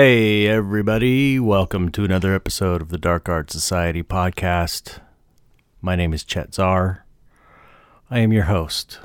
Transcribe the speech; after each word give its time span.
Hey, 0.00 0.46
everybody. 0.46 1.40
Welcome 1.40 1.90
to 1.90 2.04
another 2.04 2.32
episode 2.32 2.80
of 2.80 2.90
the 2.90 2.98
Dark 2.98 3.28
Art 3.28 3.50
Society 3.50 4.04
podcast. 4.04 5.00
My 5.80 5.96
name 5.96 6.14
is 6.14 6.22
Chet 6.22 6.54
Zar. 6.54 7.04
I 8.08 8.20
am 8.20 8.32
your 8.32 8.44
host. 8.44 9.00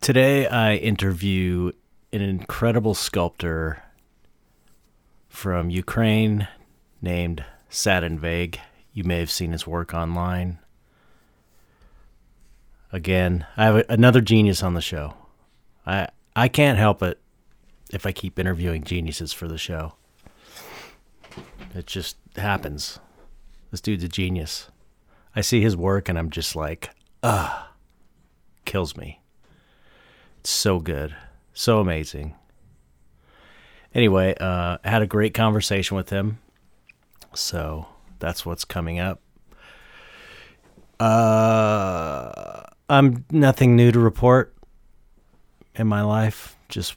Today, 0.00 0.46
I 0.46 0.76
interview 0.76 1.72
an 2.12 2.20
incredible 2.20 2.94
sculptor 2.94 3.82
from 5.28 5.68
Ukraine 5.68 6.46
named 7.02 7.44
Satin 7.68 8.20
Vague. 8.20 8.60
You 8.92 9.02
may 9.02 9.18
have 9.18 9.32
seen 9.32 9.50
his 9.50 9.66
work 9.66 9.92
online. 9.92 10.60
Again, 12.92 13.46
I 13.56 13.64
have 13.64 13.84
another 13.88 14.20
genius 14.20 14.62
on 14.62 14.74
the 14.74 14.80
show. 14.80 15.14
I 15.84 16.06
I 16.36 16.46
can't 16.46 16.78
help 16.78 17.02
it 17.02 17.18
if 17.92 18.06
I 18.06 18.12
keep 18.12 18.38
interviewing 18.38 18.84
geniuses 18.84 19.32
for 19.32 19.48
the 19.48 19.58
show. 19.58 19.94
It 21.74 21.86
just 21.86 22.16
happens. 22.36 22.98
This 23.70 23.80
dude's 23.80 24.04
a 24.04 24.08
genius. 24.08 24.70
I 25.36 25.40
see 25.40 25.60
his 25.60 25.76
work 25.76 26.08
and 26.08 26.18
I'm 26.18 26.30
just 26.30 26.56
like, 26.56 26.90
ah, 27.22 27.72
kills 28.64 28.96
me. 28.96 29.20
It's 30.40 30.50
so 30.50 30.78
good, 30.78 31.14
so 31.52 31.80
amazing. 31.80 32.34
Anyway, 33.94 34.34
uh, 34.40 34.78
I 34.82 34.90
had 34.90 35.02
a 35.02 35.06
great 35.06 35.34
conversation 35.34 35.96
with 35.96 36.10
him. 36.10 36.38
So 37.34 37.86
that's 38.18 38.44
what's 38.44 38.64
coming 38.64 38.98
up. 38.98 39.20
Uh, 41.00 42.62
I'm 42.88 43.24
nothing 43.30 43.76
new 43.76 43.92
to 43.92 43.98
report 43.98 44.54
in 45.74 45.86
my 45.86 46.02
life. 46.02 46.56
Just 46.68 46.96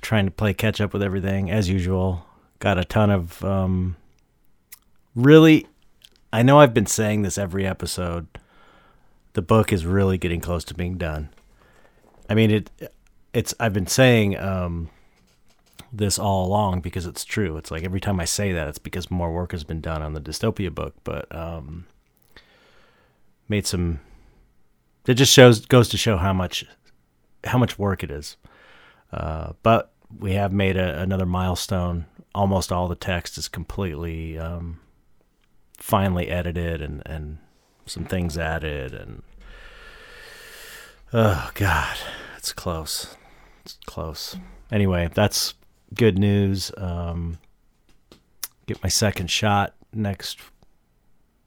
trying 0.00 0.24
to 0.26 0.30
play 0.30 0.54
catch 0.54 0.80
up 0.80 0.92
with 0.92 1.02
everything 1.02 1.50
as 1.50 1.68
usual. 1.68 2.26
Got 2.58 2.78
a 2.78 2.84
ton 2.84 3.10
of 3.10 3.44
um, 3.44 3.96
really. 5.14 5.66
I 6.32 6.42
know 6.42 6.60
I've 6.60 6.72
been 6.72 6.86
saying 6.86 7.22
this 7.22 7.36
every 7.36 7.66
episode. 7.66 8.26
The 9.34 9.42
book 9.42 9.72
is 9.72 9.84
really 9.84 10.18
getting 10.18 10.40
close 10.40 10.64
to 10.64 10.74
being 10.74 10.96
done. 10.96 11.30
I 12.28 12.34
mean 12.34 12.50
it. 12.50 12.70
It's 13.32 13.54
I've 13.58 13.72
been 13.72 13.86
saying 13.86 14.38
um, 14.38 14.90
this 15.92 16.18
all 16.18 16.46
along 16.46 16.80
because 16.80 17.06
it's 17.06 17.24
true. 17.24 17.56
It's 17.56 17.70
like 17.70 17.84
every 17.84 18.00
time 18.00 18.20
I 18.20 18.24
say 18.24 18.52
that, 18.52 18.68
it's 18.68 18.78
because 18.78 19.10
more 19.10 19.32
work 19.32 19.52
has 19.52 19.64
been 19.64 19.80
done 19.80 20.02
on 20.02 20.14
the 20.14 20.20
dystopia 20.20 20.74
book. 20.74 20.94
But 21.04 21.34
um, 21.34 21.86
made 23.48 23.66
some. 23.66 24.00
It 25.06 25.14
just 25.14 25.32
shows 25.32 25.64
goes 25.66 25.88
to 25.90 25.96
show 25.96 26.16
how 26.16 26.32
much 26.32 26.64
how 27.44 27.58
much 27.58 27.78
work 27.78 28.02
it 28.02 28.10
is. 28.10 28.36
Uh, 29.12 29.52
but 29.62 29.92
we 30.18 30.32
have 30.32 30.52
made 30.52 30.76
a, 30.76 31.00
another 31.00 31.26
milestone. 31.26 32.06
Almost 32.34 32.72
all 32.72 32.88
the 32.88 32.94
text 32.94 33.36
is 33.36 33.48
completely 33.48 34.38
um, 34.38 34.80
finally 35.78 36.28
edited 36.28 36.80
and, 36.80 37.02
and 37.04 37.38
some 37.86 38.04
things 38.04 38.38
added. 38.38 38.94
And 38.94 39.22
oh, 41.12 41.50
God, 41.54 41.96
it's 42.38 42.52
close. 42.52 43.16
It's 43.64 43.78
close. 43.86 44.36
Anyway, 44.70 45.10
that's 45.12 45.54
good 45.94 46.18
news. 46.18 46.72
Um, 46.76 47.38
get 48.66 48.82
my 48.82 48.88
second 48.88 49.30
shot 49.30 49.74
next 49.92 50.38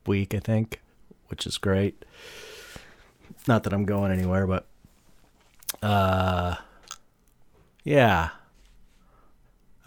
week, 0.05 0.35
I 0.35 0.39
think, 0.39 0.81
which 1.27 1.47
is 1.47 1.57
great. 1.57 2.05
Not 3.47 3.63
that 3.63 3.73
I'm 3.73 3.85
going 3.85 4.11
anywhere, 4.11 4.45
but 4.47 4.67
uh, 5.81 6.55
yeah. 7.85 8.31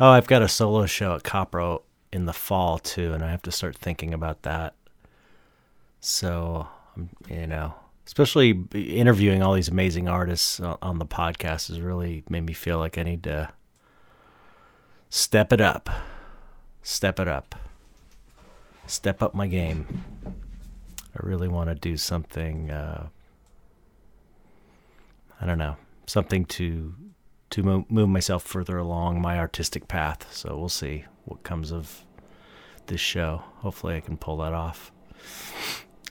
Oh, 0.01 0.09
I've 0.09 0.27
got 0.27 0.41
a 0.41 0.49
solo 0.49 0.87
show 0.87 1.15
at 1.17 1.25
Copro 1.25 1.83
in 2.13 2.25
the 2.25 2.33
fall 2.33 2.79
too, 2.79 3.13
and 3.13 3.23
I 3.23 3.31
have 3.31 3.43
to 3.43 3.53
start 3.53 3.77
thinking 3.77 4.15
about 4.15 4.43
that. 4.43 4.75
So, 6.01 6.69
you 7.29 7.47
know, 7.47 7.75
especially 8.07 8.65
interviewing 8.73 9.43
all 9.43 9.53
these 9.53 9.69
amazing 9.69 10.09
artists 10.09 10.61
on 10.61 10.99
the 10.99 11.05
podcast 11.05 11.69
has 11.69 11.81
really 11.81 12.25
made 12.31 12.47
me 12.47 12.55
feel 12.55 12.79
like 12.79 12.97
I 12.97 13.03
need 13.03 13.25
to 13.25 13.51
step 15.11 15.53
it 15.53 15.61
up. 15.61 15.91
Step 16.83 17.21
it 17.21 17.29
up. 17.29 17.55
Step 18.87 19.23
up 19.23 19.35
my 19.35 19.49
game. 19.49 20.05
I 20.25 21.27
really 21.27 21.49
want 21.49 21.69
to 21.69 21.75
do 21.75 21.97
something 21.97 22.71
uh, 22.71 23.09
I 25.41 25.47
don't 25.47 25.59
know, 25.59 25.77
something 26.07 26.45
to 26.47 26.95
to 27.51 27.63
move, 27.63 27.91
move 27.91 28.09
myself 28.09 28.43
further 28.43 28.79
along 28.79 29.21
my 29.21 29.39
artistic 29.39 29.89
path. 29.89 30.33
So 30.33 30.57
we'll 30.59 30.69
see 30.69 31.05
what 31.25 31.43
comes 31.43 31.73
of 31.73 32.05
this 32.87 33.01
show. 33.01 33.43
Hopefully, 33.59 33.97
I 33.97 34.01
can 34.01 34.17
pull 34.17 34.39
that 34.39 34.53
off. 34.53 34.93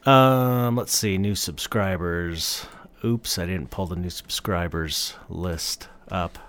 Um, 0.06 0.76
let's 0.76 0.96
see, 0.96 1.18
new 1.18 1.36
subscribers. 1.36 2.66
Oops, 3.04 3.38
I 3.38 3.46
didn't 3.46 3.70
pull 3.70 3.88
the 3.88 3.96
new 3.96 4.10
subscribers 4.10 5.16
list 5.30 5.90
up 6.10 6.40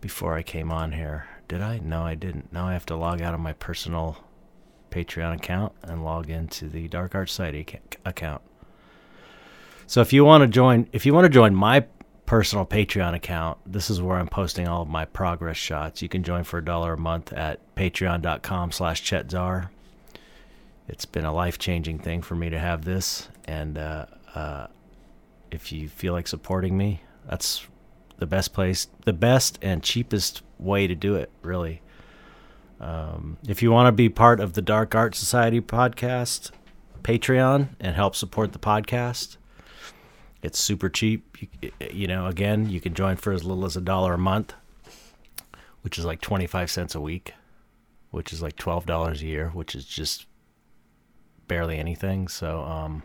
before 0.00 0.34
I 0.34 0.42
came 0.42 0.70
on 0.70 0.92
here. 0.92 1.28
Did 1.48 1.62
I? 1.62 1.78
No, 1.78 2.02
I 2.02 2.14
didn't. 2.14 2.52
Now 2.52 2.66
I 2.66 2.72
have 2.72 2.86
to 2.86 2.96
log 2.96 3.22
out 3.22 3.34
of 3.34 3.40
my 3.40 3.52
personal 3.52 4.24
Patreon 4.90 5.34
account 5.34 5.72
and 5.82 6.04
log 6.04 6.28
into 6.30 6.68
the 6.68 6.88
Dark 6.88 7.14
Art 7.14 7.28
Society 7.28 7.66
account. 8.04 8.42
So 9.86 10.00
if 10.00 10.12
you 10.12 10.24
want 10.24 10.42
to 10.42 10.48
join, 10.48 10.88
if 10.92 11.06
you 11.06 11.14
want 11.14 11.24
to 11.24 11.30
join 11.30 11.54
my 11.54 11.84
personal 12.32 12.64
Patreon 12.64 13.14
account. 13.14 13.58
This 13.66 13.90
is 13.90 14.00
where 14.00 14.16
I'm 14.16 14.26
posting 14.26 14.66
all 14.66 14.80
of 14.80 14.88
my 14.88 15.04
progress 15.04 15.58
shots. 15.58 16.00
You 16.00 16.08
can 16.08 16.22
join 16.22 16.44
for 16.44 16.56
a 16.56 16.64
dollar 16.64 16.94
a 16.94 16.98
month 16.98 17.30
at 17.30 17.60
patreon.com 17.74 18.72
slash 18.72 19.02
chetzar. 19.02 19.68
It's 20.88 21.04
been 21.04 21.26
a 21.26 21.34
life-changing 21.34 21.98
thing 21.98 22.22
for 22.22 22.34
me 22.34 22.48
to 22.48 22.58
have 22.58 22.86
this. 22.86 23.28
And 23.44 23.76
uh, 23.76 24.06
uh, 24.34 24.68
if 25.50 25.72
you 25.72 25.90
feel 25.90 26.14
like 26.14 26.26
supporting 26.26 26.74
me, 26.74 27.02
that's 27.28 27.66
the 28.16 28.24
best 28.24 28.54
place, 28.54 28.88
the 29.04 29.12
best 29.12 29.58
and 29.60 29.82
cheapest 29.82 30.40
way 30.58 30.86
to 30.86 30.94
do 30.94 31.16
it, 31.16 31.30
really. 31.42 31.82
Um, 32.80 33.36
if 33.46 33.62
you 33.62 33.70
want 33.70 33.88
to 33.88 33.92
be 33.92 34.08
part 34.08 34.40
of 34.40 34.54
the 34.54 34.62
Dark 34.62 34.94
Art 34.94 35.14
Society 35.14 35.60
podcast, 35.60 36.50
Patreon, 37.02 37.76
and 37.78 37.94
help 37.94 38.16
support 38.16 38.54
the 38.54 38.58
podcast, 38.58 39.36
it's 40.42 40.58
super 40.58 40.88
cheap. 40.88 41.38
You, 41.40 41.70
you, 41.90 42.06
know, 42.06 42.26
again, 42.26 42.68
you 42.68 42.80
can 42.80 42.94
join 42.94 43.16
for 43.16 43.32
as 43.32 43.44
little 43.44 43.64
as 43.64 43.76
a 43.76 43.80
dollar 43.80 44.14
a 44.14 44.18
month, 44.18 44.54
which 45.82 45.98
is 45.98 46.04
like 46.04 46.20
25 46.20 46.70
cents 46.70 46.94
a 46.94 47.00
week, 47.00 47.34
which 48.10 48.32
is 48.32 48.42
like 48.42 48.56
$12 48.56 49.22
a 49.22 49.24
year, 49.24 49.50
which 49.50 49.74
is 49.74 49.84
just 49.84 50.26
barely 51.46 51.78
anything. 51.78 52.28
So, 52.28 52.62
um, 52.62 53.02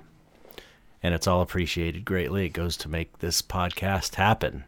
and 1.04 1.14
it's 1.14 1.28
all 1.28 1.42
appreciated 1.42 2.06
greatly. 2.06 2.46
It 2.46 2.54
goes 2.54 2.76
to 2.78 2.90
make 2.90 3.20
this 3.20 3.42
podcast 3.42 4.16
happen. 4.16 4.64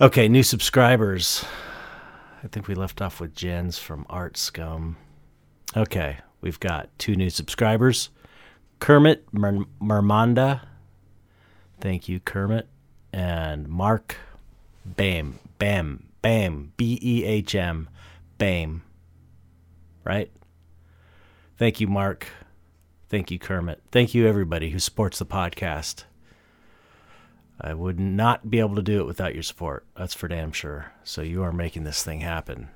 Okay, 0.00 0.28
new 0.28 0.42
subscribers. 0.42 1.44
I 2.42 2.46
think 2.46 2.68
we 2.68 2.74
left 2.74 3.02
off 3.02 3.20
with 3.20 3.34
Jens 3.34 3.78
from 3.78 4.06
Art 4.08 4.36
Scum. 4.38 4.96
Okay, 5.76 6.18
we've 6.40 6.58
got 6.60 6.88
two 6.98 7.14
new 7.16 7.28
subscribers. 7.28 8.08
Kermit 8.80 9.32
Mer- 9.32 9.66
Mermanda. 9.80 10.62
Thank 11.80 12.08
you, 12.08 12.20
Kermit. 12.20 12.68
And 13.12 13.68
Mark 13.68 14.16
Bam. 14.84 15.38
Bam. 15.58 16.08
Bam. 16.22 16.72
B 16.76 16.98
E 17.00 17.24
H 17.24 17.54
M. 17.54 17.88
Bam. 18.38 18.82
Right? 20.04 20.30
Thank 21.58 21.80
you, 21.80 21.86
Mark. 21.86 22.26
Thank 23.08 23.30
you, 23.30 23.38
Kermit. 23.38 23.82
Thank 23.90 24.14
you, 24.14 24.26
everybody 24.26 24.70
who 24.70 24.78
supports 24.78 25.18
the 25.18 25.26
podcast. 25.26 26.04
I 27.60 27.74
would 27.74 28.00
not 28.00 28.48
be 28.50 28.60
able 28.60 28.76
to 28.76 28.82
do 28.82 29.00
it 29.00 29.06
without 29.06 29.34
your 29.34 29.42
support. 29.42 29.84
That's 29.94 30.14
for 30.14 30.28
damn 30.28 30.52
sure. 30.52 30.92
So 31.04 31.20
you 31.20 31.42
are 31.42 31.52
making 31.52 31.84
this 31.84 32.02
thing 32.02 32.20
happen. 32.20 32.68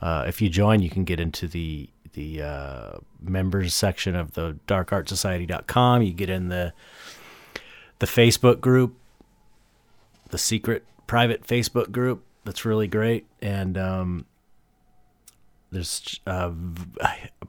Uh, 0.00 0.24
if 0.26 0.40
you 0.40 0.48
join, 0.48 0.80
you 0.80 0.90
can 0.90 1.04
get 1.04 1.20
into 1.20 1.46
the 1.46 1.88
the 2.12 2.42
uh, 2.42 2.92
members 3.22 3.72
section 3.74 4.16
of 4.16 4.32
the 4.32 4.58
darkartsociety.com. 4.66 6.02
You 6.02 6.12
get 6.12 6.30
in 6.30 6.48
the 6.48 6.72
the 8.00 8.06
Facebook 8.06 8.60
group, 8.60 8.96
the 10.30 10.38
secret 10.38 10.84
private 11.06 11.46
Facebook 11.46 11.92
group. 11.92 12.24
That's 12.44 12.64
really 12.64 12.88
great. 12.88 13.26
And 13.42 13.76
um, 13.76 14.26
there's, 15.70 16.20
uh, 16.26 16.50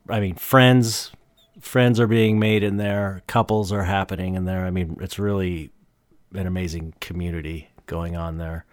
I 0.09 0.19
mean, 0.19 0.35
friends, 0.35 1.11
friends 1.59 1.99
are 1.99 2.07
being 2.07 2.39
made 2.39 2.63
in 2.63 2.77
there. 2.77 3.23
Couples 3.27 3.71
are 3.71 3.83
happening 3.83 4.35
in 4.35 4.45
there. 4.45 4.65
I 4.65 4.71
mean, 4.71 4.97
it's 4.99 5.17
really 5.17 5.71
an 6.33 6.47
amazing 6.47 6.93
community 6.99 7.69
going 7.85 8.15
on 8.15 8.37
there. 8.37 8.65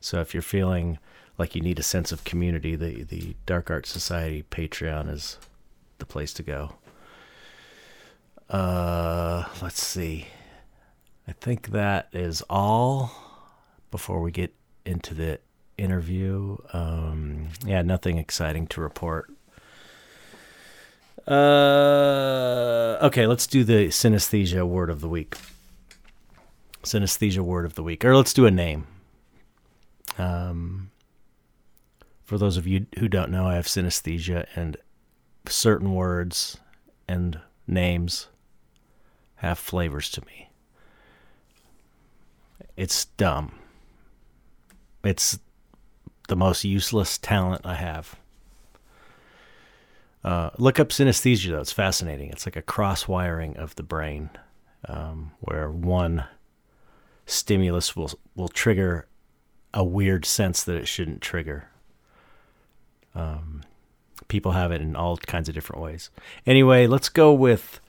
So 0.00 0.20
if 0.20 0.34
you're 0.34 0.42
feeling 0.42 0.98
like 1.38 1.54
you 1.54 1.60
need 1.60 1.78
a 1.78 1.84
sense 1.84 2.12
of 2.12 2.24
community, 2.24 2.76
the 2.76 3.04
the 3.04 3.36
Dark 3.46 3.70
Art 3.70 3.86
Society 3.86 4.44
Patreon 4.50 5.08
is 5.10 5.38
the 5.98 6.06
place 6.06 6.32
to 6.34 6.42
go. 6.42 6.74
Uh, 8.50 9.44
let's 9.62 9.82
see. 9.82 10.26
I 11.26 11.32
think 11.32 11.68
that 11.68 12.08
is 12.12 12.42
all 12.48 13.12
before 13.90 14.20
we 14.20 14.30
get 14.30 14.54
into 14.84 15.14
the 15.14 15.38
interview. 15.76 16.56
Um, 16.72 17.48
yeah, 17.64 17.82
nothing 17.82 18.18
exciting 18.18 18.66
to 18.68 18.80
report. 18.80 19.30
Uh, 21.26 22.98
okay, 23.02 23.26
let's 23.26 23.46
do 23.46 23.62
the 23.62 23.88
synesthesia 23.88 24.66
word 24.66 24.88
of 24.88 25.02
the 25.02 25.08
week. 25.08 25.36
Synesthesia 26.82 27.40
word 27.40 27.66
of 27.66 27.74
the 27.74 27.82
week, 27.82 28.02
or 28.04 28.16
let's 28.16 28.32
do 28.32 28.46
a 28.46 28.50
name. 28.50 28.86
Um, 30.16 30.87
for 32.28 32.36
those 32.36 32.58
of 32.58 32.66
you 32.66 32.84
who 32.98 33.08
don't 33.08 33.30
know, 33.30 33.46
I 33.46 33.54
have 33.54 33.64
synesthesia, 33.64 34.46
and 34.54 34.76
certain 35.46 35.94
words 35.94 36.58
and 37.08 37.40
names 37.66 38.28
have 39.36 39.58
flavors 39.58 40.10
to 40.10 40.22
me. 40.26 40.50
It's 42.76 43.06
dumb. 43.06 43.54
It's 45.02 45.38
the 46.28 46.36
most 46.36 46.64
useless 46.64 47.16
talent 47.16 47.62
I 47.64 47.76
have. 47.76 48.16
Uh, 50.22 50.50
look 50.58 50.78
up 50.78 50.90
synesthesia, 50.90 51.48
though. 51.48 51.60
It's 51.60 51.72
fascinating. 51.72 52.28
It's 52.28 52.44
like 52.44 52.56
a 52.56 52.62
cross 52.62 53.08
wiring 53.08 53.56
of 53.56 53.74
the 53.76 53.82
brain 53.82 54.28
um, 54.86 55.30
where 55.40 55.70
one 55.70 56.24
stimulus 57.24 57.96
will, 57.96 58.10
will 58.36 58.48
trigger 58.48 59.08
a 59.72 59.82
weird 59.82 60.26
sense 60.26 60.62
that 60.64 60.76
it 60.76 60.86
shouldn't 60.88 61.22
trigger. 61.22 61.70
Um, 63.14 63.62
people 64.28 64.52
have 64.52 64.72
it 64.72 64.80
in 64.80 64.96
all 64.96 65.16
kinds 65.16 65.48
of 65.48 65.54
different 65.54 65.82
ways. 65.82 66.10
Anyway, 66.46 66.86
let's 66.86 67.08
go 67.08 67.32
with 67.32 67.80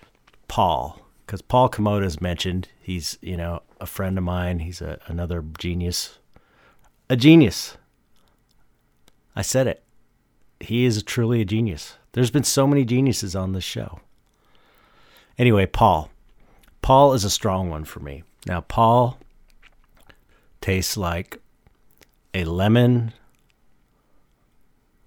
Paul 0.48 1.00
because 1.26 1.42
Paul 1.42 1.70
Komoda 1.70 2.06
is 2.06 2.22
mentioned. 2.22 2.70
He's 2.80 3.18
you 3.22 3.38
know 3.38 3.62
a 3.80 3.86
friend 3.86 4.18
of 4.18 4.24
mine. 4.24 4.60
He's 4.60 4.82
a, 4.82 5.00
another 5.08 5.44
genius, 5.58 6.20
a 7.10 7.16
genius. 7.16 7.78
I 9.36 9.42
said 9.42 9.68
it. 9.68 9.84
He 10.60 10.86
is 10.86 11.02
truly 11.04 11.42
a 11.42 11.46
genius. 11.46 11.96
There's 12.14 12.32
been 12.32 12.44
so 12.44 12.68
many 12.68 12.84
geniuses 12.84 13.36
on 13.36 13.54
this 13.54 13.64
show. 13.64 14.00
Anyway, 15.38 15.66
Paul. 15.66 16.10
Paul 16.82 17.14
is 17.14 17.24
a 17.24 17.30
strong 17.30 17.70
one 17.70 17.86
for 17.86 18.00
me. 18.00 18.24
Now, 18.46 18.62
Paul 18.62 19.18
tastes 20.60 20.98
like 20.98 21.40
a 22.34 22.46
lemon 22.46 23.14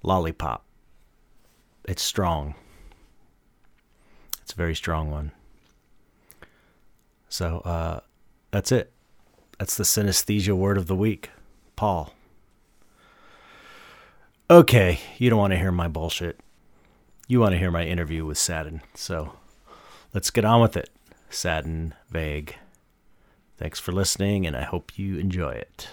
lollipop. 0.02 0.64
It's 1.84 2.02
strong. 2.02 2.54
It's 4.42 4.52
a 4.52 4.56
very 4.56 4.74
strong 4.74 5.10
one. 5.10 5.32
So 7.28 7.58
uh, 7.64 8.00
that's 8.50 8.72
it. 8.72 8.92
That's 9.58 9.76
the 9.76 9.84
synesthesia 9.84 10.54
word 10.54 10.76
of 10.76 10.86
the 10.86 10.96
week. 10.96 11.30
Paul. 11.76 12.12
Okay, 14.50 15.00
you 15.18 15.30
don't 15.30 15.38
want 15.38 15.52
to 15.52 15.58
hear 15.58 15.72
my 15.72 15.88
bullshit. 15.88 16.38
You 17.26 17.40
want 17.40 17.52
to 17.52 17.58
hear 17.58 17.70
my 17.70 17.84
interview 17.84 18.26
with 18.26 18.36
Sadin. 18.38 18.82
So 18.94 19.34
let's 20.12 20.30
get 20.30 20.44
on 20.44 20.60
with 20.60 20.76
it. 20.76 20.90
Sadin 21.30 21.94
Vague. 22.10 22.56
Thanks 23.56 23.78
for 23.78 23.92
listening, 23.92 24.46
and 24.46 24.56
I 24.56 24.62
hope 24.62 24.98
you 24.98 25.16
enjoy 25.16 25.52
it. 25.52 25.88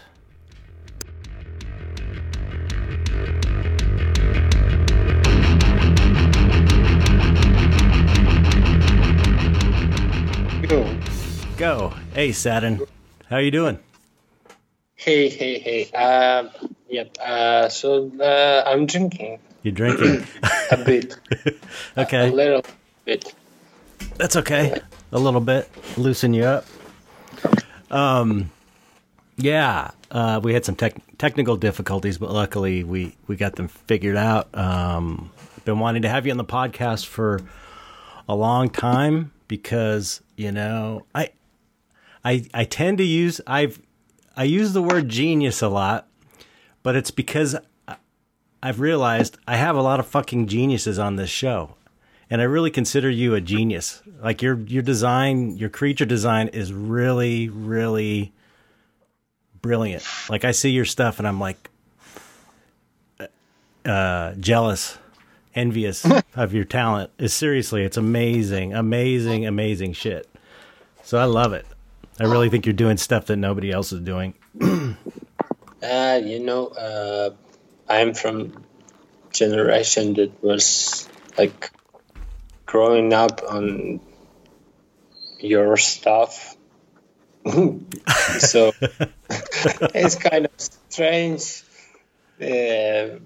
Go. 10.69 10.99
Go. 11.57 11.93
Hey, 12.13 12.31
Saturn. 12.31 12.81
How 13.27 13.37
you 13.37 13.49
doing? 13.49 13.79
Hey, 14.93 15.27
hey, 15.27 15.57
hey. 15.57 15.91
Um, 15.97 16.51
yep. 16.87 17.17
Uh, 17.19 17.69
so 17.69 18.11
uh, 18.21 18.69
I'm 18.69 18.85
drinking 18.85 19.39
You're 19.63 19.73
drinking? 19.73 20.27
a 20.71 20.77
bit, 20.77 21.17
okay. 21.97 22.29
a 22.29 22.31
little 22.31 22.63
bit. 23.03 23.33
That's 24.17 24.35
okay. 24.35 24.79
A 25.11 25.17
little 25.17 25.41
bit. 25.41 25.67
Loosen 25.97 26.35
you 26.35 26.43
up. 26.43 26.65
Um, 27.89 28.51
yeah. 29.37 29.89
Uh, 30.11 30.39
we 30.43 30.53
had 30.53 30.65
some 30.65 30.75
tech 30.75 30.93
technical 31.17 31.57
difficulties, 31.57 32.19
but 32.19 32.29
luckily 32.31 32.83
we, 32.83 33.15
we 33.25 33.35
got 33.35 33.55
them 33.55 33.69
figured 33.69 34.17
out. 34.17 34.55
Um, 34.55 35.31
been 35.65 35.79
wanting 35.79 36.03
to 36.03 36.09
have 36.09 36.27
you 36.27 36.31
on 36.31 36.37
the 36.37 36.45
podcast 36.45 37.07
for 37.07 37.41
a 38.27 38.35
long 38.35 38.69
time 38.69 39.31
because, 39.47 40.21
you 40.39 40.53
know, 40.53 41.05
I, 41.13 41.31
I, 42.23 42.45
I 42.53 42.63
tend 42.63 42.97
to 42.99 43.03
use, 43.03 43.41
I've, 43.45 43.81
I 44.37 44.45
use 44.45 44.71
the 44.71 44.81
word 44.81 45.09
genius 45.09 45.61
a 45.61 45.67
lot, 45.67 46.07
but 46.81 46.95
it's 46.95 47.11
because 47.11 47.57
I've 48.63 48.79
realized 48.79 49.37
I 49.45 49.57
have 49.57 49.75
a 49.75 49.81
lot 49.81 49.99
of 49.99 50.07
fucking 50.07 50.47
geniuses 50.47 50.97
on 50.97 51.17
this 51.17 51.29
show. 51.29 51.75
And 52.29 52.39
I 52.39 52.45
really 52.45 52.71
consider 52.71 53.09
you 53.09 53.35
a 53.35 53.41
genius. 53.41 54.01
Like 54.23 54.41
your 54.41 54.59
your 54.59 54.83
design, 54.83 55.57
your 55.57 55.69
creature 55.69 56.05
design 56.05 56.49
is 56.49 56.71
really, 56.71 57.49
really 57.49 58.31
brilliant. 59.61 60.05
Like 60.29 60.45
I 60.45 60.51
see 60.51 60.69
your 60.69 60.85
stuff 60.85 61.19
and 61.19 61.27
I'm 61.27 61.39
like 61.39 61.69
uh 63.83 64.33
jealous, 64.33 64.97
envious 65.59 66.05
of 66.35 66.53
your 66.53 66.65
talent. 66.65 67.11
Is 67.17 67.33
seriously, 67.33 67.83
it's 67.83 67.97
amazing, 67.97 68.73
amazing, 68.73 69.45
amazing 69.45 69.93
shit. 69.93 70.27
So 71.03 71.17
I 71.17 71.25
love 71.25 71.53
it. 71.53 71.65
I 72.19 72.23
really 72.23 72.49
think 72.49 72.65
you're 72.65 72.73
doing 72.73 72.97
stuff 72.97 73.27
that 73.27 73.37
nobody 73.37 73.71
else 73.71 73.91
is 73.91 74.01
doing. 74.01 74.33
Uh, 75.81 76.19
you 76.21 76.41
know, 76.41 76.67
uh, 76.67 77.29
I'm 77.87 78.13
from 78.13 78.65
generation 79.31 80.13
that 80.15 80.43
was 80.43 81.07
like 81.37 81.71
growing 82.65 83.13
up 83.13 83.41
on 83.47 84.01
your 85.39 85.77
stuff. 85.77 86.57
so 87.45 88.73
it's 89.29 90.15
kind 90.15 90.45
of 90.45 90.51
strange 90.57 91.63
uh, 92.41 93.19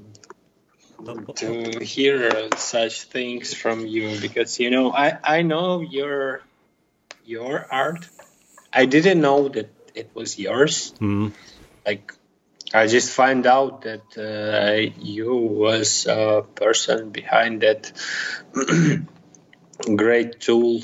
to 1.35 1.83
hear 1.83 2.49
such 2.57 3.03
things 3.03 3.53
from 3.53 3.85
you 3.85 4.19
because 4.19 4.59
you 4.59 4.69
know 4.69 4.91
I, 4.91 5.17
I 5.23 5.41
know 5.41 5.81
your 5.81 6.41
your 7.25 7.65
art. 7.69 8.07
I 8.71 8.85
didn't 8.85 9.21
know 9.21 9.49
that 9.49 9.69
it 9.93 10.09
was 10.13 10.39
yours. 10.39 10.93
Hmm. 10.99 11.29
Like 11.85 12.13
I 12.73 12.87
just 12.87 13.11
find 13.11 13.45
out 13.45 13.83
that 13.83 14.17
uh, 14.17 14.91
you 14.99 15.35
was 15.35 16.07
a 16.07 16.43
person 16.55 17.11
behind 17.11 17.61
that 17.61 17.91
great 19.95 20.39
tool 20.39 20.81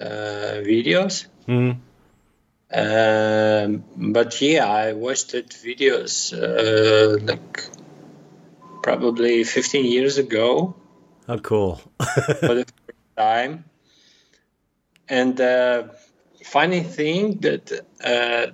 uh, 0.00 0.62
videos. 0.64 1.26
Hmm. 1.46 1.72
Um, 2.72 3.84
but 3.96 4.40
yeah, 4.40 4.66
I 4.66 4.92
watched 4.94 5.32
that 5.32 5.50
videos 5.50 6.32
uh, 6.32 7.18
like 7.22 7.75
probably 8.86 9.42
15 9.42 9.84
years 9.84 10.16
ago 10.16 10.76
Oh, 11.28 11.38
cool. 11.38 11.80
for 12.46 12.54
the 12.54 12.64
first 12.64 13.16
time. 13.18 13.64
And 15.08 15.40
uh, 15.40 15.88
funny 16.44 16.82
thing 16.82 17.40
that 17.40 17.64
uh, 18.04 18.46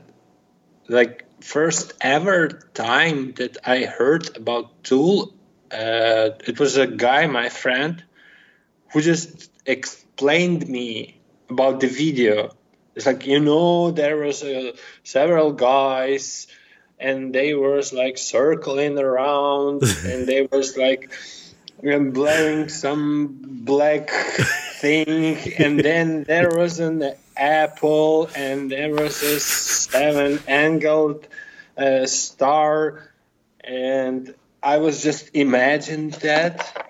like 0.88 1.26
first 1.42 1.92
ever 2.00 2.48
time 2.72 3.34
that 3.34 3.58
I 3.62 3.84
heard 3.84 4.34
about 4.34 4.82
Tool, 4.84 5.34
uh, 5.70 6.30
it 6.46 6.58
was 6.58 6.78
a 6.78 6.86
guy, 6.86 7.26
my 7.26 7.50
friend, 7.50 8.02
who 8.92 9.02
just 9.02 9.50
explained 9.66 10.66
me 10.66 11.20
about 11.50 11.80
the 11.80 11.88
video. 11.88 12.56
It's 12.94 13.04
like 13.04 13.26
you 13.26 13.40
know 13.40 13.90
there 13.90 14.16
was 14.16 14.42
uh, 14.42 14.72
several 15.04 15.52
guys, 15.52 16.46
and 17.02 17.34
they 17.34 17.54
was 17.54 17.92
like 17.92 18.16
circling 18.16 18.98
around, 18.98 19.82
and 20.06 20.26
they 20.26 20.48
was 20.50 20.76
like 20.76 21.10
um, 21.86 22.12
blowing 22.12 22.68
some 22.68 23.38
black 23.42 24.10
thing, 24.80 25.36
and 25.58 25.80
then 25.80 26.24
there 26.24 26.50
was 26.50 26.78
an 26.80 27.14
apple, 27.36 28.30
and 28.36 28.70
there 28.70 28.94
was 28.94 29.22
a 29.22 29.40
seven-angled 29.40 31.26
uh, 31.76 32.06
star, 32.06 33.12
and 33.60 34.34
I 34.62 34.78
was 34.78 35.02
just 35.02 35.30
imagined 35.34 36.12
that. 36.14 36.88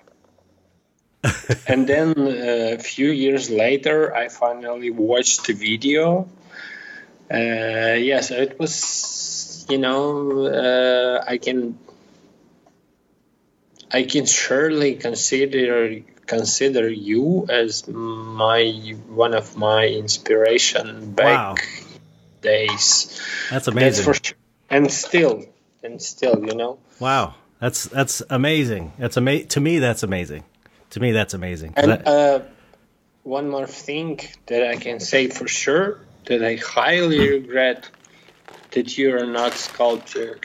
and 1.67 1.87
then 1.87 2.13
uh, 2.17 2.75
a 2.75 2.77
few 2.77 3.09
years 3.09 3.49
later, 3.49 4.13
I 4.13 4.27
finally 4.27 4.91
watched 4.91 5.47
the 5.47 5.53
video. 5.53 6.27
Uh, 7.31 7.95
yeah, 7.97 8.21
so 8.21 8.35
it 8.35 8.59
was, 8.59 8.73
you 9.69 9.77
know, 9.77 10.45
uh, 10.45 11.23
I 11.27 11.37
can, 11.37 11.77
I 13.91 14.03
can 14.03 14.25
surely 14.25 14.95
consider 14.95 16.01
consider 16.25 16.89
you 16.89 17.45
as 17.49 17.87
my 17.87 18.95
one 19.07 19.33
of 19.33 19.55
my 19.57 19.85
inspiration 19.87 21.11
back 21.13 21.25
Wow. 21.25 21.55
days. 22.41 23.19
That's 23.49 23.67
amazing. 23.67 23.83
That's 23.83 23.97
amazing. 23.99 24.03
for 24.05 24.13
sure. 24.13 24.37
And 24.69 24.91
still, 24.91 25.45
and 25.83 26.01
still, 26.01 26.43
you 26.45 26.55
know. 26.55 26.79
Wow, 26.99 27.35
that's 27.59 27.85
that's 27.85 28.21
amazing. 28.29 28.93
That's 28.97 29.17
ama- 29.17 29.43
to 29.43 29.59
me. 29.59 29.79
That's 29.79 30.03
amazing. 30.03 30.43
To 30.91 30.99
me, 30.99 31.11
that's 31.11 31.33
amazing. 31.33 31.73
And 31.75 31.91
That- 31.91 32.07
uh, 32.07 32.39
one 33.23 33.49
more 33.49 33.67
thing 33.67 34.19
that 34.47 34.63
I 34.67 34.75
can 34.77 34.99
say 34.99 35.27
for 35.29 35.47
sure 35.47 35.99
that 36.25 36.43
I 36.43 36.55
highly 36.55 37.29
regret 37.29 37.89
that 38.73 38.97
you 38.97 39.15
are 39.15 39.25
not 39.25 39.53
sculptor 39.53 40.39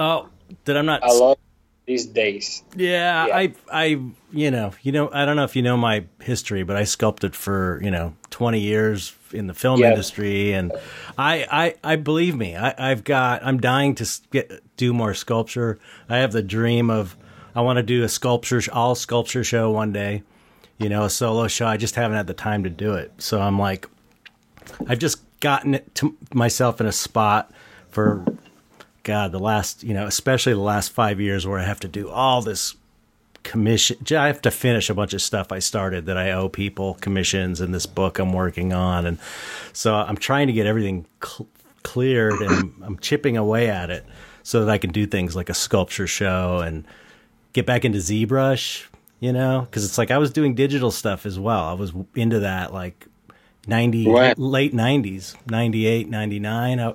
oh, 0.00 0.28
that 0.64 0.76
I'm 0.76 0.86
not. 0.86 1.02
I 1.04 1.12
love 1.12 1.38
these 1.86 2.06
days. 2.06 2.62
Yeah, 2.76 3.26
Yeah. 3.26 3.36
I, 3.36 3.54
I, 3.72 3.84
you 4.32 4.50
know, 4.50 4.72
you 4.82 4.92
know, 4.92 5.10
I 5.12 5.24
don't 5.24 5.36
know 5.36 5.44
if 5.44 5.54
you 5.56 5.62
know 5.62 5.76
my 5.76 6.04
history, 6.20 6.62
but 6.62 6.76
I 6.76 6.84
sculpted 6.84 7.34
for 7.36 7.80
you 7.82 7.90
know 7.90 8.14
20 8.30 8.60
years 8.60 9.14
in 9.32 9.46
the 9.46 9.54
film 9.54 9.80
Yeah. 9.80 9.90
industry, 9.90 10.52
and 10.52 10.72
I, 11.18 11.46
I, 11.50 11.92
I 11.92 11.96
believe 11.96 12.36
me, 12.36 12.56
I, 12.56 12.74
I've 12.90 13.04
got, 13.04 13.44
I'm 13.44 13.60
dying 13.60 13.94
to 13.96 14.08
get 14.30 14.60
do 14.76 14.92
more 14.92 15.14
sculpture. 15.14 15.78
I 16.08 16.18
have 16.18 16.32
the 16.32 16.42
dream 16.42 16.90
of, 16.90 17.16
I 17.54 17.60
want 17.60 17.76
to 17.76 17.82
do 17.82 18.02
a 18.02 18.08
sculpture, 18.08 18.60
all 18.72 18.94
sculpture 18.94 19.44
show 19.44 19.70
one 19.70 19.92
day, 19.92 20.22
you 20.78 20.88
know, 20.88 21.04
a 21.04 21.10
solo 21.10 21.46
show. 21.48 21.66
I 21.66 21.76
just 21.76 21.94
haven't 21.94 22.16
had 22.16 22.26
the 22.26 22.34
time 22.34 22.64
to 22.64 22.70
do 22.70 22.94
it, 22.94 23.12
so 23.18 23.40
I'm 23.40 23.58
like, 23.58 23.88
I've 24.88 24.98
just 24.98 25.18
gotten 25.40 25.74
it 25.74 25.94
to 25.96 26.16
myself 26.32 26.80
in 26.80 26.86
a 26.86 26.92
spot 26.92 27.50
for 27.90 28.24
God, 29.02 29.32
the 29.32 29.38
last, 29.38 29.82
you 29.82 29.94
know, 29.94 30.06
especially 30.06 30.52
the 30.52 30.60
last 30.60 30.92
five 30.92 31.20
years 31.20 31.46
where 31.46 31.58
I 31.58 31.64
have 31.64 31.80
to 31.80 31.88
do 31.88 32.08
all 32.10 32.42
this 32.42 32.76
commission. 33.42 33.96
I 34.10 34.26
have 34.26 34.42
to 34.42 34.50
finish 34.50 34.90
a 34.90 34.94
bunch 34.94 35.14
of 35.14 35.22
stuff 35.22 35.50
I 35.50 35.58
started 35.58 36.06
that 36.06 36.18
I 36.18 36.32
owe 36.32 36.48
people 36.48 36.94
commissions 36.94 37.60
and 37.60 37.74
this 37.74 37.86
book 37.86 38.18
I'm 38.18 38.32
working 38.32 38.72
on. 38.72 39.06
And 39.06 39.18
so 39.72 39.94
I'm 39.94 40.16
trying 40.16 40.46
to 40.48 40.52
get 40.52 40.66
everything 40.66 41.06
cl- 41.24 41.48
cleared 41.82 42.40
and 42.40 42.50
I'm, 42.50 42.82
I'm 42.84 42.98
chipping 42.98 43.36
away 43.36 43.68
at 43.68 43.90
it 43.90 44.04
so 44.42 44.64
that 44.64 44.70
I 44.70 44.78
can 44.78 44.90
do 44.90 45.06
things 45.06 45.34
like 45.34 45.48
a 45.48 45.54
sculpture 45.54 46.06
show 46.06 46.58
and 46.58 46.84
get 47.52 47.66
back 47.66 47.84
into 47.84 47.98
ZBrush, 47.98 48.86
you 49.18 49.32
know, 49.32 49.62
because 49.62 49.84
it's 49.84 49.98
like 49.98 50.10
I 50.10 50.18
was 50.18 50.30
doing 50.30 50.54
digital 50.54 50.90
stuff 50.90 51.24
as 51.24 51.38
well. 51.38 51.64
I 51.64 51.72
was 51.72 51.92
into 52.14 52.40
that 52.40 52.72
like 52.72 53.06
90, 53.66 54.08
Right. 54.08 54.38
late 54.38 54.72
90s, 54.74 55.34
98, 55.50 56.08
99. 56.08 56.80
I, 56.80 56.94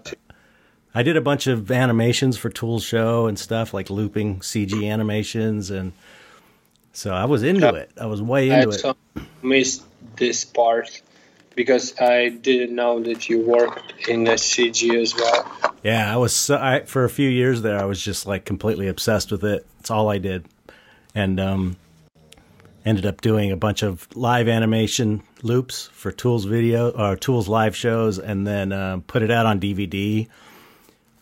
I 0.93 1.03
did 1.03 1.17
a 1.17 1.21
bunch 1.21 1.47
of 1.47 1.69
animations 1.71 2.37
for 2.37 2.49
Tools 2.49 2.83
Show 2.83 3.27
and 3.27 3.37
stuff 3.37 3.73
like 3.73 3.89
looping 3.89 4.39
CG 4.39 4.89
animations, 4.89 5.69
and 5.71 5.93
so 6.93 7.13
I 7.13 7.25
was 7.25 7.43
into 7.43 7.61
Yeah. 7.67 7.73
it. 7.81 7.91
I 7.99 8.05
was 8.05 8.21
way 8.21 8.51
I 8.51 8.61
into 8.63 8.95
it. 9.15 9.23
missed 9.41 9.83
this 10.15 10.45
part 10.45 11.01
because 11.55 11.97
I 11.99 12.29
didn't 12.29 12.73
know 12.75 13.01
that 13.03 13.29
you 13.29 13.39
worked 13.41 14.07
in 14.09 14.23
the 14.23 14.31
CG 14.37 14.95
as 15.01 15.15
well. 15.15 15.51
Yeah, 15.83 16.11
I 16.13 16.17
was 16.17 16.33
so, 16.33 16.57
I, 16.57 16.81
for 16.81 17.03
a 17.03 17.09
few 17.09 17.29
years 17.29 17.61
there. 17.61 17.79
I 17.79 17.85
was 17.85 18.01
just 18.01 18.25
like 18.25 18.45
completely 18.45 18.87
obsessed 18.87 19.31
with 19.31 19.43
it. 19.43 19.65
It's 19.79 19.91
all 19.91 20.09
I 20.09 20.17
did, 20.17 20.45
and 21.13 21.39
um, 21.39 21.77
ended 22.85 23.05
up 23.05 23.21
doing 23.21 23.51
a 23.51 23.57
bunch 23.57 23.81
of 23.83 24.07
live 24.15 24.47
animation 24.47 25.23
loops 25.41 25.89
for 25.91 26.11
Tools 26.11 26.45
video 26.45 26.91
or 26.91 27.15
Tools 27.15 27.47
live 27.47 27.75
shows, 27.75 28.19
and 28.19 28.45
then 28.45 28.71
uh, 28.71 28.99
put 29.07 29.23
it 29.23 29.31
out 29.31 29.45
on 29.45 29.59
DVD. 29.59 30.27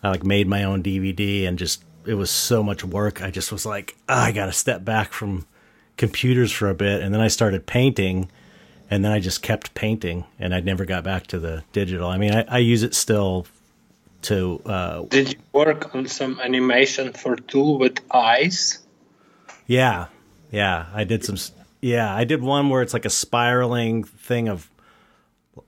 I 0.02 0.10
like 0.10 0.24
made 0.24 0.46
my 0.46 0.64
own 0.64 0.82
DVD, 0.82 1.46
and 1.48 1.58
just 1.58 1.82
it 2.06 2.14
was 2.14 2.30
so 2.30 2.62
much 2.62 2.84
work. 2.84 3.22
I 3.22 3.30
just 3.30 3.50
was 3.50 3.64
like, 3.64 3.96
"Ah, 4.08 4.26
I 4.26 4.32
got 4.32 4.46
to 4.46 4.52
step 4.52 4.84
back 4.84 5.12
from 5.12 5.46
computers 5.96 6.52
for 6.52 6.68
a 6.68 6.74
bit, 6.74 7.02
and 7.02 7.14
then 7.14 7.20
I 7.20 7.28
started 7.28 7.66
painting. 7.66 8.30
And 8.90 9.02
then 9.02 9.12
I 9.12 9.18
just 9.18 9.42
kept 9.42 9.74
painting, 9.74 10.24
and 10.38 10.54
I 10.54 10.60
never 10.60 10.84
got 10.84 11.04
back 11.04 11.26
to 11.28 11.38
the 11.40 11.64
digital. 11.72 12.06
I 12.06 12.18
mean, 12.18 12.34
I, 12.34 12.44
I 12.46 12.58
use 12.58 12.82
it 12.82 12.94
still 12.94 13.46
to 14.22 14.60
uh, 14.66 15.02
Did 15.08 15.32
you 15.32 15.38
work 15.52 15.94
on 15.94 16.06
some 16.06 16.38
animation 16.38 17.12
for 17.12 17.36
tool 17.36 17.78
with 17.78 18.00
eyes? 18.10 18.80
Yeah, 19.66 20.06
yeah. 20.50 20.86
I 20.94 21.04
did 21.04 21.24
some. 21.24 21.36
Yeah, 21.80 22.14
I 22.14 22.24
did 22.24 22.42
one 22.42 22.70
where 22.70 22.82
it's 22.82 22.94
like 22.94 23.04
a 23.04 23.10
spiraling 23.10 24.04
thing 24.04 24.48
of. 24.48 24.70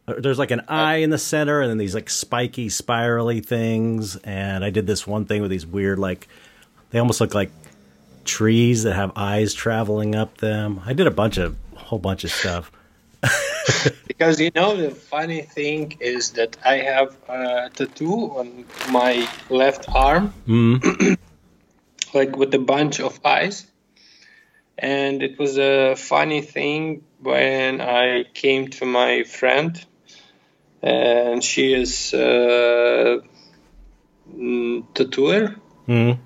There's 0.07 0.39
like 0.39 0.51
an 0.51 0.63
oh. 0.63 0.75
eye 0.75 0.97
in 0.97 1.11
the 1.11 1.19
center, 1.19 1.61
and 1.61 1.71
then 1.71 1.79
these 1.79 1.95
like 1.95 2.11
spiky, 2.11 2.69
spirally 2.69 3.41
things. 3.41 4.17
And 4.17 4.65
I 4.65 4.71
did 4.71 4.87
this 4.87 5.07
one 5.07 5.27
thing 5.27 5.43
with 5.43 5.51
these 5.51 5.67
weird, 5.67 5.99
like 5.99 6.29
they 6.91 6.99
almost 6.99 7.21
look 7.21 7.35
like 7.35 7.51
trees 8.25 8.83
that 8.83 8.95
have 8.95 9.13
eyes 9.17 9.55
traveling 9.55 10.15
up 10.15 10.39
them. 10.39 10.81
I 10.85 10.93
did 10.93 11.07
a 11.07 11.11
bunch 11.11 11.39
of, 11.39 11.57
whole 11.75 11.99
bunch 11.99 12.25
of 12.25 12.33
stuff. 12.33 12.71
Because 14.07 14.41
you 14.41 14.51
know 14.55 14.77
the 14.77 14.91
funny 14.91 15.43
thing 15.43 15.97
is 16.01 16.31
that 16.33 16.57
I 16.65 16.79
have 16.79 17.17
a 17.29 17.69
tattoo 17.69 18.31
on 18.39 18.65
my 18.91 19.29
left 19.51 19.87
arm, 19.95 20.33
mm. 20.47 21.19
like 22.15 22.35
with 22.37 22.55
a 22.55 22.59
bunch 22.59 23.01
of 23.01 23.21
eyes. 23.27 23.67
And 24.79 25.23
it 25.23 25.39
was 25.39 25.59
a 25.59 25.95
funny 25.97 26.43
thing 26.43 27.03
when 27.21 27.81
I 27.81 28.25
came 28.35 28.69
to 28.69 28.85
my 28.85 29.25
friend, 29.25 29.73
and 30.83 31.43
she 31.43 31.73
is 31.73 32.13
a 32.13 33.23
mm, 34.31 34.85
tattooer, 34.95 35.57
Mhm. 35.89 36.19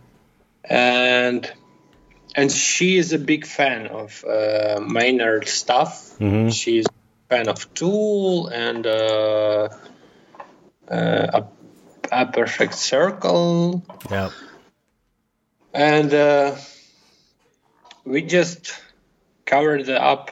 and 0.65 1.53
and 2.35 2.51
she 2.53 2.97
is 2.97 3.13
a 3.13 3.19
big 3.19 3.47
fan 3.47 3.87
of 3.87 4.25
uh, 4.25 4.81
Maynard 4.81 5.49
stuff. 5.49 6.17
Mhm. 6.19 6.53
She's 6.53 6.87
a 6.87 7.35
fan 7.35 7.49
of 7.49 7.73
Tool 7.75 8.49
and 8.49 8.87
uh, 8.87 9.69
uh, 10.91 11.41
a, 11.41 11.47
a 12.13 12.27
Perfect 12.27 12.75
Circle, 12.75 13.83
Yeah, 14.11 14.31
and 15.73 16.13
uh, 16.13 16.57
we 18.05 18.23
just 18.23 18.73
covered 19.47 19.89
up 19.91 20.31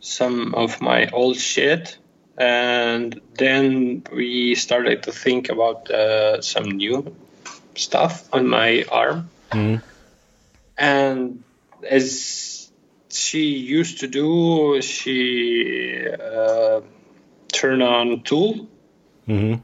some 0.00 0.54
of 0.54 0.80
my 0.80 1.08
old 1.12 1.36
shit. 1.36 1.98
And 2.38 3.20
then 3.34 4.02
we 4.12 4.54
started 4.54 5.02
to 5.04 5.12
think 5.12 5.50
about 5.50 5.90
uh, 5.90 6.40
some 6.40 6.70
new 6.70 7.14
stuff 7.74 8.28
on 8.32 8.48
my 8.48 8.84
arm 8.90 9.28
Mhm. 9.52 9.82
and 10.78 11.42
as 11.88 12.70
she 13.10 13.44
used 13.56 14.00
to 14.00 14.06
do, 14.06 14.80
she 14.80 16.06
uh, 16.08 16.80
turned 17.52 17.82
on 17.82 18.22
Tool. 18.22 18.68
hmm 19.26 19.54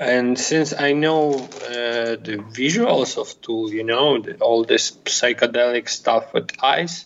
And 0.00 0.38
since 0.38 0.72
I 0.72 0.94
know 0.94 1.34
uh, 1.34 2.16
the 2.16 2.42
visuals 2.50 3.18
of 3.18 3.38
Tool, 3.42 3.70
you 3.70 3.84
know, 3.84 4.18
the, 4.18 4.38
all 4.38 4.64
this 4.64 4.92
psychedelic 4.92 5.90
stuff 5.90 6.32
with 6.32 6.52
eyes, 6.62 7.04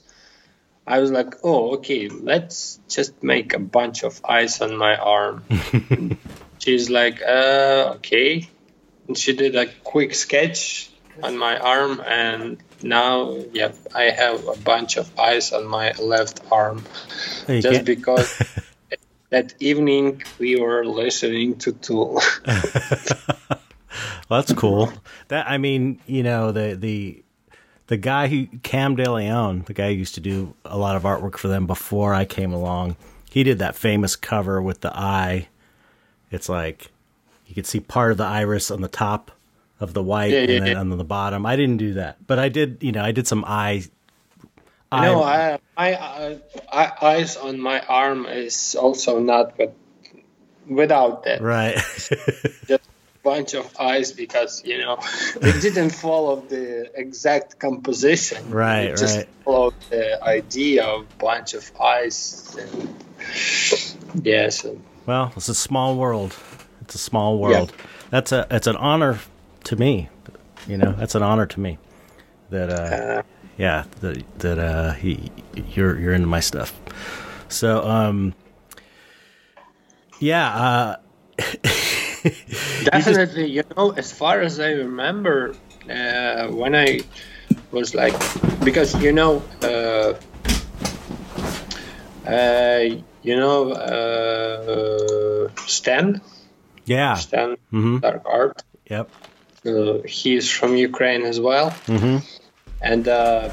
I 0.86 1.00
was 1.00 1.10
like, 1.10 1.34
oh, 1.42 1.74
okay, 1.74 2.08
let's 2.08 2.78
just 2.88 3.20
make 3.20 3.52
a 3.52 3.58
bunch 3.58 4.04
of 4.04 4.24
eyes 4.24 4.60
on 4.60 4.76
my 4.76 4.94
arm. 4.94 5.42
She's 6.58 6.88
like, 6.88 7.20
uh, 7.20 7.94
okay. 7.96 8.48
And 9.08 9.18
she 9.18 9.34
did 9.34 9.56
a 9.56 9.66
quick 9.82 10.14
sketch 10.14 10.88
on 11.20 11.36
my 11.36 11.58
arm, 11.58 12.00
and 12.00 12.58
now, 12.82 13.36
yep, 13.52 13.76
I 13.92 14.04
have 14.04 14.46
a 14.46 14.56
bunch 14.56 14.98
of 14.98 15.18
eyes 15.18 15.52
on 15.52 15.66
my 15.66 15.92
left 15.92 16.40
arm 16.50 16.84
just 17.48 17.84
because 17.84 18.40
that 19.34 19.52
evening 19.58 20.22
we 20.38 20.60
were 20.60 20.84
listening 20.86 21.56
to 21.58 21.72
Tool. 21.72 22.20
Well, 24.28 24.40
that's 24.40 24.54
cool. 24.54 24.90
That 25.28 25.48
I 25.48 25.58
mean, 25.58 26.00
you 26.06 26.22
know, 26.22 26.50
the 26.50 26.74
the 26.74 27.22
the 27.88 27.98
guy 27.98 28.26
who 28.28 28.46
Cam 28.62 28.96
De 28.96 29.08
Leon, 29.08 29.64
the 29.66 29.74
guy 29.74 29.92
who 29.92 29.98
used 29.98 30.14
to 30.14 30.20
do 30.20 30.54
a 30.64 30.78
lot 30.78 30.96
of 30.96 31.02
artwork 31.02 31.36
for 31.36 31.48
them 31.48 31.66
before 31.66 32.14
I 32.14 32.24
came 32.24 32.52
along, 32.52 32.96
he 33.30 33.44
did 33.44 33.58
that 33.58 33.76
famous 33.76 34.16
cover 34.16 34.62
with 34.62 34.80
the 34.80 34.96
eye. 34.96 35.48
It's 36.30 36.48
like 36.48 36.90
you 37.46 37.54
could 37.54 37.66
see 37.66 37.80
part 37.80 38.12
of 38.12 38.18
the 38.18 38.24
iris 38.24 38.70
on 38.70 38.80
the 38.80 38.88
top 38.88 39.30
of 39.78 39.92
the 39.92 40.02
white 40.02 40.32
Yeah, 40.32 40.40
yeah, 40.40 40.56
and 40.56 40.66
then 40.66 40.72
yeah. 40.72 40.80
on 40.80 40.88
the 40.88 41.04
bottom. 41.04 41.44
I 41.44 41.54
didn't 41.54 41.76
do 41.76 41.92
that, 41.94 42.26
but 42.26 42.38
I 42.38 42.48
did. 42.48 42.82
You 42.82 42.92
know, 42.92 43.04
I 43.04 43.12
did 43.12 43.26
some 43.26 43.44
eye. 43.46 43.84
Eye 44.94 45.06
no, 45.06 45.22
I, 45.22 45.58
I, 45.76 45.94
I, 45.94 46.40
I, 46.72 46.92
eyes 47.02 47.36
on 47.36 47.60
my 47.60 47.80
arm 47.80 48.26
is 48.26 48.74
also 48.74 49.18
not, 49.18 49.56
but 49.56 49.74
without 50.66 51.24
that, 51.24 51.40
right. 51.42 51.74
just 52.66 52.88
bunch 53.24 53.54
of 53.54 53.74
eyes 53.80 54.12
because 54.12 54.62
you 54.64 54.78
know 54.78 54.98
it 55.40 55.62
didn't 55.62 55.90
follow 55.90 56.40
the 56.42 56.90
exact 56.94 57.58
composition. 57.58 58.50
Right, 58.50 58.90
it 58.90 58.96
just 58.96 59.16
right. 59.16 59.28
followed 59.44 59.74
the 59.90 60.22
idea 60.22 60.84
of 60.84 61.18
bunch 61.18 61.54
of 61.54 61.72
eyes. 61.80 62.56
And, 62.60 63.04
yeah, 64.22 64.50
so 64.50 64.78
Well, 65.06 65.32
it's 65.34 65.48
a 65.48 65.54
small 65.54 65.96
world. 65.96 66.36
It's 66.82 66.94
a 66.94 66.98
small 66.98 67.38
world. 67.38 67.72
That's 68.10 68.30
a 68.30 68.46
it's 68.50 68.66
an 68.66 68.76
honor 68.76 69.18
to 69.64 69.76
me. 69.76 70.08
You 70.68 70.76
know, 70.76 70.92
that's 70.92 71.14
an 71.14 71.22
honor 71.22 71.46
to 71.46 71.60
me 71.60 71.78
that 72.50 72.70
uh, 72.70 72.74
uh, 72.74 73.22
yeah 73.56 73.84
that 74.00 74.22
that 74.38 74.58
uh 74.58 74.92
he, 74.92 75.30
you're 75.74 75.98
you're 75.98 76.12
into 76.14 76.26
my 76.26 76.40
stuff. 76.40 76.72
So 77.48 77.82
um 77.84 78.34
yeah 80.20 80.48
uh 80.54 80.96
definitely, 82.84 83.46
you 83.46 83.64
know, 83.76 83.90
as 83.90 84.12
far 84.12 84.40
as 84.40 84.60
I 84.60 84.70
remember, 84.72 85.54
uh, 85.90 86.46
when 86.48 86.74
I 86.74 87.00
was 87.70 87.94
like, 87.94 88.14
because 88.64 88.94
you 89.02 89.12
know, 89.12 89.42
uh, 89.62 90.14
uh, 92.26 92.80
you 93.22 93.36
know, 93.36 93.72
uh, 93.72 95.48
Stan, 95.66 96.20
Yeah. 96.86 97.14
Stan 97.14 97.56
Mhm. 97.72 98.00
Dark 98.00 98.22
Art. 98.26 98.62
Yep. 98.90 99.10
Uh, 99.66 99.98
he's 100.06 100.50
from 100.50 100.76
Ukraine 100.76 101.22
as 101.22 101.40
well, 101.40 101.70
Mhm. 101.86 102.22
And 102.84 103.08
uh, 103.08 103.50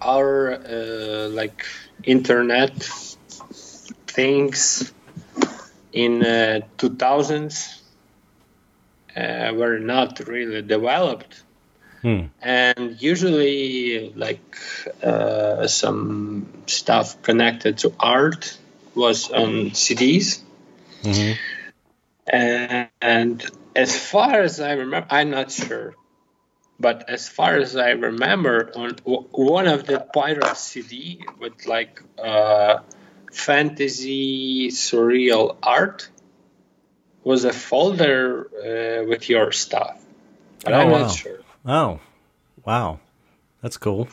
our 0.00 0.52
uh, 0.54 1.28
like 1.28 1.64
internet 2.04 2.72
things 4.06 4.92
in 5.92 6.22
uh, 6.24 6.60
2000s 6.78 7.82
uh, 9.16 9.52
were 9.54 9.78
not 9.78 10.20
really 10.26 10.62
developed 10.62 11.42
Hmm. 12.02 12.26
and 12.40 13.02
usually 13.02 14.10
like 14.16 14.56
uh, 15.02 15.66
some 15.66 16.46
stuff 16.66 17.20
connected 17.22 17.78
to 17.78 17.92
art 18.00 18.56
was 18.94 19.30
on 19.30 19.70
cds 19.72 20.40
Mhm. 21.04 21.38
and 23.02 23.44
as 23.76 23.98
far 23.98 24.40
as 24.42 24.60
i 24.60 24.72
remember 24.72 25.06
i'm 25.10 25.30
not 25.30 25.50
sure 25.52 25.94
but 26.80 27.08
as 27.10 27.28
far 27.28 27.56
as 27.56 27.76
i 27.76 27.90
remember 27.90 28.72
on 28.76 28.94
w- 28.96 29.28
one 29.32 29.68
of 29.68 29.86
the 29.86 30.00
pirate 30.00 30.56
cd 30.56 31.24
with 31.38 31.66
like 31.66 32.02
uh, 32.18 32.78
fantasy 33.32 34.68
surreal 34.70 35.56
art 35.62 36.08
was 37.24 37.44
a 37.44 37.52
folder 37.52 38.46
uh, 38.56 39.04
with 39.08 39.28
your 39.28 39.52
stuff 39.52 40.00
but 40.64 40.74
Oh, 40.74 40.80
i'm 40.80 40.90
wow. 40.90 41.00
not 41.02 41.10
sure 41.10 41.40
Oh, 41.66 42.00
wow. 42.64 43.00
That's 43.62 43.76
cool. 43.76 44.08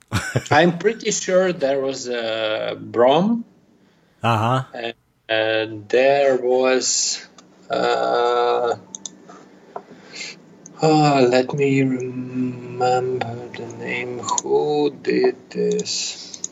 I'm 0.50 0.78
pretty 0.78 1.10
sure 1.12 1.52
there 1.52 1.80
was 1.80 2.08
a 2.08 2.76
Brom, 2.78 3.44
Uh 4.22 4.36
huh. 4.36 4.64
and, 4.74 4.94
and 5.28 5.88
there 5.88 6.36
was. 6.36 7.26
Uh, 7.70 8.76
oh, 10.82 11.28
let 11.30 11.52
me 11.54 11.82
remember 11.82 13.34
the 13.56 13.66
name. 13.78 14.18
Who 14.42 14.90
did 15.02 15.36
this? 15.50 16.42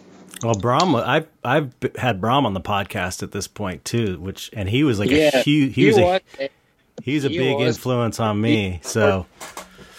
Well, 0.42 0.54
Brom, 0.54 0.94
I've 0.94 1.26
I've 1.42 1.74
had 1.96 2.20
Brom 2.20 2.46
on 2.46 2.54
the 2.54 2.60
podcast 2.60 3.22
at 3.22 3.32
this 3.32 3.48
point 3.48 3.84
too, 3.84 4.18
which 4.20 4.50
and 4.52 4.68
he 4.68 4.84
was 4.84 4.98
like 4.98 5.10
yeah, 5.10 5.30
a 5.34 5.42
huge. 5.42 5.74
He, 5.74 5.86
was, 5.86 5.96
was. 5.96 6.20
a 6.38 6.50
he's 7.02 7.24
a 7.24 7.28
he 7.28 7.38
big 7.38 7.58
was- 7.58 7.76
influence 7.76 8.20
on 8.20 8.40
me. 8.40 8.80
So 8.82 9.26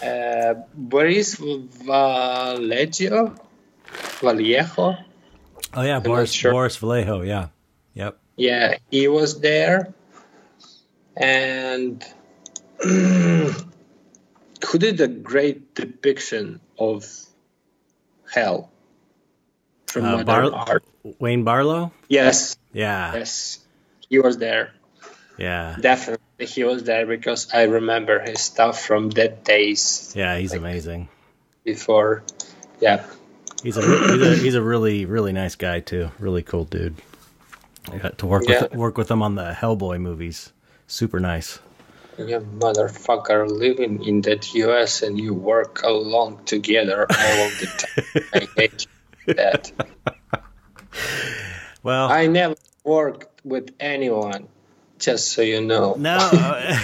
uh, 0.02 0.54
Boris 0.74 1.34
Vallejo, 1.34 3.34
Vallejo. 4.20 4.96
oh 5.74 5.82
yeah, 5.82 5.94
not 5.94 6.04
Boris 6.04 6.32
sure. 6.32 6.52
Boris 6.52 6.76
Vallejo. 6.76 7.22
Yeah. 7.22 7.48
Yep. 7.94 8.18
Yeah, 8.36 8.78
he 8.90 9.08
was 9.08 9.40
there. 9.40 9.92
And 11.16 12.02
who 14.66 14.78
did 14.78 15.00
a 15.00 15.08
great 15.08 15.74
depiction 15.74 16.60
of 16.78 17.06
hell 18.32 18.70
from 19.86 20.04
Uh, 20.04 20.24
Bar- 20.24 20.52
art? 20.54 20.84
Wayne 21.18 21.44
Barlowe. 21.44 21.92
Yes, 22.08 22.56
Yeah. 22.72 23.14
yes, 23.14 23.58
he 24.08 24.18
was 24.18 24.38
there. 24.38 24.72
Yeah. 25.38 25.76
Definitely, 25.80 26.46
he 26.46 26.64
was 26.64 26.84
there 26.84 27.06
because 27.06 27.48
I 27.54 27.62
remember 27.64 28.20
his 28.20 28.40
stuff 28.40 28.80
from 28.84 29.08
that 29.10 29.42
days 29.44 30.12
Yeah. 30.14 30.36
He's 30.36 30.52
amazing. 30.52 31.08
before. 31.64 32.22
Yeah, 32.80 33.04
He's 33.62 33.76
a, 33.76 33.82
he's 33.82 34.22
a 34.22 34.36
he's 34.36 34.54
a 34.54 34.62
really 34.62 35.04
really 35.06 35.32
nice 35.32 35.54
guy 35.54 35.80
too. 35.80 36.10
Really 36.18 36.42
cool 36.42 36.64
dude. 36.64 36.96
I 37.92 37.98
got 37.98 38.18
to 38.18 38.26
work 38.26 38.44
Yeah. 38.48 38.62
with 38.62 38.74
work 38.74 38.96
with 38.98 39.10
him 39.10 39.22
on 39.22 39.34
the 39.34 39.52
Hellboy 39.52 40.00
movies. 40.00 40.52
Super 40.86 41.20
nice. 41.20 41.58
You 42.28 42.40
motherfucker 42.40 43.48
living 43.48 44.04
in 44.04 44.20
that 44.22 44.52
US 44.54 45.02
and 45.02 45.18
you 45.18 45.34
work 45.34 45.82
along 45.82 46.44
together 46.44 47.00
all 47.08 47.46
of 47.46 47.58
the 47.60 47.66
time. 47.66 48.24
I 48.34 48.48
hate 48.60 48.86
that. 49.26 49.72
Well, 51.82 52.10
I 52.12 52.26
never 52.26 52.56
worked 52.84 53.40
with 53.42 53.70
anyone, 53.80 54.48
just 54.98 55.32
so 55.32 55.40
you 55.40 55.62
know. 55.62 55.94
no. 55.94 56.18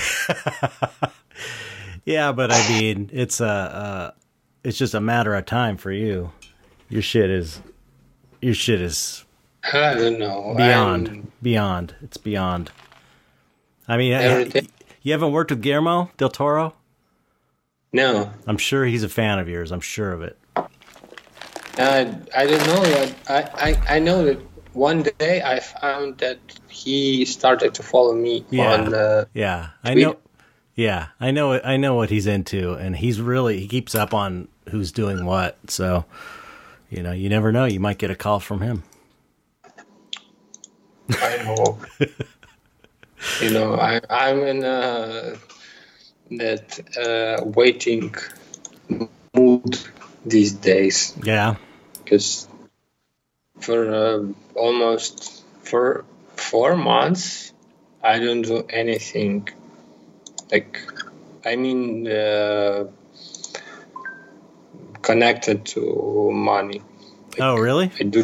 yeah, 2.07 2.33
but 2.33 2.51
I 2.51 2.67
mean, 2.69 3.11
it's 3.13 3.41
a 3.41 3.47
uh, 3.47 4.11
it's 4.65 4.79
just 4.79 4.95
a 4.95 5.01
matter 5.01 5.35
of 5.35 5.45
time 5.45 5.77
for 5.77 5.93
you. 5.93 6.33
Your 6.89 7.03
shit 7.03 7.29
is 7.31 7.61
your 8.41 8.55
shit 8.55 8.81
is 8.81 9.25
I 9.71 9.95
don't 9.95 10.19
know. 10.19 10.55
beyond 10.57 11.09
I'm- 11.09 11.33
beyond. 11.43 11.95
It's 12.03 12.17
beyond. 12.17 12.71
I 13.89 13.97
mean, 13.99 14.13
Everything. 14.15 14.69
You 15.07 15.13
haven't 15.13 15.33
worked 15.33 15.51
with 15.51 15.63
Guillermo 15.63 16.11
del 16.17 16.29
Toro? 16.31 16.75
no, 17.93 18.31
I'm 18.47 18.59
sure 18.59 18.85
he's 18.85 19.03
a 19.05 19.09
fan 19.09 19.39
of 19.39 19.49
yours. 19.49 19.71
I'm 19.73 19.81
sure 19.81 20.13
of 20.13 20.23
it. 20.23 20.37
I, 21.79 22.15
I 22.37 22.47
don't 22.47 22.67
know. 22.67 23.09
I, 23.29 23.43
I, 23.89 23.97
I 23.97 23.99
know 24.01 24.25
that 24.25 24.39
one 24.73 25.05
day 25.19 25.43
I 25.43 25.61
found 25.61 26.19
that 26.19 26.39
he 26.69 27.25
started 27.25 27.75
to 27.75 27.83
follow 27.83 28.15
me 28.15 28.45
Yeah. 28.51 28.73
on. 28.73 28.95
Uh, 28.95 29.25
Yeah, 29.33 29.69
I 29.85 29.95
know. 29.95 30.17
Yeah, 30.75 31.09
I 31.21 31.31
know. 31.31 31.53
I 31.61 31.77
know 31.77 31.95
what 31.95 32.11
he's 32.11 32.27
into, 32.27 32.75
and 32.75 32.97
he's 32.97 33.21
really 33.21 33.61
he 33.61 33.69
keeps 33.69 33.95
up 33.95 34.13
on 34.13 34.49
who's 34.71 34.93
doing 34.93 35.25
what. 35.25 35.57
So, 35.71 36.05
you 36.91 37.03
know, 37.03 37.13
you 37.13 37.29
never 37.31 37.53
know. 37.53 37.65
You 37.65 37.81
might 37.81 37.97
get 37.99 38.11
a 38.11 38.17
call 38.17 38.41
from 38.41 38.61
him. 38.61 38.83
I 41.11 41.37
know. 41.45 41.79
you 43.41 43.51
know, 43.51 43.75
I, 43.75 44.01
I'm 44.09 44.41
in 44.45 44.65
uh, 44.65 45.37
that 46.31 46.81
uh, 46.97 47.45
waiting 47.45 48.15
mood 49.35 49.79
these 50.25 50.53
days. 50.53 51.15
Yeah, 51.23 51.57
because 52.05 52.49
for 53.61 53.95
uh, 53.95 54.23
almost 54.55 55.45
for 55.63 56.05
four 56.37 56.77
months 56.77 57.53
i 58.03 58.19
don't 58.19 58.43
do 58.43 58.65
anything 58.69 59.49
like 60.53 60.81
i 61.45 61.57
mean 61.57 62.07
uh, 62.07 62.85
connected 65.03 65.65
to 65.65 66.31
money 66.33 66.83
Oh, 67.39 67.57
really? 67.57 67.91
i 68.01 68.05
do 68.05 68.23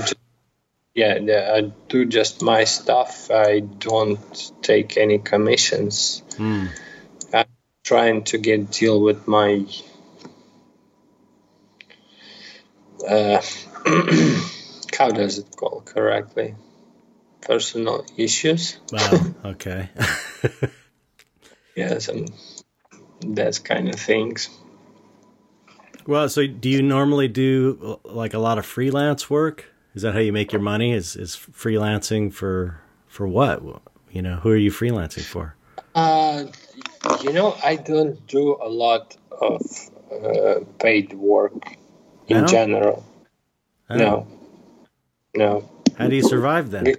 yeah, 0.94 1.18
yeah 1.18 1.54
i 1.56 1.60
do 1.88 2.04
just 2.04 2.42
my 2.42 2.64
stuff 2.64 3.30
i 3.30 3.60
don't 3.60 4.52
take 4.62 4.96
any 4.96 5.18
commissions 5.18 6.22
Hmm. 6.36 6.66
i'm 7.32 7.46
trying 7.84 8.24
to 8.24 8.38
get 8.38 8.70
deal 8.70 9.00
with 9.00 9.26
my 9.26 9.64
uh, 13.08 13.40
how 14.98 15.10
does 15.10 15.38
it 15.38 15.56
call 15.56 15.80
correctly 15.84 16.54
personal 17.40 18.04
issues 18.16 18.78
Wow. 18.92 19.24
Okay. 19.44 19.88
yeah 21.74 21.98
some 21.98 22.26
that 23.20 23.60
kind 23.64 23.88
of 23.88 23.98
things 23.98 24.50
well, 26.04 26.28
so 26.28 26.48
do 26.48 26.68
you 26.68 26.82
normally 26.82 27.28
do 27.28 28.00
like 28.04 28.34
a 28.34 28.38
lot 28.38 28.58
of 28.58 28.66
freelance 28.66 29.30
work? 29.30 29.71
Is 29.94 30.02
that 30.02 30.14
how 30.14 30.20
you 30.20 30.32
make 30.32 30.52
your 30.52 30.62
money? 30.62 30.92
Is 30.92 31.16
is 31.16 31.36
freelancing 31.36 32.32
for 32.32 32.80
for 33.08 33.28
what? 33.28 33.62
You 34.10 34.22
know, 34.22 34.36
who 34.36 34.50
are 34.50 34.56
you 34.56 34.70
freelancing 34.72 35.26
for? 35.26 35.56
uh, 35.94 36.44
you 37.20 37.32
know 37.32 37.56
i 37.64 37.76
don't 37.76 38.26
do 38.28 38.58
a 38.62 38.68
lot 38.68 39.16
of 39.40 39.62
uh, 40.12 40.60
paid 40.80 41.12
work 41.14 41.54
in 42.28 42.38
No? 42.42 42.46
general 42.46 43.04
Oh, 43.90 43.96
no 43.98 44.26
no 45.36 45.68
How 45.94 46.08
do 46.08 46.16
you 46.16 46.22
survive 46.22 46.70
then? 46.70 46.96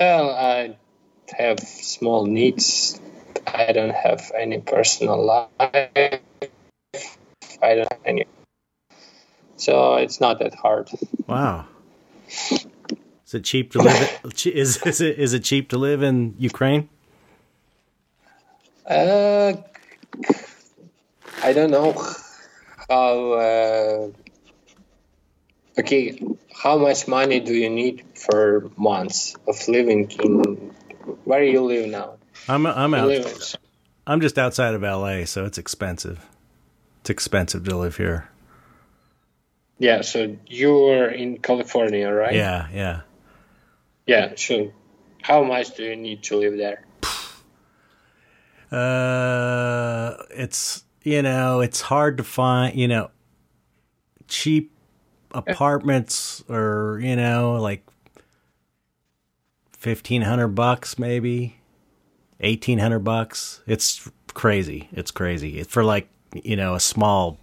well 0.00 0.30
i 0.30 0.76
have 1.38 1.60
small 1.60 2.26
needs 2.26 3.00
i 3.46 3.72
don't 3.72 3.94
have 3.94 4.32
any 4.38 4.60
personal 4.60 5.24
life 5.24 5.50
i 5.60 6.20
don't 7.74 7.92
have 7.92 8.02
any 8.06 8.26
so 9.62 9.94
it's 9.94 10.20
not 10.20 10.40
that 10.40 10.54
hard 10.54 10.90
Wow. 11.28 11.66
Is 12.28 13.34
it 13.34 13.44
cheap 13.44 13.72
to 13.72 13.78
live? 13.78 14.20
Is 14.44 14.76
is 14.82 15.00
it 15.00 15.18
is 15.18 15.32
it 15.34 15.44
cheap 15.44 15.70
to 15.70 15.78
live 15.78 16.02
in 16.02 16.34
Ukraine? 16.38 16.88
Uh, 18.84 19.54
I 21.42 21.52
don't 21.52 21.70
know 21.70 21.92
how. 22.90 23.32
Uh, 23.32 24.08
okay, 25.78 26.20
how 26.62 26.76
much 26.78 27.06
money 27.06 27.40
do 27.40 27.54
you 27.54 27.70
need 27.70 28.04
for 28.14 28.70
months 28.76 29.36
of 29.46 29.56
living 29.68 30.10
in? 30.22 30.74
Where 31.24 31.40
do 31.40 31.46
you 31.46 31.62
live 31.62 31.88
now? 31.88 32.16
I'm 32.48 32.66
I'm 32.66 32.92
out. 32.92 33.56
I'm 34.06 34.20
just 34.20 34.36
outside 34.38 34.74
of 34.74 34.82
LA, 34.82 35.24
so 35.24 35.44
it's 35.44 35.58
expensive. 35.58 36.26
It's 37.00 37.10
expensive 37.10 37.64
to 37.64 37.76
live 37.76 37.96
here. 37.96 38.31
Yeah, 39.82 40.02
so 40.02 40.36
you're 40.46 41.08
in 41.08 41.38
California, 41.38 42.08
right? 42.08 42.36
Yeah, 42.36 42.68
yeah. 42.72 43.00
Yeah, 44.06 44.34
so 44.36 44.72
how 45.22 45.42
much 45.42 45.74
do 45.74 45.82
you 45.82 45.96
need 45.96 46.22
to 46.24 46.36
live 46.36 46.56
there? 46.56 46.86
Uh, 48.70 50.16
it's 50.30 50.82
you 51.02 51.20
know, 51.20 51.60
it's 51.60 51.82
hard 51.82 52.16
to 52.16 52.24
find, 52.24 52.74
you 52.74 52.88
know, 52.88 53.10
cheap 54.28 54.72
apartments 55.34 56.42
or 56.48 56.98
you 57.02 57.14
know, 57.14 57.56
like 57.60 57.86
fifteen 59.76 60.22
hundred 60.22 60.54
bucks 60.54 60.98
maybe, 60.98 61.56
eighteen 62.40 62.78
hundred 62.78 63.00
bucks. 63.00 63.60
It's 63.66 64.08
crazy. 64.32 64.88
It's 64.92 65.10
crazy. 65.10 65.58
It's 65.58 65.70
for 65.70 65.84
like 65.84 66.08
you 66.32 66.56
know 66.56 66.74
a 66.74 66.80
small, 66.80 67.38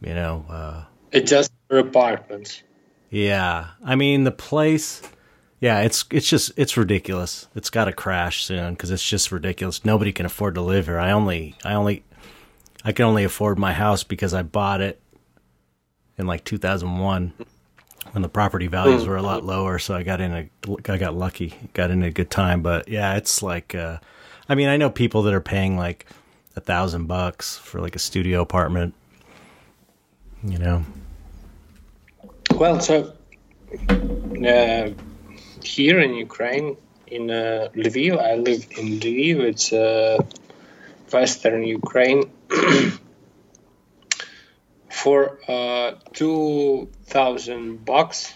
you 0.00 0.14
know. 0.14 0.44
uh 0.48 0.84
It's 1.12 1.30
just 1.30 1.52
for 1.68 1.78
apartments. 1.78 2.62
Yeah, 3.10 3.68
I 3.84 3.94
mean 3.96 4.24
the 4.24 4.32
place. 4.32 5.02
Yeah, 5.60 5.80
it's 5.80 6.04
it's 6.10 6.28
just 6.28 6.52
it's 6.56 6.76
ridiculous. 6.76 7.48
It's 7.54 7.70
got 7.70 7.86
to 7.86 7.92
crash 7.92 8.44
soon 8.44 8.74
because 8.74 8.90
it's 8.90 9.08
just 9.08 9.32
ridiculous. 9.32 9.84
Nobody 9.84 10.12
can 10.12 10.26
afford 10.26 10.54
to 10.56 10.60
live 10.60 10.86
here. 10.86 10.98
I 10.98 11.12
only 11.12 11.54
I 11.64 11.74
only 11.74 12.04
I 12.84 12.92
can 12.92 13.04
only 13.04 13.24
afford 13.24 13.58
my 13.58 13.72
house 13.72 14.04
because 14.04 14.34
I 14.34 14.42
bought 14.42 14.80
it 14.80 15.00
in 16.18 16.26
like 16.26 16.44
2001 16.44 17.32
when 18.12 18.22
the 18.22 18.28
property 18.28 18.66
values 18.66 19.06
were 19.06 19.16
a 19.16 19.22
lot 19.22 19.44
lower. 19.44 19.78
So 19.78 19.94
I 19.94 20.02
got 20.02 20.20
in 20.20 20.32
a 20.32 20.48
I 20.88 20.98
got 20.98 21.16
lucky, 21.16 21.54
got 21.74 21.90
in 21.90 22.02
a 22.02 22.10
good 22.10 22.30
time. 22.30 22.62
But 22.62 22.88
yeah, 22.88 23.16
it's 23.16 23.42
like 23.42 23.74
uh, 23.74 23.98
I 24.48 24.54
mean 24.54 24.68
I 24.68 24.76
know 24.76 24.90
people 24.90 25.22
that 25.22 25.34
are 25.34 25.40
paying 25.40 25.76
like 25.76 26.06
a 26.54 26.60
thousand 26.60 27.06
bucks 27.06 27.56
for 27.56 27.80
like 27.80 27.96
a 27.96 28.00
studio 28.00 28.40
apartment. 28.42 28.94
You 30.42 30.58
know. 30.58 30.84
Well, 32.54 32.80
so 32.80 33.12
uh, 34.46 34.90
here 35.62 36.00
in 36.00 36.14
Ukraine, 36.14 36.76
in 37.06 37.30
uh, 37.30 37.68
Lviv, 37.74 38.18
I 38.18 38.34
live 38.36 38.66
in 38.78 39.00
Lviv. 39.00 39.40
It's 39.40 39.72
uh, 39.72 40.18
western 41.12 41.62
Ukraine. 41.64 42.30
For 44.90 45.38
uh, 45.46 45.92
two 46.14 46.88
thousand 47.04 47.84
bucks, 47.84 48.32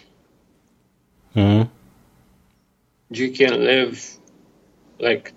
hmm 1.34 1.62
you 3.10 3.32
can 3.32 3.64
live 3.64 3.98
like 5.00 5.32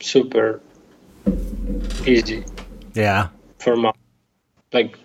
super 0.00 0.60
easy 2.06 2.44
Yeah. 2.94 3.28
for 3.58 3.76
month. 3.76 3.96
Like 4.72 4.98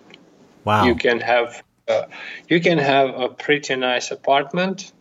Wow. 0.63 0.85
you 0.85 0.95
can 0.95 1.19
have 1.19 1.63
uh, 1.87 2.03
you 2.47 2.61
can 2.61 2.77
have 2.77 3.09
a 3.19 3.29
pretty 3.29 3.75
nice 3.75 4.11
apartment 4.11 4.91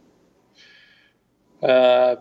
uh, 1.62 2.16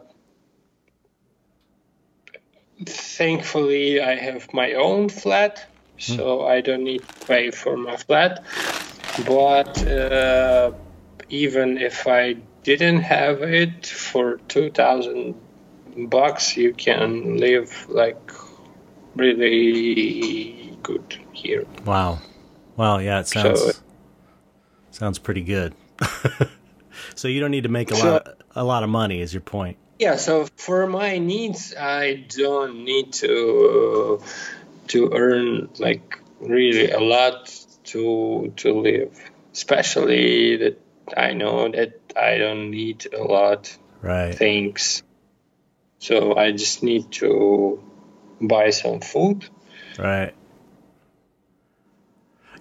thankfully 2.85 4.01
i 4.01 4.15
have 4.15 4.53
my 4.53 4.73
own 4.73 5.09
flat 5.09 5.65
so 5.97 6.45
i 6.45 6.61
don't 6.61 6.83
need 6.83 7.01
to 7.07 7.25
pay 7.25 7.51
for 7.51 7.77
my 7.77 7.95
flat 7.97 8.43
but 9.25 9.85
uh, 9.87 10.71
even 11.29 11.77
if 11.77 12.07
i 12.07 12.35
didn't 12.63 13.01
have 13.01 13.41
it 13.41 13.85
for 13.85 14.37
2000 14.47 15.35
bucks 16.09 16.55
you 16.55 16.73
can 16.73 17.37
live 17.37 17.85
like 17.89 18.31
really 19.15 20.77
good 20.83 21.17
here 21.33 21.65
Wow. 21.85 22.19
Wow, 22.79 22.99
yeah, 22.99 23.19
it 23.19 23.27
sounds 23.27 23.59
So- 23.59 23.71
sounds 24.91 25.19
pretty 25.19 25.41
good. 25.41 25.73
so 27.15 27.27
you 27.27 27.41
don't 27.41 27.51
need 27.51 27.63
to 27.63 27.69
make 27.69 27.91
a 27.91 27.95
So- 27.95 28.11
lot 28.11 28.27
a 28.55 28.63
lot 28.63 28.83
of 28.83 28.89
money 28.89 29.19
is 29.21 29.33
your 29.33 29.41
point. 29.41 29.75
Yeah, 29.99 30.15
so 30.15 30.47
for 30.55 30.87
my 30.87 31.17
needs, 31.17 31.75
I 31.75 32.23
don't 32.29 32.85
need 32.85 33.11
to 33.19 34.21
to 34.87 35.11
earn 35.13 35.67
like 35.77 36.17
really 36.39 36.89
a 36.91 37.01
lot 37.01 37.51
to 37.91 38.53
to 38.55 38.79
live. 38.79 39.11
Especially 39.51 40.55
that 40.57 40.79
I 41.17 41.33
know 41.33 41.67
that 41.67 41.99
I 42.15 42.37
don't 42.37 42.71
need 42.71 43.07
a 43.13 43.23
lot 43.23 43.75
Right. 44.01 44.33
things. 44.33 45.03
So 45.99 46.33
I 46.37 46.53
just 46.53 46.81
need 46.81 47.11
to 47.19 47.83
buy 48.39 48.69
some 48.69 49.01
food, 49.01 49.43
Right. 49.97 50.31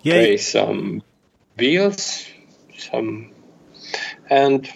Yeah, 0.03 0.21
you- 0.23 0.39
some 0.39 1.03
bills, 1.57 2.27
some 2.77 3.33
and 4.31 4.69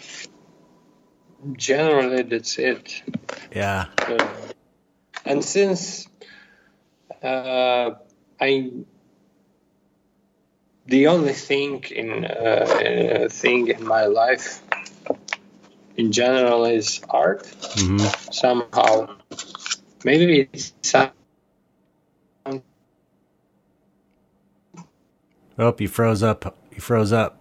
generally 1.57 2.23
that's 2.23 2.59
it. 2.59 3.03
yeah. 3.55 3.87
Uh, 4.09 4.27
and 5.25 5.45
since 5.45 6.09
uh, 7.23 7.91
I 8.41 8.71
the 10.87 11.07
only 11.09 11.33
thing 11.33 11.85
in 11.91 12.25
uh, 12.25 12.29
uh, 12.29 13.29
thing 13.29 13.69
in 13.69 13.85
my 13.87 14.07
life 14.07 14.61
in 15.97 16.13
general 16.13 16.65
is 16.65 17.01
art 17.11 17.47
hmm 17.75 17.99
somehow 18.31 19.09
maybe 20.05 20.49
it's 20.53 20.73
Oh, 25.59 25.75
you 25.79 25.89
froze 25.89 26.23
up. 26.23 26.57
You 26.73 26.81
froze 26.81 27.13
up. 27.13 27.41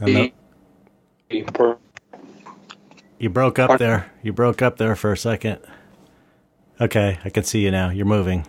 I 0.00 0.10
know. 0.10 0.30
important 1.30 1.80
You 3.18 3.28
broke 3.30 3.58
up 3.58 3.78
there. 3.78 4.12
You 4.22 4.32
broke 4.32 4.62
up 4.62 4.76
there 4.76 4.94
for 4.94 5.12
a 5.12 5.16
second. 5.16 5.58
Okay, 6.80 7.18
I 7.24 7.30
can 7.30 7.42
see 7.42 7.60
you 7.60 7.70
now. 7.70 7.90
You're 7.90 8.06
moving. 8.06 8.46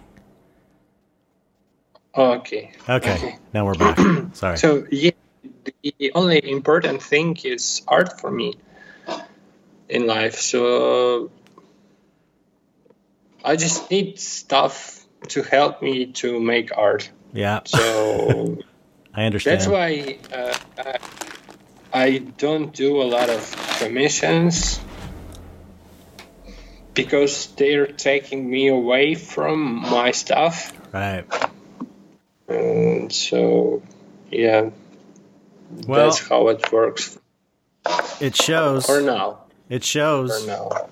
okay 2.15 2.71
Okay, 2.87 3.37
now 3.53 3.65
we're 3.65 3.73
back. 3.73 3.97
Sorry. 4.33 4.57
So 4.57 4.85
yeah, 4.91 5.11
the 5.81 6.11
only 6.13 6.51
important 6.51 7.01
thing 7.01 7.37
is 7.43 7.81
art 7.87 8.19
for 8.19 8.29
me 8.29 8.55
in 9.87 10.05
life. 10.05 10.35
So 10.35 11.31
I 13.43 13.55
just 13.55 13.89
need 13.89 14.19
stuff 14.19 14.98
to 15.27 15.43
help 15.43 15.81
me 15.81 16.07
to 16.07 16.39
make 16.39 16.75
art. 16.77 17.09
Yeah, 17.33 17.59
So 17.65 18.57
I 19.13 19.25
understand. 19.25 19.59
that's 19.59 19.67
why 19.67 20.17
uh, 20.33 20.57
I, 20.77 20.97
I 21.93 22.17
don't 22.19 22.73
do 22.73 23.01
a 23.01 23.03
lot 23.03 23.29
of 23.29 23.75
commissions 23.79 24.79
because 26.93 27.47
they're 27.57 27.87
taking 27.87 28.49
me 28.49 28.67
away 28.67 29.15
from 29.15 29.81
my 29.81 30.11
stuff. 30.11 30.73
Right. 30.93 31.25
And 32.47 33.11
so 33.13 33.81
yeah, 34.31 34.69
Well, 35.87 36.05
that's 36.05 36.27
how 36.27 36.47
it 36.49 36.71
works 36.71 37.17
it 38.19 38.35
shows. 38.35 38.85
for 38.85 39.01
now. 39.01 39.43
It 39.69 39.81
For 39.83 39.87
shows. 39.87 40.47
now. 40.47 40.89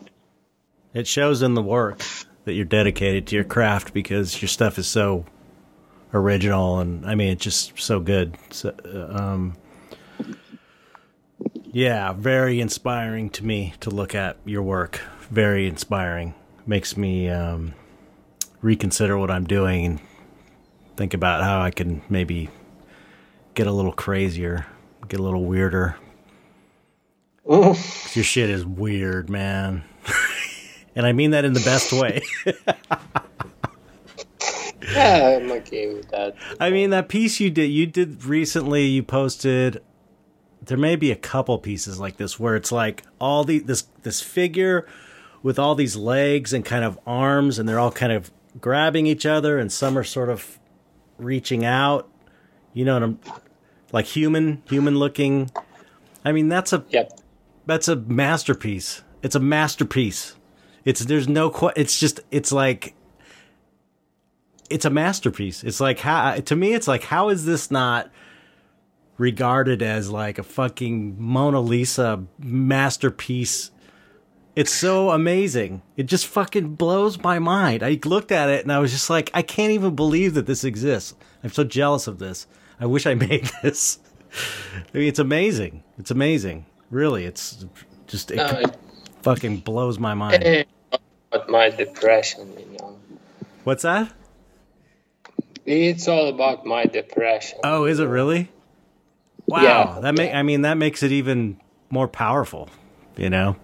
It 0.93 1.07
shows 1.07 1.41
in 1.41 1.53
the 1.55 1.61
work 1.61 2.01
that 2.47 2.53
you're 2.53 2.63
dedicated 2.63 3.27
to 3.27 3.35
your 3.35 3.43
craft 3.43 3.93
because 3.93 4.41
your 4.41 4.47
stuff 4.47 4.79
is 4.79 4.87
so 4.87 5.25
original 6.13 6.79
and 6.79 7.05
I 7.05 7.13
mean 7.13 7.33
it's 7.33 7.43
just 7.43 7.77
so 7.77 7.99
good. 7.99 8.37
So, 8.51 8.73
uh, 8.85 9.21
um, 9.21 9.57
yeah, 11.65 12.13
very 12.13 12.61
inspiring 12.61 13.29
to 13.31 13.45
me 13.45 13.73
to 13.81 13.89
look 13.89 14.15
at 14.15 14.37
your 14.45 14.63
work. 14.63 15.01
Very 15.29 15.67
inspiring. 15.67 16.35
Makes 16.65 16.95
me 16.95 17.29
um, 17.29 17.73
reconsider 18.61 19.17
what 19.17 19.29
I'm 19.29 19.45
doing 19.45 19.85
and 19.85 19.99
think 20.95 21.13
about 21.13 21.43
how 21.43 21.59
I 21.59 21.71
can 21.71 22.01
maybe 22.07 22.49
get 23.55 23.67
a 23.67 23.73
little 23.73 23.91
crazier, 23.91 24.65
get 25.09 25.19
a 25.19 25.23
little 25.23 25.43
weirder. 25.43 25.97
Your 28.13 28.23
shit 28.23 28.49
is 28.49 28.65
weird, 28.65 29.29
man. 29.29 29.83
And 30.97 31.05
I 31.05 31.13
mean 31.13 31.31
that 31.31 31.45
in 31.45 31.53
the 31.53 31.61
best 31.61 31.93
way. 31.93 32.21
Yeah, 34.89 35.39
I'm 35.41 35.51
okay 35.51 35.93
with 35.93 36.09
that. 36.11 36.35
I 36.59 36.69
mean 36.69 36.91
that 36.91 37.09
piece 37.09 37.39
you 37.41 37.49
did 37.49 37.67
you 37.67 37.85
did 37.85 38.23
recently 38.23 38.85
you 38.85 39.03
posted 39.03 39.81
there 40.63 40.77
may 40.77 40.95
be 40.95 41.11
a 41.11 41.15
couple 41.15 41.57
pieces 41.57 41.99
like 41.99 42.15
this 42.17 42.39
where 42.39 42.55
it's 42.55 42.71
like 42.71 43.03
all 43.19 43.43
the 43.43 43.59
this 43.59 43.83
this 44.03 44.21
figure 44.21 44.87
with 45.43 45.59
all 45.59 45.75
these 45.75 45.95
legs 45.97 46.53
and 46.53 46.63
kind 46.63 46.85
of 46.85 46.97
arms 47.05 47.59
and 47.59 47.67
they're 47.67 47.79
all 47.79 47.91
kind 47.91 48.13
of 48.13 48.31
grabbing 48.61 49.07
each 49.07 49.25
other 49.25 49.59
and 49.59 49.71
some 49.73 49.97
are 49.97 50.05
sort 50.05 50.29
of 50.29 50.57
reaching 51.17 51.65
out. 51.65 52.07
You 52.73 52.85
know 52.85 52.93
what 52.93 53.03
I'm 53.03 53.19
like 53.91 54.05
human 54.05 54.61
human 54.69 54.97
looking. 54.97 55.51
I 56.23 56.31
mean 56.31 56.47
that's 56.47 56.71
a 56.71 56.85
Yep. 56.89 57.19
that's 57.65 57.89
a 57.89 57.97
masterpiece. 57.97 59.03
It's 59.21 59.35
a 59.35 59.39
masterpiece. 59.41 60.36
It's 60.87 61.01
there's 61.01 61.27
no 61.27 61.49
qu- 61.49 61.73
it's 61.75 61.99
just 61.99 62.21
it's 62.31 62.53
like 62.53 62.95
it's 64.69 64.85
a 64.85 64.89
masterpiece. 64.89 65.61
It's 65.63 65.81
like 65.81 65.99
how 65.99 66.35
to 66.39 66.55
me 66.55 66.73
it's 66.73 66.87
like 66.87 67.03
how 67.03 67.27
is 67.27 67.43
this 67.45 67.69
not 67.69 68.09
regarded 69.17 69.81
as 69.81 70.09
like 70.09 70.37
a 70.39 70.43
fucking 70.43 71.15
Mona 71.19 71.59
Lisa 71.59 72.23
masterpiece? 72.39 73.71
It's 74.55 74.71
so 74.71 75.11
amazing. 75.11 75.81
It 75.97 76.03
just 76.05 76.25
fucking 76.25 76.75
blows 76.75 77.21
my 77.21 77.37
mind. 77.37 77.83
I 77.83 77.99
looked 78.05 78.31
at 78.31 78.49
it 78.49 78.63
and 78.63 78.71
I 78.71 78.79
was 78.79 78.91
just 78.93 79.09
like 79.09 79.29
I 79.33 79.41
can't 79.41 79.71
even 79.73 79.93
believe 79.93 80.35
that 80.35 80.45
this 80.45 80.63
exists. 80.63 81.15
I'm 81.43 81.51
so 81.51 81.65
jealous 81.65 82.07
of 82.07 82.17
this. 82.19 82.47
I 82.79 82.85
wish 82.85 83.05
I 83.05 83.13
made 83.27 83.51
this. 83.61 83.99
I 84.93 84.97
mean, 84.97 85.07
it's 85.09 85.19
amazing. 85.19 85.83
It's 85.97 86.11
amazing. 86.11 86.65
Really, 86.91 87.25
it's 87.25 87.65
just 88.07 88.31
it, 88.31 88.39
it- 88.39 88.77
fucking 89.21 89.57
blows 89.57 89.99
my 89.99 90.13
mind. 90.13 90.41
Eh, 90.43 90.63
But 91.37 91.49
my 91.49 91.69
depression, 91.69 92.51
you 92.57 92.77
know. 92.79 92.97
What's 93.63 93.83
that? 93.83 94.11
It's 95.67 96.07
all 96.07 96.29
about 96.29 96.65
my 96.65 96.85
depression. 96.85 97.59
Oh, 97.63 97.85
is 97.85 97.99
it 97.99 98.05
really? 98.05 98.49
Wow. 99.45 99.61
Yeah. 99.61 99.99
That 100.01 100.15
make 100.15 100.33
I 100.33 100.41
mean 100.41 100.63
that 100.63 100.77
makes 100.77 101.03
it 101.03 101.11
even 101.11 101.61
more 101.91 102.07
powerful, 102.07 102.69
you 103.17 103.29
know. 103.29 103.55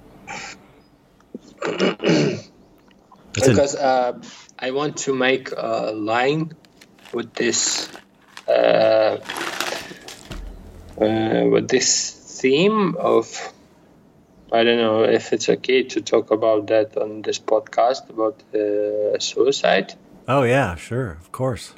Because 3.34 3.76
uh, 3.76 4.22
I 4.60 4.70
want 4.70 4.98
to 4.98 5.16
make 5.16 5.50
a 5.58 5.92
line 5.92 6.54
with 7.12 7.34
this 7.34 7.90
uh, 8.48 9.18
uh, 11.02 11.44
with 11.50 11.68
this 11.68 12.12
theme 12.40 12.96
of 13.00 13.53
I 14.54 14.64
don't 14.64 14.78
know 14.78 15.04
if 15.04 15.34
it's 15.34 15.50
okay 15.50 15.84
to 15.84 16.02
talk 16.02 16.32
about 16.32 16.68
that 16.68 16.96
on 16.96 17.24
this 17.24 17.40
podcast 17.40 18.10
about 18.10 18.44
uh, 18.54 19.18
suicide. 19.20 19.96
oh 20.28 20.44
yeah, 20.44 20.76
sure, 20.76 21.18
of 21.22 21.32
course. 21.32 21.74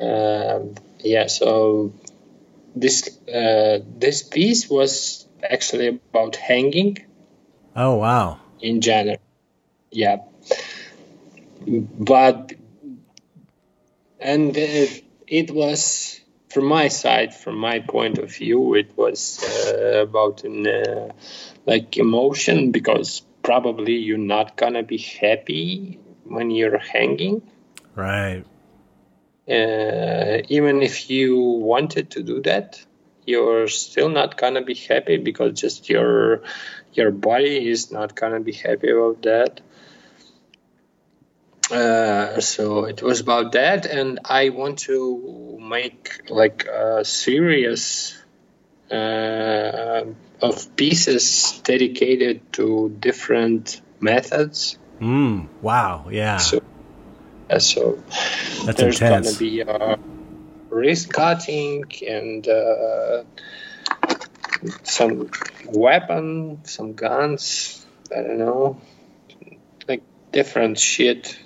Um, 0.00 0.74
yeah, 1.00 1.26
so 1.28 1.92
this 2.76 3.08
uh, 3.26 3.78
this 3.98 4.22
piece 4.22 4.68
was 4.68 5.26
actually 5.42 5.88
about 5.88 6.36
hanging 6.36 6.98
Oh 7.76 7.96
wow. 7.96 8.38
in 8.60 8.80
general. 8.80 9.18
Yeah. 9.90 10.18
But, 11.66 12.52
and 14.20 14.56
it, 14.56 15.04
it 15.26 15.50
was, 15.50 16.20
from 16.50 16.66
my 16.66 16.88
side, 16.88 17.34
from 17.34 17.56
my 17.58 17.80
point 17.80 18.18
of 18.18 18.30
view, 18.34 18.74
it 18.74 18.96
was 18.96 19.42
uh, 19.42 20.02
about 20.02 20.44
an, 20.44 20.66
uh, 20.66 21.08
like 21.66 21.96
emotion 21.96 22.70
because 22.70 23.22
probably 23.42 23.94
you're 23.94 24.18
not 24.18 24.56
gonna 24.56 24.82
be 24.82 24.98
happy 24.98 25.98
when 26.24 26.50
you're 26.50 26.78
hanging. 26.78 27.42
Right. 27.94 28.44
Uh, 29.48 30.38
even 30.48 30.82
if 30.82 31.10
you 31.10 31.38
wanted 31.38 32.10
to 32.12 32.22
do 32.22 32.40
that, 32.42 32.82
you're 33.26 33.68
still 33.68 34.08
not 34.08 34.36
gonna 34.36 34.62
be 34.62 34.74
happy 34.74 35.18
because 35.18 35.60
just 35.60 35.88
your 35.88 36.42
your 36.92 37.10
body 37.10 37.68
is 37.68 37.90
not 37.90 38.14
gonna 38.14 38.40
be 38.40 38.52
happy 38.52 38.90
about 38.90 39.22
that. 39.22 39.60
Uh, 41.70 42.40
so 42.40 42.84
it 42.84 43.02
was 43.02 43.20
about 43.20 43.52
that, 43.52 43.86
and 43.86 44.20
I 44.24 44.50
want 44.50 44.80
to 44.80 45.58
make 45.60 46.30
like 46.30 46.66
a 46.66 47.04
serious 47.04 48.22
uh, 48.90 50.04
of 50.40 50.74
pieces 50.76 51.60
dedicated 51.64 52.52
to 52.54 52.94
different 53.00 53.80
methods. 54.00 54.78
Mm, 55.00 55.48
wow. 55.62 56.08
Yeah. 56.10 56.36
So, 56.38 56.62
uh, 57.50 57.58
so 57.58 58.02
That's 58.64 58.80
there's 58.80 59.00
intense. 59.00 59.26
gonna 59.26 59.38
be 59.38 59.62
uh, 59.62 59.96
wrist 60.70 61.12
cutting 61.12 61.84
and 62.06 62.46
uh, 62.48 63.24
some 64.82 65.30
weapon, 65.66 66.60
some 66.64 66.94
guns. 66.94 67.84
I 68.14 68.22
don't 68.22 68.38
know, 68.38 68.80
like 69.88 70.02
different 70.32 70.78
shit 70.78 71.38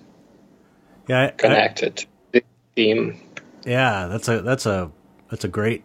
yeah. 1.08 1.20
I- 1.20 1.24
I- 1.26 1.30
connected 1.30 1.96
to 1.96 2.06
the 2.32 2.42
theme. 2.74 3.20
yeah, 3.64 4.06
that's 4.08 4.28
a 4.28 4.42
that's 4.42 4.66
a 4.66 4.90
that's 5.30 5.44
a 5.44 5.48
great 5.48 5.84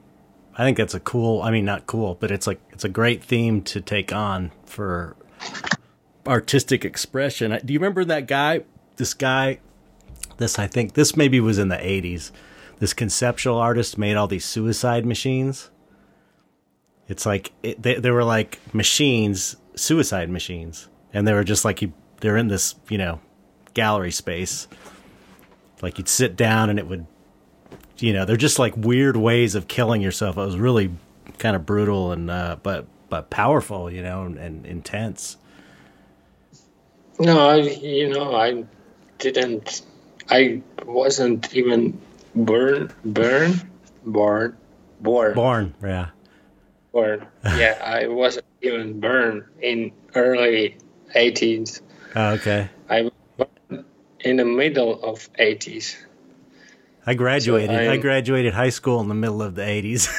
I 0.55 0.63
think 0.63 0.77
that's 0.77 0.93
a 0.93 0.99
cool 0.99 1.41
I 1.41 1.51
mean 1.51 1.65
not 1.65 1.87
cool, 1.87 2.15
but 2.19 2.31
it's 2.31 2.47
like 2.47 2.59
it's 2.71 2.83
a 2.83 2.89
great 2.89 3.23
theme 3.23 3.61
to 3.63 3.81
take 3.81 4.13
on 4.13 4.51
for 4.65 5.15
artistic 6.27 6.85
expression. 6.85 7.57
Do 7.65 7.73
you 7.73 7.79
remember 7.79 8.05
that 8.05 8.27
guy 8.27 8.63
this 8.97 9.13
guy 9.13 9.59
this 10.37 10.59
I 10.59 10.67
think 10.67 10.93
this 10.93 11.15
maybe 11.15 11.39
was 11.39 11.57
in 11.57 11.69
the 11.69 11.77
80s. 11.77 12.31
This 12.79 12.93
conceptual 12.93 13.57
artist 13.57 13.97
made 13.97 14.15
all 14.15 14.27
these 14.27 14.45
suicide 14.45 15.05
machines. 15.05 15.69
It's 17.07 17.25
like 17.25 17.51
it, 17.61 17.81
they 17.81 17.95
they 17.95 18.11
were 18.11 18.23
like 18.23 18.59
machines, 18.73 19.55
suicide 19.75 20.29
machines, 20.29 20.87
and 21.13 21.27
they 21.27 21.33
were 21.33 21.43
just 21.43 21.65
like 21.65 21.81
you 21.81 21.93
they're 22.21 22.37
in 22.37 22.47
this, 22.47 22.75
you 22.89 22.97
know, 22.97 23.19
gallery 23.73 24.11
space. 24.11 24.67
Like 25.81 25.97
you'd 25.97 26.07
sit 26.07 26.37
down 26.37 26.69
and 26.69 26.79
it 26.79 26.87
would 26.87 27.05
you 28.03 28.11
know, 28.11 28.25
they're 28.25 28.35
just 28.35 28.59
like 28.59 28.75
weird 28.75 29.15
ways 29.15 29.55
of 29.55 29.69
killing 29.69 30.01
yourself. 30.01 30.35
It 30.37 30.41
was 30.41 30.57
really 30.57 30.91
kind 31.39 31.55
of 31.55 31.65
brutal 31.65 32.11
and 32.11 32.29
uh, 32.29 32.57
but 32.61 32.85
but 33.07 33.29
powerful, 33.29 33.89
you 33.89 34.03
know, 34.03 34.23
and, 34.23 34.37
and 34.37 34.65
intense. 34.65 35.37
No, 37.17 37.47
I, 37.47 37.55
you 37.57 38.09
know, 38.09 38.35
I 38.35 38.65
didn't. 39.19 39.83
I 40.29 40.61
wasn't 40.85 41.53
even 41.55 41.97
born, 42.35 42.91
burn, 43.05 43.71
born, 44.05 44.57
born, 44.99 45.33
Born, 45.33 45.73
yeah. 45.81 46.09
born. 46.91 47.25
yeah, 47.45 47.81
I 47.81 48.07
wasn't 48.07 48.45
even 48.61 48.99
born 48.99 49.47
in 49.61 49.93
early 50.13 50.77
80s. 51.15 51.79
Oh, 52.17 52.31
okay. 52.33 52.69
I 52.89 53.03
was 53.03 53.13
born 53.37 53.85
in 54.19 54.35
the 54.37 54.45
middle 54.45 55.01
of 55.01 55.31
80s. 55.39 55.95
I 57.05 57.13
graduated. 57.15 57.69
So 57.69 57.75
I, 57.75 57.83
I'm- 57.85 58.01
graduated 58.01 58.53
high 58.53 58.69
school 58.69 59.01
in 59.01 59.07
the 59.09 59.15
middle 59.15 59.41
of 59.41 59.55
the 59.55 59.61
80s. 59.61 60.09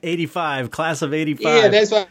85, 0.02 0.70
class 0.70 1.02
of 1.02 1.12
85. 1.12 1.44
Yeah, 1.44 1.68
that's 1.68 1.90
why. 1.90 2.06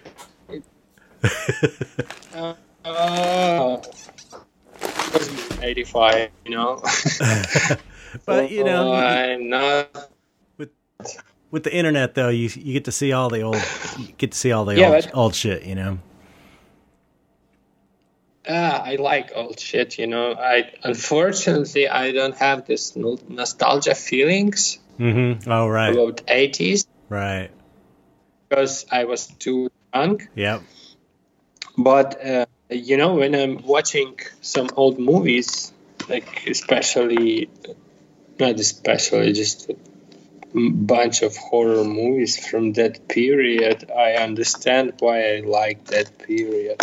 uh, 2.36 2.54
uh, 2.86 3.82
85, 5.62 6.30
you 6.46 6.52
know. 6.52 6.82
but 8.26 8.52
you 8.52 8.64
know, 8.64 8.92
Oh, 8.92 8.96
I'm 8.96 9.50
not. 9.50 10.10
with 11.52 11.64
the 11.64 11.74
internet 11.74 12.16
though, 12.16 12.30
you 12.30 12.50
you 12.56 12.74
get 12.74 12.86
to 12.86 12.92
see 12.92 13.12
all 13.12 13.30
the 13.30 13.42
old 13.42 13.58
you 13.98 14.08
get 14.18 14.32
to 14.32 14.38
see 14.38 14.52
all 14.52 14.66
the 14.66 14.76
Yeah, 14.76 14.90
old, 14.96 15.10
old 15.14 15.36
shit, 15.36 15.64
you 15.64 15.76
know. 15.76 16.00
Ah, 18.48 18.82
I 18.84 18.96
like 18.96 19.32
old 19.36 19.60
shit, 19.60 19.98
you 20.00 20.08
know. 20.08 20.34
I 20.34 20.72
unfortunately 20.84 21.88
I 21.88 22.12
don't 22.12 22.36
have 22.38 22.66
this 22.66 22.96
nostalgia 22.96 23.96
feelings 23.96 24.80
Mhm. 25.00 25.48
Oh, 25.48 25.68
right. 25.68 25.94
about 25.94 26.22
80s 26.28 26.86
Right. 27.10 27.50
because 28.50 28.86
I 28.92 29.06
was 29.06 29.28
too 29.28 29.70
young. 29.94 30.22
Yep. 30.36 30.62
But 31.78 32.26
uh, 32.26 32.46
you 32.70 32.98
know, 32.98 33.16
when 33.16 33.36
I'm 33.36 33.64
watching 33.64 34.20
some 34.42 34.70
old 34.76 35.00
movies, 35.00 35.72
like 36.08 36.46
especially, 36.48 37.50
not 38.40 38.60
especially, 38.60 39.34
just 39.34 39.70
a 39.70 39.76
bunch 40.54 41.22
of 41.22 41.36
horror 41.38 41.84
movies 41.84 42.38
from 42.46 42.74
that 42.74 43.08
period, 43.08 43.92
I 43.92 44.14
understand 44.14 44.94
why 45.00 45.36
I 45.36 45.40
like 45.42 45.86
that 45.86 46.18
period 46.18 46.82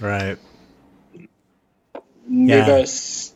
Right. 0.00 0.38
Because 2.28 3.32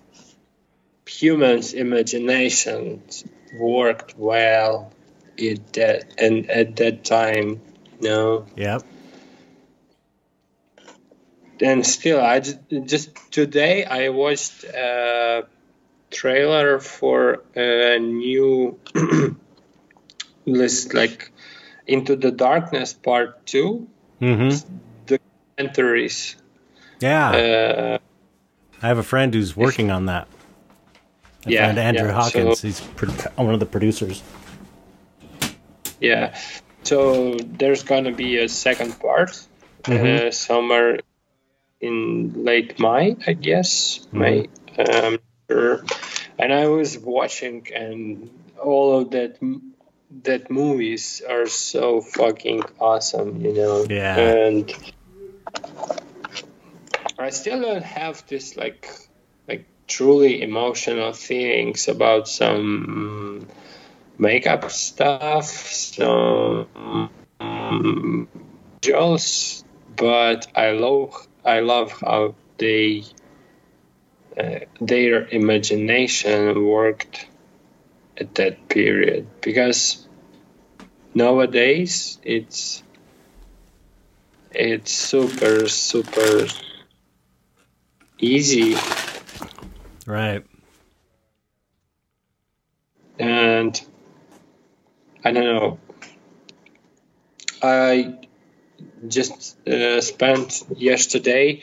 humans' 1.06 1.72
imaginations 1.72 3.24
worked 3.54 4.16
well 4.18 4.92
at 5.38 5.72
that 5.74 6.14
and 6.18 6.50
at 6.50 6.76
that 6.76 7.04
time. 7.04 7.60
Know, 8.00 8.46
Yep. 8.56 8.82
and 11.60 11.86
still 11.86 12.20
i 12.20 12.40
just, 12.40 12.58
just 12.86 13.10
today 13.30 13.84
i 13.84 14.08
watched 14.08 14.64
a 14.64 15.46
trailer 16.10 16.80
for 16.80 17.42
a 17.54 17.98
new 18.00 18.78
list 20.46 20.94
like 20.94 21.30
into 21.86 22.16
the 22.16 22.32
darkness 22.32 22.92
part 22.92 23.46
two 23.46 23.86
Mhm. 24.20 24.64
documentaries 25.06 26.34
Yeah. 27.00 27.30
uh, 27.30 27.98
I 28.82 28.88
have 28.88 28.98
a 28.98 29.02
friend 29.02 29.32
who's 29.32 29.56
working 29.56 29.90
on 29.90 30.06
that. 30.06 30.26
My 31.46 31.52
Yeah, 31.52 31.64
friend 31.66 31.78
Andrew 31.78 32.06
yeah, 32.08 32.12
Hawkins. 32.12 32.60
so- 32.60 32.66
He's 32.66 32.80
pro- 32.80 33.10
one 33.44 33.54
of 33.54 33.60
the 33.60 33.66
producers. 33.66 34.22
yeah 36.00 36.36
so 36.82 37.34
there's 37.38 37.84
gonna 37.84 38.10
be 38.12 38.38
a 38.38 38.48
second 38.48 38.98
part 38.98 39.40
uh, 39.84 40.30
somewhere 40.32 40.98
in 41.80 42.44
late 42.44 42.78
May, 42.80 43.16
I 43.26 43.32
guess. 43.34 44.06
May. 44.12 44.48
Um, 44.78 45.18
sure. 45.50 45.84
And 46.38 46.52
I 46.52 46.66
was 46.68 46.96
watching, 46.98 47.66
and 47.74 48.30
all 48.60 48.98
of 49.00 49.10
that 49.10 49.38
that 50.24 50.50
movies 50.50 51.22
are 51.28 51.46
so 51.46 52.00
fucking 52.00 52.62
awesome, 52.80 53.40
you 53.44 53.52
know. 53.54 53.84
Yeah. 53.88 54.16
And 54.18 54.72
I 57.22 57.30
still 57.30 57.60
don't 57.60 57.84
have 57.84 58.26
this 58.26 58.56
like 58.56 58.88
like 59.46 59.66
truly 59.86 60.42
emotional 60.42 61.12
feelings 61.12 61.88
about 61.88 62.26
some 62.28 63.46
makeup 64.18 64.70
stuff, 64.70 65.46
some 65.46 66.66
visuals, 68.80 69.64
but 69.96 70.46
I 70.56 70.72
love 70.72 71.26
I 71.44 71.60
love 71.60 71.92
how 71.92 72.34
they 72.58 73.04
uh, 74.36 74.60
their 74.80 75.28
imagination 75.28 76.64
worked 76.64 77.26
at 78.16 78.34
that 78.34 78.68
period. 78.68 79.28
Because 79.40 80.08
nowadays 81.14 82.18
it's 82.24 82.82
it's 84.50 84.92
super 84.92 85.68
super 85.68 86.46
easy 88.22 88.76
Right. 90.06 90.44
and 93.18 93.80
I 95.24 95.30
don't 95.30 95.44
know. 95.44 95.78
I 97.62 98.18
just 99.06 99.56
uh, 99.68 100.00
spent 100.00 100.64
yesterday 100.76 101.62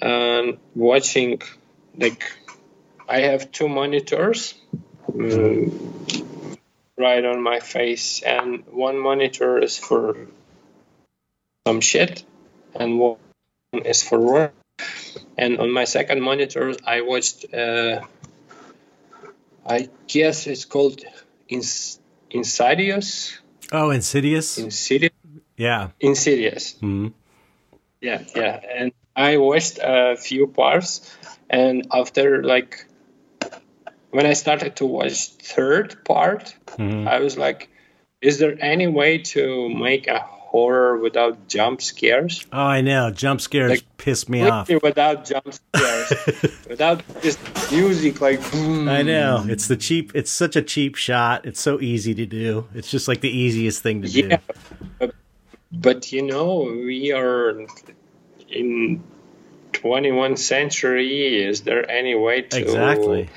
um, 0.00 0.58
watching 0.74 1.42
like 1.96 2.22
I 3.08 3.22
have 3.22 3.50
two 3.50 3.68
monitors 3.68 4.54
um, 5.12 6.06
right 6.96 7.24
on 7.24 7.42
my 7.42 7.58
face, 7.58 8.22
and 8.22 8.64
one 8.70 8.98
monitor 8.98 9.58
is 9.58 9.76
for 9.76 10.28
some 11.66 11.80
shit, 11.80 12.24
and 12.74 13.00
one 13.00 13.16
is 13.72 14.02
for 14.02 14.20
work. 14.20 14.59
And 15.38 15.58
on 15.58 15.70
my 15.72 15.84
second 15.84 16.20
monitor, 16.22 16.74
I 16.84 17.00
watched. 17.02 17.52
Uh, 17.52 18.00
I 19.66 19.88
guess 20.08 20.46
it's 20.46 20.64
called 20.64 21.02
Ins- 21.48 22.00
Insidious. 22.30 23.38
Oh, 23.72 23.90
Insidious. 23.90 24.58
Insidious. 24.58 25.12
yeah. 25.56 25.90
Insidious. 26.00 26.74
hmm 26.80 27.08
Yeah, 28.00 28.22
yeah. 28.34 28.60
And 28.78 28.92
I 29.14 29.36
watched 29.36 29.78
a 29.82 30.16
few 30.16 30.46
parts, 30.46 31.16
and 31.50 31.86
after 31.92 32.42
like 32.42 32.86
when 34.10 34.26
I 34.26 34.32
started 34.34 34.76
to 34.76 34.86
watch 34.86 35.28
third 35.54 36.04
part, 36.04 36.54
hmm 36.76 37.06
I 37.06 37.20
was 37.20 37.36
like, 37.36 37.68
"Is 38.20 38.38
there 38.38 38.56
any 38.60 38.86
way 38.86 39.18
to 39.34 39.68
make 39.68 40.08
a 40.08 40.20
horror 40.50 40.98
without 40.98 41.46
jump 41.46 41.80
scares? 41.80 42.44
Oh, 42.52 42.58
I 42.58 42.80
know. 42.80 43.10
Jump 43.12 43.40
scares 43.40 43.70
Like, 43.70 43.96
piss 43.98 44.28
me 44.28 44.42
off. 44.42 44.68
Without 44.82 45.24
jump 45.24 45.46
scares, 45.54 46.12
without 46.68 47.02
just 47.22 47.38
music 47.70 48.20
like." 48.20 48.40
boom. 48.50 48.88
I 48.88 49.02
know. 49.02 49.46
It's 49.48 49.68
the 49.68 49.76
cheap. 49.76 50.10
It's 50.14 50.30
such 50.30 50.56
a 50.56 50.62
cheap 50.62 50.96
shot. 50.96 51.46
It's 51.46 51.60
so 51.60 51.80
easy 51.80 52.14
to 52.16 52.26
do. 52.26 52.66
It's 52.74 52.90
just 52.90 53.06
like 53.06 53.20
the 53.20 53.30
easiest 53.30 53.80
thing 53.82 54.02
to 54.02 54.08
Yeah, 54.08 54.38
do. 54.38 54.58
but, 54.98 55.14
but 55.70 56.12
you 56.12 56.22
know 56.22 56.62
we 56.64 57.12
are 57.12 57.50
in 58.48 59.02
21st 59.72 60.38
century. 60.38 61.44
Is 61.44 61.60
there 61.62 61.88
any 61.88 62.16
way 62.16 62.42
to 62.42 62.60
Exactly. 62.60 63.28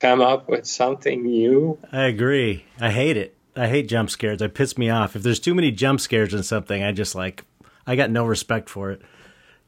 come 0.00 0.20
up 0.22 0.48
with 0.48 0.66
something 0.66 1.22
new? 1.22 1.78
I 1.92 2.04
agree. 2.04 2.64
I 2.80 2.90
hate 2.90 3.16
it. 3.18 3.34
I 3.58 3.66
hate 3.68 3.88
jump 3.88 4.10
scares. 4.10 4.38
They 4.38 4.48
piss 4.48 4.78
me 4.78 4.88
off. 4.90 5.16
If 5.16 5.22
there's 5.22 5.40
too 5.40 5.54
many 5.54 5.70
jump 5.70 6.00
scares 6.00 6.32
in 6.32 6.42
something, 6.42 6.82
I 6.82 6.92
just 6.92 7.14
like 7.14 7.44
I 7.86 7.96
got 7.96 8.10
no 8.10 8.24
respect 8.24 8.68
for 8.68 8.90
it. 8.90 9.02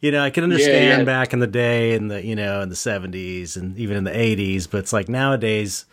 You 0.00 0.10
know, 0.12 0.22
I 0.22 0.30
can 0.30 0.44
understand 0.44 1.00
yeah. 1.00 1.04
back 1.04 1.32
in 1.32 1.40
the 1.40 1.46
day 1.46 1.94
in 1.94 2.08
the 2.08 2.24
you 2.24 2.36
know 2.36 2.62
in 2.62 2.68
the 2.68 2.76
seventies 2.76 3.56
and 3.56 3.76
even 3.76 3.96
in 3.96 4.04
the 4.04 4.16
eighties, 4.16 4.66
but 4.66 4.78
it's 4.78 4.92
like 4.92 5.08
nowadays 5.08 5.86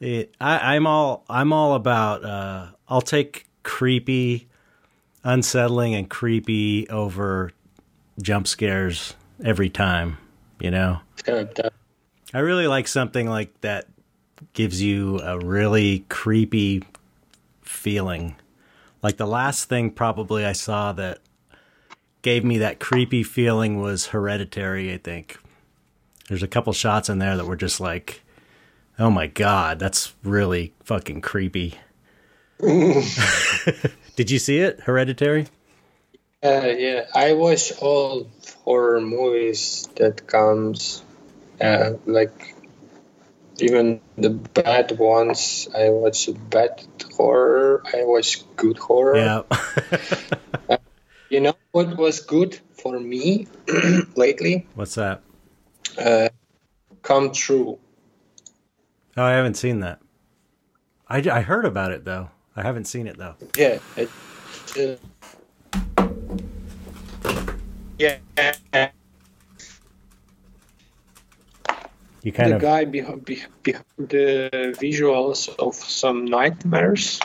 it, 0.00 0.34
I, 0.40 0.76
I'm 0.76 0.86
all 0.86 1.24
I'm 1.28 1.52
all 1.52 1.74
about 1.74 2.24
uh 2.24 2.66
I'll 2.88 3.00
take 3.00 3.46
creepy, 3.62 4.48
unsettling 5.24 5.94
and 5.94 6.08
creepy 6.08 6.88
over 6.88 7.52
jump 8.20 8.46
scares 8.46 9.14
every 9.44 9.70
time, 9.70 10.18
you 10.60 10.70
know? 10.70 11.00
I 12.32 12.38
really 12.38 12.66
like 12.66 12.88
something 12.88 13.28
like 13.28 13.60
that 13.60 13.86
gives 14.52 14.80
you 14.80 15.20
a 15.20 15.38
really 15.38 16.04
creepy 16.08 16.82
feeling. 17.80 18.36
Like 19.02 19.16
the 19.16 19.26
last 19.26 19.64
thing 19.68 19.90
probably 19.90 20.44
I 20.44 20.52
saw 20.52 20.92
that 20.92 21.20
gave 22.20 22.44
me 22.44 22.58
that 22.58 22.78
creepy 22.78 23.22
feeling 23.22 23.80
was 23.80 24.08
Hereditary, 24.08 24.92
I 24.92 24.98
think. 24.98 25.38
There's 26.28 26.42
a 26.42 26.48
couple 26.48 26.74
shots 26.74 27.08
in 27.08 27.18
there 27.18 27.36
that 27.38 27.46
were 27.46 27.56
just 27.56 27.80
like, 27.80 28.20
oh 28.98 29.10
my 29.10 29.26
god, 29.26 29.78
that's 29.78 30.12
really 30.22 30.74
fucking 30.84 31.22
creepy. 31.22 31.78
Did 32.60 34.30
you 34.30 34.38
see 34.38 34.58
it, 34.58 34.80
Hereditary? 34.80 35.46
Uh, 36.44 36.72
yeah, 36.76 37.06
I 37.14 37.32
watch 37.32 37.72
all 37.80 38.28
horror 38.64 39.00
movies 39.00 39.88
that 39.96 40.26
comes, 40.26 41.02
uh, 41.60 41.92
like 42.04 42.54
even 43.62 44.00
the 44.16 44.30
bad 44.30 44.98
ones. 44.98 45.68
I 45.76 45.90
watch 45.90 46.28
bad 46.50 46.82
horror. 47.16 47.82
I 47.92 48.04
watch 48.04 48.42
good 48.56 48.78
horror. 48.78 49.16
Yeah. 49.16 50.76
You 51.30 51.40
know 51.40 51.54
what 51.70 51.96
was 51.96 52.18
good 52.18 52.58
for 52.82 52.98
me 52.98 53.46
lately? 54.16 54.66
What's 54.74 54.96
that? 54.96 55.22
Uh, 55.96 56.28
Come 57.02 57.30
True. 57.30 57.78
Oh, 59.16 59.22
I 59.22 59.30
haven't 59.30 59.54
seen 59.54 59.78
that. 59.78 60.00
I, 61.08 61.18
I 61.18 61.42
heard 61.42 61.64
about 61.64 61.92
it 61.92 62.04
though. 62.04 62.30
I 62.56 62.62
haven't 62.62 62.86
seen 62.86 63.06
it 63.06 63.16
though. 63.16 63.36
Yeah. 63.56 63.78
It, 63.96 64.10
uh, 64.76 64.96
yeah. 67.96 68.90
You 72.22 72.32
kind 72.32 72.50
the 72.52 72.56
of 72.56 72.62
guy 72.62 72.84
behind, 72.84 73.24
behind 73.24 73.84
the 73.98 74.74
visuals 74.78 75.48
of 75.58 75.74
some 75.74 76.26
nightmares 76.26 77.18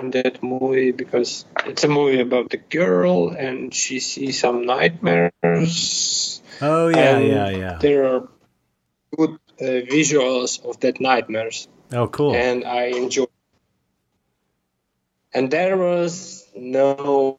in 0.00 0.10
that 0.12 0.42
movie 0.42 0.90
because 0.90 1.44
it's 1.66 1.84
a 1.84 1.88
movie 1.88 2.20
about 2.20 2.50
the 2.50 2.56
girl 2.56 3.30
and 3.30 3.72
she 3.74 4.00
sees 4.00 4.40
some 4.40 4.66
nightmares. 4.66 6.42
Oh 6.60 6.88
yeah, 6.88 7.18
yeah, 7.18 7.48
yeah. 7.50 7.78
There 7.80 8.04
are 8.14 8.28
good 9.16 9.38
uh, 9.60 9.64
visuals 9.86 10.64
of 10.64 10.80
that 10.80 11.00
nightmares, 11.00 11.68
Oh, 11.92 12.08
cool. 12.08 12.34
and 12.34 12.64
I 12.64 12.86
enjoy. 12.86 13.26
And 15.34 15.50
there 15.50 15.76
was 15.76 16.46
no 16.56 17.38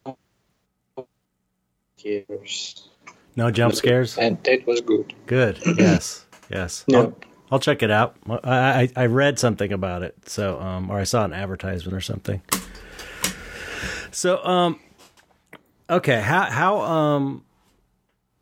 scares, 1.97 2.89
No 3.35 3.51
jump 3.51 3.75
scares. 3.75 4.17
and 4.17 4.41
that 4.43 4.65
was 4.65 4.81
good. 4.81 5.13
Good. 5.25 5.59
Yes. 5.77 6.25
Yes. 6.49 6.83
No. 6.87 6.99
I'll, 6.99 7.15
I'll 7.53 7.59
check 7.59 7.83
it 7.83 7.91
out. 7.91 8.15
I, 8.43 8.89
I 8.95 9.03
I 9.03 9.05
read 9.05 9.37
something 9.39 9.71
about 9.71 10.01
it, 10.03 10.15
so 10.27 10.59
um, 10.59 10.89
or 10.89 10.99
I 10.99 11.03
saw 11.03 11.23
an 11.25 11.33
advertisement 11.33 11.95
or 11.95 12.01
something. 12.01 12.41
So 14.11 14.43
um, 14.45 14.79
okay. 15.89 16.21
How 16.21 16.43
how 16.49 16.81
um, 16.81 17.43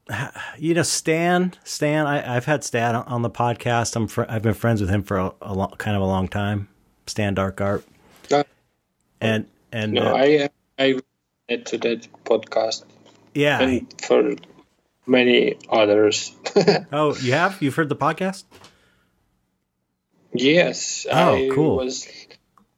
how, 0.09 0.31
you 0.57 0.73
know 0.73 0.83
Stan 0.83 1.53
Stan? 1.63 2.05
I 2.07 2.35
I've 2.35 2.45
had 2.45 2.63
Stan 2.63 2.95
on 2.95 3.21
the 3.21 3.29
podcast. 3.29 3.95
I'm 3.95 4.07
fr- 4.07 4.23
I've 4.27 4.41
been 4.41 4.53
friends 4.53 4.81
with 4.81 4.89
him 4.89 5.03
for 5.03 5.17
a, 5.17 5.33
a 5.41 5.53
long, 5.53 5.71
kind 5.77 5.95
of 5.95 6.01
a 6.03 6.05
long 6.05 6.27
time. 6.27 6.67
Stan 7.07 7.33
Dark 7.33 7.59
Art. 7.61 7.83
Uh, 8.31 8.43
And 9.19 9.45
and 9.71 9.93
No, 9.93 10.13
uh, 10.13 10.17
I 10.17 10.49
I 10.79 10.99
listened 11.49 11.65
to 11.67 11.77
that 11.79 12.07
podcast. 12.25 12.83
yeah. 13.33 13.61
and 13.61 13.93
for 14.01 14.35
many 15.11 15.57
others. 15.69 16.31
Oh, 16.91 17.15
you 17.21 17.33
have? 17.33 17.61
You've 17.61 17.75
heard 17.75 17.89
the 17.89 17.95
podcast? 17.95 18.43
yes, 20.33 21.05
Oh, 21.11 21.35
I 21.35 21.49
cool. 21.53 21.77
was. 21.77 22.07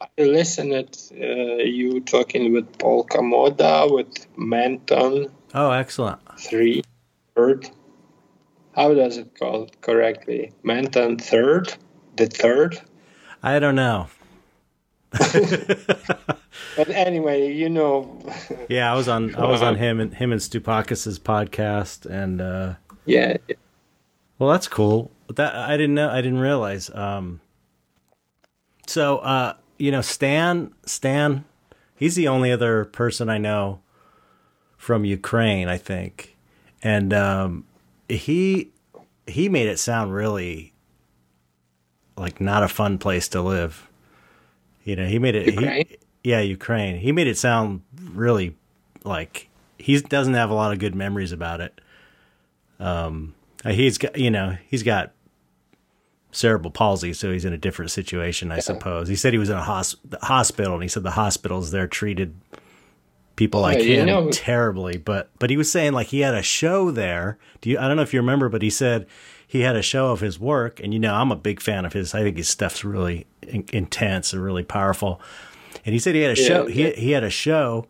I 0.02 0.22
listened 0.22 0.74
uh, 1.14 1.64
you 1.64 2.02
talking 2.02 2.52
with 2.54 2.78
Paul 2.78 3.06
Komoda 3.06 3.90
with 3.92 4.28
Menton 4.38 5.32
Oh, 5.54 5.72
excellent. 5.72 6.20
three 6.40 6.84
third. 7.36 7.70
How 8.76 8.94
does 8.94 9.18
it 9.18 9.38
called 9.40 9.80
correctly? 9.82 10.52
Menton 10.64 11.18
third, 11.18 11.74
the 12.18 12.26
third. 12.28 12.82
I 13.42 13.60
don't 13.60 13.76
know. 13.76 14.08
but 16.76 16.90
anyway, 16.90 17.52
you 17.52 17.70
know. 17.70 18.20
yeah, 18.70 18.92
I 18.92 18.96
was 18.96 19.08
on 19.08 19.36
I 19.36 19.46
was 19.46 19.62
on 19.62 19.76
him 19.76 20.00
and 20.00 20.14
him 20.14 20.32
and 20.32 20.42
Stupakis's 20.42 21.20
podcast, 21.20 22.06
and 22.06 22.42
uh, 22.42 22.74
yeah. 23.06 23.38
Well, 24.40 24.50
that's 24.50 24.68
cool. 24.68 25.12
That 25.36 25.56
I 25.56 25.78
didn't 25.78 25.96
know. 25.96 26.10
I 26.10 26.22
didn't 26.22 26.40
realize. 26.40 26.90
Um, 26.94 27.42
so, 28.88 29.20
uh, 29.20 29.54
you 29.78 29.92
know, 29.92 30.02
Stan, 30.02 30.74
Stan, 30.86 31.46
he's 31.96 32.16
the 32.16 32.28
only 32.28 32.52
other 32.52 32.86
person 32.86 33.30
I 33.30 33.38
know 33.38 33.80
from 34.78 35.06
Ukraine, 35.06 35.68
I 35.70 35.78
think, 35.78 36.36
and 36.82 37.14
um, 37.14 37.66
he 38.10 38.72
he 39.28 39.48
made 39.48 39.68
it 39.68 39.80
sound 39.80 40.14
really 40.14 40.74
like 42.18 42.42
not 42.42 42.64
a 42.64 42.68
fun 42.68 42.98
place 42.98 43.28
to 43.30 43.42
live. 43.42 43.88
You 44.84 44.96
know, 44.96 45.06
he 45.06 45.20
made 45.20 45.36
it. 45.36 45.48
Ukraine? 45.48 45.86
He, 45.88 45.98
yeah, 46.24 46.40
Ukraine. 46.40 46.98
He 46.98 47.12
made 47.12 47.28
it 47.28 47.38
sound 47.38 47.82
really 48.12 48.56
like 49.04 49.50
he 49.78 50.00
doesn't 50.00 50.34
have 50.34 50.50
a 50.50 50.54
lot 50.54 50.72
of 50.72 50.80
good 50.80 50.96
memories 50.96 51.32
about 51.32 51.62
it. 51.62 51.80
Um, 52.80 53.36
he's 53.66 53.98
got 53.98 54.18
you 54.18 54.32
know 54.32 54.58
he's 54.68 54.84
got 54.84 55.12
cerebral 56.32 56.72
palsy, 56.72 57.14
so 57.14 57.32
he's 57.32 57.46
in 57.46 57.54
a 57.54 57.58
different 57.58 57.92
situation, 57.92 58.52
I 58.52 58.56
yeah. 58.56 58.62
suppose. 58.62 59.08
He 59.08 59.16
said 59.16 59.34
he 59.34 59.40
was 59.40 59.50
in 59.50 59.58
a 59.58 59.64
hos- 59.64 59.96
hospital, 60.22 60.74
and 60.74 60.84
he 60.84 60.90
said 60.90 61.04
the 61.04 61.12
hospitals 61.12 61.72
there 61.72 61.88
treated 61.88 62.36
people 63.36 63.62
like 63.62 63.80
him 63.80 64.06
know. 64.06 64.30
terribly. 64.32 64.98
But 64.98 65.30
but 65.40 65.50
he 65.50 65.58
was 65.58 65.72
saying 65.72 65.94
like 65.94 66.08
he 66.08 66.22
had 66.22 66.34
a 66.34 66.42
show 66.42 66.92
there. 66.92 67.38
Do 67.62 67.70
you? 67.70 67.80
I 67.80 67.88
don't 67.88 67.96
know 67.96 68.04
if 68.04 68.14
you 68.14 68.20
remember, 68.20 68.50
but 68.50 68.62
he 68.62 68.70
said 68.70 69.08
he 69.54 69.60
had 69.60 69.76
a 69.76 69.84
show 69.84 70.08
of 70.08 70.20
his 70.20 70.40
work, 70.40 70.80
and 70.80 70.96
you 70.96 71.00
know 71.00 71.14
I'm 71.14 71.32
a 71.32 71.36
big 71.36 71.62
fan 71.62 71.86
of 71.86 71.94
his. 71.94 72.16
I 72.16 72.24
think 72.24 72.38
his 72.38 72.50
stuff's 72.50 72.84
really 72.84 73.28
in- 73.44 73.68
intense 73.72 74.34
and 74.34 74.44
really 74.44 74.64
powerful. 74.64 75.22
And 75.86 75.94
he 75.94 76.00
said 76.00 76.16
he 76.16 76.22
had 76.22 76.36
a 76.36 76.42
yeah, 76.42 76.48
show. 76.48 76.68
Yeah. 76.68 76.90
He 76.90 76.92
he 77.02 77.12
had 77.12 77.24
a 77.24 77.30
show, 77.30 77.86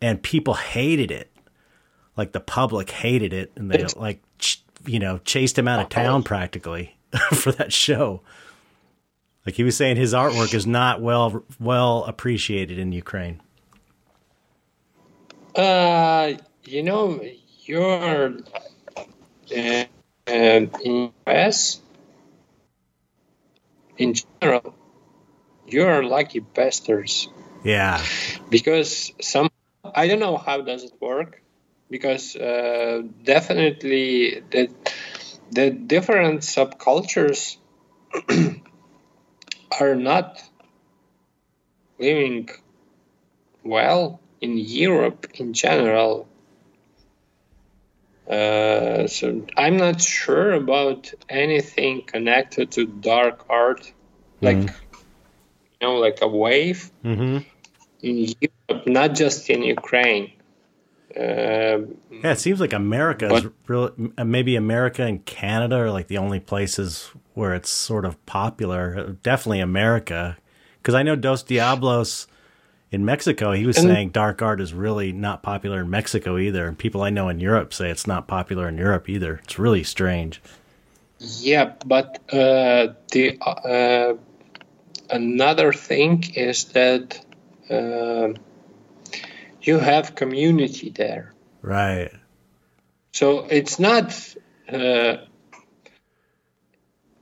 and 0.00 0.20
people 0.20 0.54
hated 0.54 1.12
it. 1.12 1.30
Like 2.16 2.32
the 2.32 2.40
public 2.40 2.90
hated 2.90 3.32
it, 3.32 3.52
and 3.54 3.70
they 3.70 3.84
like 3.94 4.24
you 4.84 4.98
know 4.98 5.18
chased 5.18 5.56
him 5.56 5.68
out 5.68 5.78
of 5.78 5.88
town 5.88 6.24
practically 6.24 6.96
for 7.32 7.52
that 7.52 7.72
show. 7.72 8.20
Like 9.46 9.54
he 9.54 9.62
was 9.62 9.76
saying, 9.76 9.98
his 9.98 10.12
artwork 10.12 10.52
is 10.52 10.66
not 10.66 11.00
well 11.00 11.44
well 11.60 12.02
appreciated 12.06 12.80
in 12.80 12.90
Ukraine. 12.90 13.40
Uh, 15.54 16.32
you 16.64 16.82
know, 16.82 17.24
you're 17.66 18.34
uh, 19.56 19.84
in 20.26 20.70
US 21.26 21.80
in 23.98 24.14
general, 24.14 24.74
you're 25.66 26.02
lucky 26.02 26.40
bastards. 26.40 27.28
Yeah. 27.64 28.02
Because 28.50 29.12
some, 29.20 29.50
I 29.84 30.08
don't 30.08 30.20
know 30.20 30.36
how 30.36 30.60
does 30.62 30.84
it 30.84 30.92
work, 31.00 31.42
because 31.90 32.36
uh, 32.36 33.02
definitely 33.24 34.42
the 34.50 34.70
the 35.50 35.70
different 35.70 36.40
subcultures 36.40 37.58
are 39.80 39.94
not 39.94 40.42
living 41.98 42.48
well 43.62 44.20
in 44.40 44.56
Europe 44.56 45.26
in 45.34 45.52
general. 45.52 46.26
Uh, 48.28 49.06
so 49.08 49.44
I'm 49.56 49.76
not 49.76 50.00
sure 50.00 50.52
about 50.52 51.12
anything 51.28 52.02
connected 52.02 52.70
to 52.72 52.86
dark 52.86 53.44
art, 53.50 53.92
like 54.40 54.56
mm-hmm. 54.56 54.96
you 55.80 55.88
know, 55.88 55.96
like 55.96 56.18
a 56.22 56.28
wave 56.28 56.90
mm-hmm. 57.04 57.38
in 58.00 58.34
Europe, 58.40 58.86
not 58.86 59.14
just 59.14 59.50
in 59.50 59.62
Ukraine. 59.62 60.32
Uh, 61.16 61.84
yeah, 62.10 62.32
it 62.32 62.38
seems 62.38 62.60
like 62.60 62.72
America 62.72 63.28
but, 63.28 63.44
is 63.44 63.50
really 63.66 63.90
maybe 64.24 64.56
America 64.56 65.02
and 65.02 65.26
Canada 65.26 65.76
are 65.76 65.90
like 65.90 66.06
the 66.06 66.16
only 66.16 66.40
places 66.40 67.10
where 67.34 67.54
it's 67.54 67.68
sort 67.68 68.04
of 68.04 68.24
popular. 68.24 69.16
Definitely 69.22 69.60
America, 69.60 70.38
because 70.78 70.94
I 70.94 71.02
know 71.02 71.16
Dos 71.16 71.42
Diablos 71.42 72.28
in 72.92 73.06
Mexico, 73.06 73.52
he 73.52 73.64
was 73.64 73.78
and, 73.78 73.88
saying 73.88 74.10
dark 74.10 74.42
art 74.42 74.60
is 74.60 74.74
really 74.74 75.12
not 75.12 75.42
popular 75.42 75.80
in 75.80 75.88
Mexico 75.88 76.36
either. 76.36 76.66
And 76.66 76.78
people 76.78 77.02
I 77.02 77.08
know 77.08 77.30
in 77.30 77.40
Europe 77.40 77.72
say 77.72 77.90
it's 77.90 78.06
not 78.06 78.28
popular 78.28 78.68
in 78.68 78.76
Europe 78.76 79.08
either. 79.08 79.40
It's 79.42 79.58
really 79.58 79.82
strange. 79.82 80.42
Yeah, 81.18 81.72
but 81.86 82.18
uh, 82.30 82.92
the 83.10 83.38
uh, 83.40 84.14
another 85.10 85.72
thing 85.72 86.24
is 86.34 86.64
that 86.72 87.24
uh, 87.70 88.34
you 89.62 89.78
have 89.78 90.14
community 90.14 90.90
there. 90.90 91.32
Right. 91.62 92.12
So 93.12 93.46
it's 93.48 93.78
not. 93.78 94.36
Uh, 94.70 95.16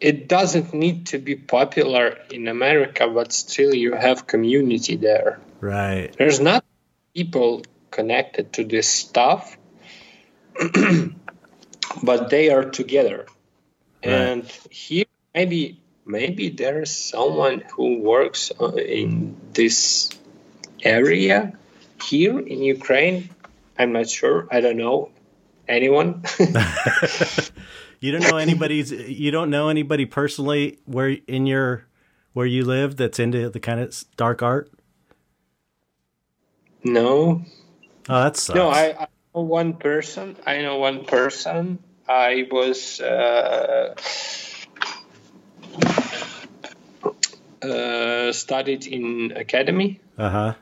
it 0.00 0.28
doesn't 0.28 0.72
need 0.72 1.08
to 1.08 1.18
be 1.18 1.36
popular 1.36 2.16
in 2.30 2.48
America, 2.48 3.06
but 3.06 3.32
still 3.32 3.74
you 3.74 3.92
have 3.92 4.26
community 4.26 4.96
there. 4.96 5.38
Right. 5.60 6.14
There's 6.16 6.40
not 6.40 6.64
people 7.14 7.62
connected 7.90 8.52
to 8.54 8.64
this 8.64 8.88
stuff, 8.88 9.56
but 12.02 12.30
they 12.30 12.50
are 12.50 12.64
together. 12.64 13.26
Right. 14.04 14.12
And 14.12 14.44
here, 14.70 15.04
maybe 15.34 15.80
maybe 16.06 16.48
there's 16.48 16.90
someone 16.90 17.62
who 17.76 18.00
works 18.00 18.52
uh, 18.58 18.72
in 18.72 19.36
this 19.52 20.10
area 20.82 21.52
here 22.02 22.38
in 22.38 22.62
Ukraine. 22.62 23.30
I'm 23.78 23.92
not 23.92 24.08
sure. 24.08 24.48
I 24.50 24.60
don't 24.60 24.76
know 24.76 25.10
anyone. 25.68 26.24
you 28.00 28.12
don't 28.12 28.30
know 28.30 28.36
anybody's. 28.38 28.92
You 28.92 29.30
don't 29.30 29.50
know 29.50 29.68
anybody 29.68 30.06
personally 30.06 30.78
where 30.84 31.10
in 31.26 31.46
your 31.46 31.86
where 32.32 32.46
you 32.46 32.64
live 32.64 32.96
that's 32.96 33.18
into 33.18 33.48
the 33.50 33.60
kind 33.60 33.80
of 33.80 34.04
dark 34.16 34.42
art. 34.42 34.70
No. 36.84 37.42
Oh, 38.08 38.22
that 38.22 38.36
sucks. 38.36 38.56
No, 38.56 38.68
I, 38.68 38.96
I 38.98 39.06
know 39.34 39.42
one 39.42 39.74
person. 39.74 40.36
I 40.46 40.62
know 40.62 40.78
one 40.78 41.04
person. 41.04 41.78
I 42.08 42.48
was 42.50 43.00
uh, 43.00 43.94
uh, 47.62 48.32
studied 48.32 48.86
in 48.86 49.32
academy. 49.36 50.00
Uh-huh. 50.18 50.54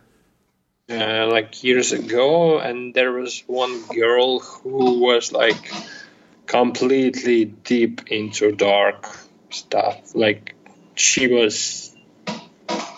Uh, 0.91 1.27
like 1.31 1.63
years 1.63 1.93
ago, 1.93 2.59
and 2.59 2.95
there 2.95 3.13
was 3.13 3.45
one 3.47 3.83
girl 3.89 4.39
who 4.39 5.01
was 5.01 5.33
like 5.33 5.73
completely 6.47 7.45
deep 7.45 8.11
into 8.11 8.53
dark 8.53 9.07
stuff. 9.51 10.15
Like 10.15 10.55
she 10.95 11.29
was 11.29 11.95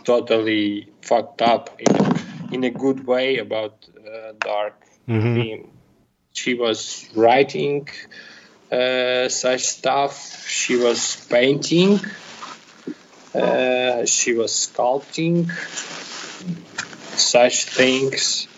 totally 0.05 0.89
fucked 1.03 1.43
up 1.43 1.81
in 1.81 2.20
in 2.53 2.65
a 2.65 2.71
good 2.71 3.07
way 3.07 3.39
about 3.39 3.87
uh, 3.99 4.33
dark 4.39 4.83
mm-hmm. 5.09 5.35
theme. 5.35 5.71
She 6.33 6.55
was 6.55 7.09
writing 7.15 7.89
uh, 8.71 9.29
such 9.29 9.63
stuff. 9.63 10.47
She 10.47 10.77
was 10.77 11.17
painting. 11.29 12.01
Uh, 13.35 14.07
she 14.07 14.33
was 14.33 14.53
sculpting 14.53 15.51
such 17.17 17.65
things, 17.65 18.49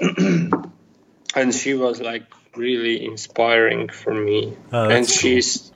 and 0.00 1.54
she 1.54 1.74
was 1.74 2.00
like 2.00 2.24
really 2.56 3.04
inspiring 3.04 3.88
for 3.88 4.12
me. 4.12 4.56
Oh, 4.72 4.88
and 4.88 5.06
cool. 5.06 5.14
she's 5.14 5.72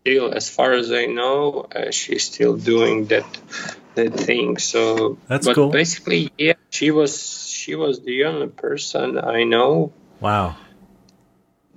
still, 0.00 0.32
as 0.32 0.48
far 0.48 0.72
as 0.72 0.92
I 0.92 1.06
know, 1.06 1.66
uh, 1.74 1.90
she's 1.90 2.24
still 2.24 2.56
doing 2.56 3.06
that 3.06 3.26
the 3.94 4.10
thing. 4.10 4.58
So 4.58 5.18
that's 5.28 5.46
but 5.46 5.54
cool. 5.54 5.70
Basically, 5.70 6.32
yeah, 6.38 6.54
she 6.70 6.90
was 6.90 7.46
she 7.48 7.74
was 7.74 8.00
the 8.00 8.24
only 8.24 8.48
person 8.48 9.18
I 9.18 9.44
know. 9.44 9.92
Wow. 10.20 10.56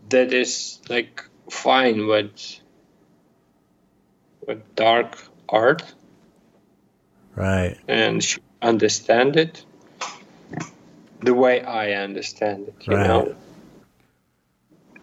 That 0.09 0.33
is 0.33 0.79
like 0.89 1.23
fine 1.49 2.07
with 2.07 2.59
with 4.47 4.75
dark 4.75 5.17
art. 5.49 5.83
Right. 7.35 7.77
And 7.87 8.23
she 8.23 8.39
understand 8.61 9.35
it 9.35 9.65
the 11.21 11.33
way 11.33 11.61
I 11.61 11.93
understand 11.93 12.67
it, 12.67 12.87
you 12.87 12.95
right. 12.95 13.07
know. 13.07 13.35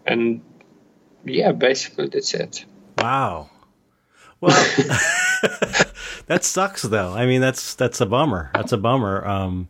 And 0.07 0.41
yeah, 1.25 1.53
basically 1.53 2.09
that's 2.09 2.35
it. 2.35 2.65
Wow. 2.99 3.51
Well, 4.41 4.57
that 6.33 6.45
sucks 6.45 6.81
though. 6.83 7.13
I 7.13 7.27
mean, 7.27 7.41
that's 7.43 7.75
that's 7.75 8.01
a 8.01 8.07
bummer. 8.07 8.51
That's 8.55 8.73
a 8.73 8.79
bummer. 8.79 9.27
Um, 9.27 9.69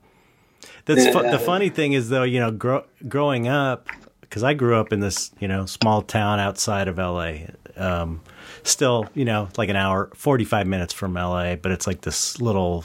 that's 0.85 1.07
fu- 1.09 1.29
the 1.29 1.39
funny 1.39 1.71
thing 1.71 1.93
is 1.93 2.09
though, 2.09 2.23
you 2.23 2.39
know, 2.39 2.51
gro- 2.53 2.87
growing 3.09 3.49
up 3.49 3.89
because 4.21 4.45
I 4.45 4.55
grew 4.55 4.77
up 4.77 4.93
in 4.93 5.01
this, 5.01 5.33
you 5.41 5.49
know, 5.49 5.67
small 5.67 6.03
town 6.03 6.39
outside 6.39 6.87
of 6.87 6.99
LA. 6.99 7.35
Um, 7.77 8.21
still, 8.63 9.09
you 9.15 9.25
know, 9.25 9.49
like 9.57 9.69
an 9.71 9.77
hour, 9.77 10.11
forty 10.15 10.45
five 10.45 10.67
minutes 10.69 10.93
from 10.93 11.15
LA, 11.15 11.57
but 11.57 11.73
it's 11.73 11.87
like 11.89 12.03
this 12.03 12.41
little 12.41 12.85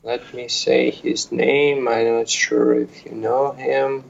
let 0.04 0.34
me 0.34 0.50
say 0.50 0.92
his 0.92 1.32
name. 1.32 1.88
I'm 1.88 2.18
not 2.18 2.28
sure 2.30 2.78
if 2.80 3.06
you 3.06 3.12
know 3.12 3.52
him. 3.52 4.04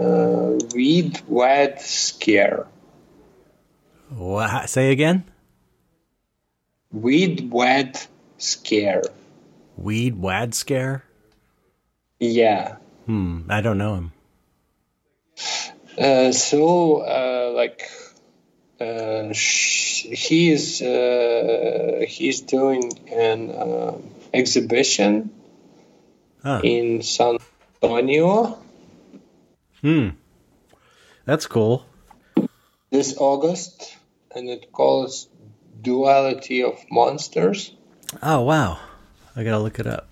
Uh, 0.00 0.58
Reed 0.74 1.20
Wad 1.26 1.80
Scare. 1.80 2.66
Wha- 4.10 4.66
say 4.66 4.92
again. 4.92 5.24
Weed 6.92 7.50
Wad 7.50 7.98
Scare. 8.38 9.02
Weed 9.76 10.16
Wad 10.16 10.54
Scare. 10.54 11.04
Yeah. 12.18 12.76
Hmm, 13.06 13.42
I 13.50 13.60
don't 13.60 13.78
know 13.78 13.94
him. 13.94 14.12
Uh, 15.98 16.32
so, 16.32 16.98
uh, 17.02 17.52
like, 17.54 17.90
uh, 18.80 19.32
sh- 19.32 20.06
he's 20.06 20.80
uh, 20.82 22.04
he's 22.06 22.40
doing 22.42 22.92
an 23.10 23.50
um 23.56 24.10
exhibition 24.32 25.30
Huh. 26.42 26.60
in 26.62 27.02
San 27.02 27.38
Antonio 27.82 28.58
Hmm, 29.82 30.10
that's 31.24 31.46
cool. 31.46 31.84
this 32.90 33.16
August, 33.18 33.96
and 34.34 34.48
it 34.48 34.72
calls 34.72 35.28
"Duality 35.80 36.62
of 36.62 36.78
Monsters." 36.90 37.72
Oh 38.22 38.42
wow, 38.42 38.78
I 39.36 39.44
gotta 39.44 39.58
look 39.60 39.78
it 39.78 39.86
up. 39.86 40.08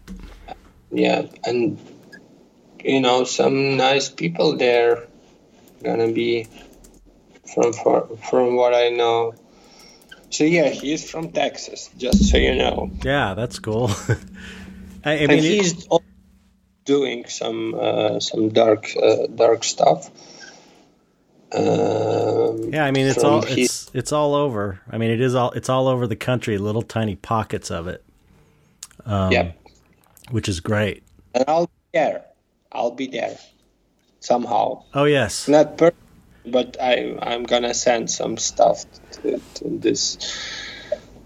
Yeah, 0.90 1.26
and 1.44 1.78
you 2.84 3.00
know 3.00 3.24
some 3.24 3.76
nice 3.76 4.08
people 4.08 4.56
there 4.56 5.06
gonna 5.82 6.12
be 6.12 6.46
from 7.52 7.72
from 7.72 8.56
what 8.56 8.74
I 8.74 8.90
know. 8.90 9.34
So 10.30 10.44
yeah, 10.44 10.68
he's 10.68 11.08
from 11.08 11.32
Texas, 11.32 11.90
just 11.96 12.30
so 12.30 12.36
you 12.36 12.54
know. 12.54 12.90
Yeah, 13.02 13.34
that's 13.34 13.58
cool. 13.58 13.90
I, 15.04 15.12
I 15.12 15.14
and 15.14 15.30
mean, 15.30 15.42
he's 15.42 15.86
doing 16.84 17.26
some 17.26 17.74
uh, 17.74 18.20
some 18.20 18.48
dark 18.50 18.90
uh, 18.96 19.26
dark 19.34 19.64
stuff. 19.64 20.10
Um, 21.52 21.62
yeah, 22.72 22.84
I 22.84 22.90
mean, 22.90 23.06
it's 23.06 23.22
all 23.24 23.42
his- 23.42 23.58
it's 23.58 23.90
it's 23.94 24.12
all 24.12 24.34
over. 24.34 24.80
I 24.90 24.98
mean, 24.98 25.10
it 25.10 25.20
is 25.20 25.34
all 25.34 25.50
it's 25.52 25.68
all 25.68 25.88
over 25.88 26.06
the 26.06 26.16
country, 26.16 26.58
little 26.58 26.82
tiny 26.82 27.16
pockets 27.16 27.70
of 27.70 27.88
it, 27.88 28.02
um, 29.04 29.32
yeah, 29.32 29.52
which 30.30 30.48
is 30.48 30.60
great. 30.60 31.02
and 31.34 31.44
I'll 31.48 31.66
be 31.66 31.72
there. 31.94 32.24
I'll 32.72 32.90
be 32.90 33.06
there 33.06 33.38
somehow. 34.20 34.82
Oh 34.94 35.04
yes, 35.04 35.48
Not 35.48 35.78
per, 35.78 35.92
but 36.44 36.76
I 36.80 37.16
I'm 37.22 37.44
gonna 37.44 37.74
send 37.74 38.10
some 38.10 38.36
stuff 38.36 38.84
to, 39.22 39.40
to 39.54 39.64
this 39.68 40.18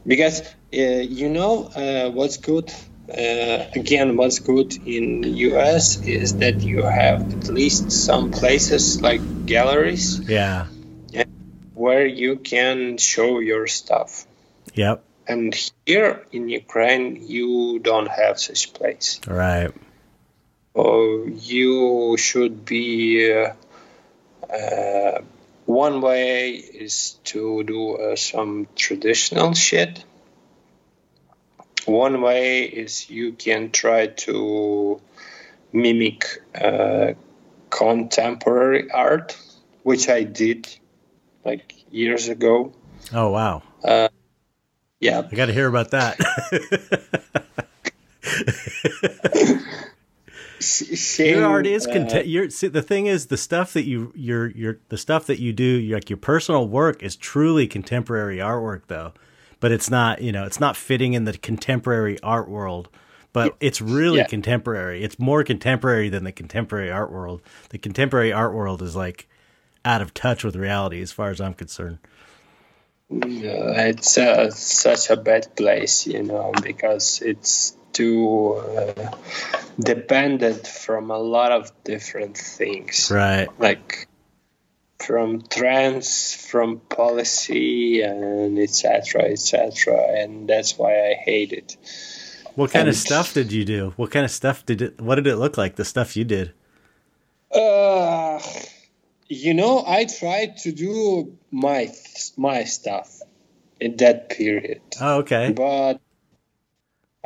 because 0.06 0.42
uh, 0.72 0.76
you 0.76 1.28
know 1.28 1.64
uh, 1.74 2.10
what's 2.10 2.36
good. 2.36 2.72
Uh, 3.10 3.64
again, 3.74 4.16
what's 4.16 4.38
good 4.38 4.72
in 4.86 5.24
US 5.24 6.00
is 6.06 6.36
that 6.36 6.60
you 6.60 6.82
have 6.84 7.20
at 7.34 7.48
least 7.48 7.90
some 7.90 8.30
places 8.30 9.02
like 9.02 9.20
galleries 9.46 10.20
yeah, 10.28 10.66
where 11.80 12.06
you 12.06 12.36
can 12.36 12.98
show 12.98 13.38
your 13.40 13.66
stuff. 13.66 14.26
yep, 14.74 15.02
And 15.26 15.48
here 15.86 16.26
in 16.30 16.50
Ukraine, 16.50 17.06
you 17.34 17.78
don't 17.78 18.10
have 18.20 18.38
such 18.38 18.74
place. 18.74 19.18
Right. 19.26 19.72
So 20.76 21.24
you 21.24 22.16
should 22.18 22.66
be. 22.66 22.84
Uh, 23.32 23.52
uh, 24.58 25.22
one 25.64 26.00
way 26.00 26.50
is 26.86 26.96
to 27.32 27.62
do 27.62 27.80
uh, 27.96 28.16
some 28.16 28.66
traditional 28.74 29.54
shit. 29.54 30.04
One 31.86 32.20
way 32.20 32.64
is 32.64 33.08
you 33.08 33.32
can 33.32 33.70
try 33.70 34.08
to 34.26 35.00
mimic 35.72 36.24
uh, 36.54 37.14
contemporary 37.70 38.90
art, 38.90 39.38
which 39.82 40.08
I 40.08 40.24
did 40.24 40.68
like 41.44 41.74
years 41.90 42.28
ago. 42.28 42.72
oh 43.12 43.30
wow, 43.30 43.62
Yeah, 45.00 45.22
I 45.30 45.34
got 45.34 45.46
to 45.46 45.52
hear 45.52 45.68
about 45.68 45.90
that. 45.92 46.18
your 51.18 51.44
art 51.46 51.66
is 51.66 51.86
uh, 51.86 51.92
content. 51.92 52.26
Your 52.26 52.50
see, 52.50 52.68
the 52.68 52.82
thing 52.82 53.06
is, 53.06 53.26
the 53.26 53.36
stuff 53.36 53.72
that 53.72 53.84
you 53.84 54.12
your 54.14 54.48
your 54.50 54.78
the 54.88 54.98
stuff 54.98 55.26
that 55.26 55.38
you 55.40 55.52
do, 55.52 55.64
your, 55.64 55.96
like 55.96 56.10
your 56.10 56.16
personal 56.18 56.68
work, 56.68 57.02
is 57.02 57.16
truly 57.16 57.66
contemporary 57.66 58.38
artwork, 58.38 58.82
though. 58.88 59.12
But 59.60 59.72
it's 59.72 59.90
not, 59.90 60.22
you 60.22 60.32
know, 60.32 60.44
it's 60.44 60.60
not 60.60 60.76
fitting 60.76 61.12
in 61.14 61.24
the 61.24 61.36
contemporary 61.36 62.18
art 62.22 62.48
world. 62.48 62.88
But 63.32 63.54
it's 63.60 63.80
really 63.80 64.18
Yeah. 64.18 64.26
contemporary. 64.26 65.04
It's 65.04 65.18
more 65.18 65.44
contemporary 65.44 66.08
than 66.08 66.24
the 66.24 66.32
contemporary 66.32 66.90
art 66.90 67.12
world. 67.12 67.42
The 67.68 67.78
contemporary 67.78 68.32
art 68.32 68.52
world 68.54 68.82
is 68.82 68.96
like 68.96 69.28
out 69.84 70.02
of 70.02 70.12
touch 70.14 70.44
with 70.44 70.56
reality, 70.56 71.00
as 71.02 71.12
far 71.12 71.30
as 71.30 71.40
I'm 71.40 71.54
concerned. 71.54 71.98
Yeah, 73.10 73.86
it's 73.86 74.16
uh, 74.18 74.50
such 74.50 75.10
a 75.10 75.16
bad 75.16 75.56
place, 75.56 76.06
you 76.06 76.22
know, 76.22 76.52
because 76.62 77.20
it's 77.22 77.76
too 77.92 78.54
uh, 78.54 79.10
dependent 79.80 80.66
from 80.66 81.10
a 81.10 81.18
lot 81.18 81.50
of 81.50 81.72
different 81.82 82.36
things, 82.36 83.10
Right. 83.10 83.48
like 83.58 84.06
from 85.00 85.42
trends, 85.42 86.34
from 86.34 86.78
policy, 86.78 88.02
and 88.02 88.58
etc., 88.58 89.22
etc., 89.24 89.96
and 90.18 90.48
that's 90.48 90.78
why 90.78 91.08
I 91.10 91.14
hate 91.14 91.52
it. 91.52 91.76
What 92.54 92.70
kind 92.70 92.88
of 92.88 92.94
stuff 92.96 93.34
did 93.34 93.50
you 93.50 93.64
do? 93.64 93.92
What 93.96 94.10
kind 94.10 94.24
of 94.24 94.30
stuff 94.30 94.64
did 94.66 94.82
it? 94.82 95.00
What 95.00 95.16
did 95.16 95.26
it 95.26 95.36
look 95.36 95.56
like? 95.56 95.76
The 95.76 95.84
stuff 95.84 96.16
you 96.16 96.24
did? 96.24 96.52
Uh, 97.50 98.38
you 99.30 99.54
know, 99.54 99.84
I 99.86 100.06
tried 100.06 100.56
to 100.58 100.72
do 100.72 101.38
my 101.52 101.88
my 102.36 102.64
stuff 102.64 103.22
in 103.78 103.96
that 103.98 104.28
period. 104.28 104.82
Oh, 105.00 105.18
okay. 105.18 105.52
But 105.52 106.00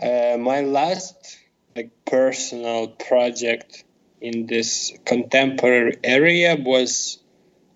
uh, 0.00 0.36
my 0.38 0.60
last 0.60 1.38
like 1.74 1.92
personal 2.04 2.88
project 2.88 3.84
in 4.20 4.46
this 4.46 4.92
contemporary 5.06 5.96
area 6.04 6.56
was 6.56 7.22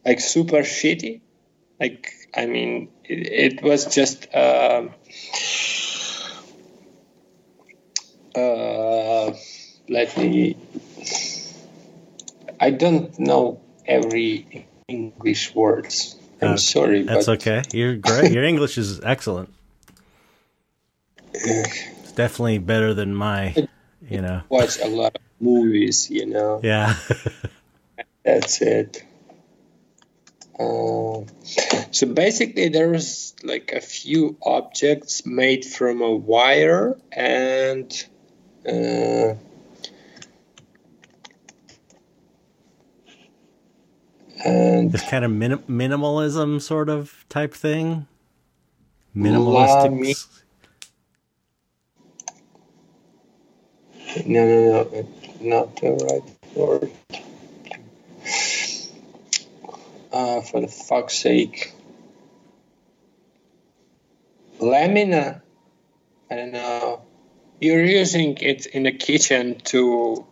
like 0.04 0.20
super 0.20 0.58
shitty. 0.58 1.22
Like 1.80 2.12
I 2.36 2.44
mean, 2.44 2.90
it, 3.04 3.56
it 3.56 3.62
was 3.62 3.86
just. 3.94 4.28
Uh, 4.34 4.88
uh, 8.36 9.32
let 9.88 10.18
me. 10.18 10.54
I 12.60 12.70
don't 12.70 13.18
know 13.18 13.62
every 13.88 14.68
English 14.86 15.54
words. 15.54 16.14
I'm 16.40 16.52
Uh, 16.52 16.56
sorry, 16.56 17.02
That's 17.02 17.26
but 17.26 17.40
okay. 17.40 17.62
You're 17.72 17.96
great. 17.96 18.30
Your 18.30 18.44
English 18.44 18.78
is 18.78 19.00
excellent. 19.02 19.52
It's 21.34 22.12
definitely 22.12 22.58
better 22.58 22.94
than 22.94 23.14
my, 23.14 23.54
you 24.08 24.20
know. 24.22 24.42
watch 24.48 24.78
a 24.78 24.86
lot 24.86 25.16
of 25.16 25.22
movies. 25.40 26.10
You 26.10 26.26
know, 26.26 26.60
Yeah. 26.62 26.94
that's 28.24 28.60
it. 28.62 29.02
Uh, 30.58 31.22
so 31.90 32.06
basically, 32.12 32.68
there 32.68 32.88
was 32.88 33.34
like 33.42 33.72
a 33.72 33.80
few 33.80 34.36
objects 34.42 35.24
made 35.26 35.64
from 35.64 36.02
a 36.02 36.14
wire 36.14 36.96
and. 37.10 37.90
Uh, 38.68 39.34
and 44.44 44.94
It's 44.94 45.04
kind 45.04 45.24
of 45.24 45.30
minim- 45.30 45.64
minimalism 45.68 46.60
sort 46.62 46.88
of 46.88 47.24
type 47.28 47.54
thing. 47.54 48.06
Minimalistic. 49.16 49.92
mi- 49.92 50.14
No, 54.26 54.46
no, 54.46 54.88
no, 54.92 55.08
not 55.40 55.76
the 55.76 55.90
right 55.92 56.56
word. 56.56 56.90
Uh, 60.12 60.40
for 60.42 60.60
the 60.60 60.68
fuck's 60.68 61.14
sake. 61.18 61.72
Lamina. 64.60 65.42
I 66.30 66.36
don't 66.36 66.52
know. 66.52 67.02
You're 67.60 67.84
using 67.84 68.36
it 68.38 68.66
in 68.66 68.84
the 68.84 68.92
kitchen 68.92 69.60
to 69.66 70.26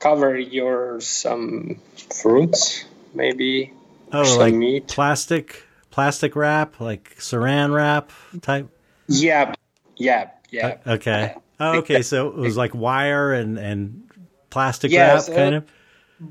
cover 0.00 0.38
your 0.38 1.00
some 1.00 1.80
fruits, 2.14 2.84
maybe. 3.14 3.72
Oh, 4.12 4.36
like 4.38 4.54
meat. 4.54 4.88
plastic, 4.88 5.64
plastic 5.90 6.36
wrap, 6.36 6.80
like 6.80 7.16
saran 7.18 7.74
wrap 7.74 8.10
type. 8.42 8.68
Yeah, 9.08 9.54
yeah, 9.96 10.30
yeah. 10.50 10.78
Okay. 10.86 11.34
Oh, 11.58 11.72
okay. 11.78 12.02
So 12.02 12.28
it 12.28 12.36
was 12.36 12.56
like 12.56 12.74
wire 12.74 13.32
and 13.32 13.58
and 13.58 14.08
plastic 14.50 14.92
Yes, 14.92 15.28
wrap, 15.28 15.36
kind 15.36 15.54
uh, 15.54 15.58
of. 15.58 15.64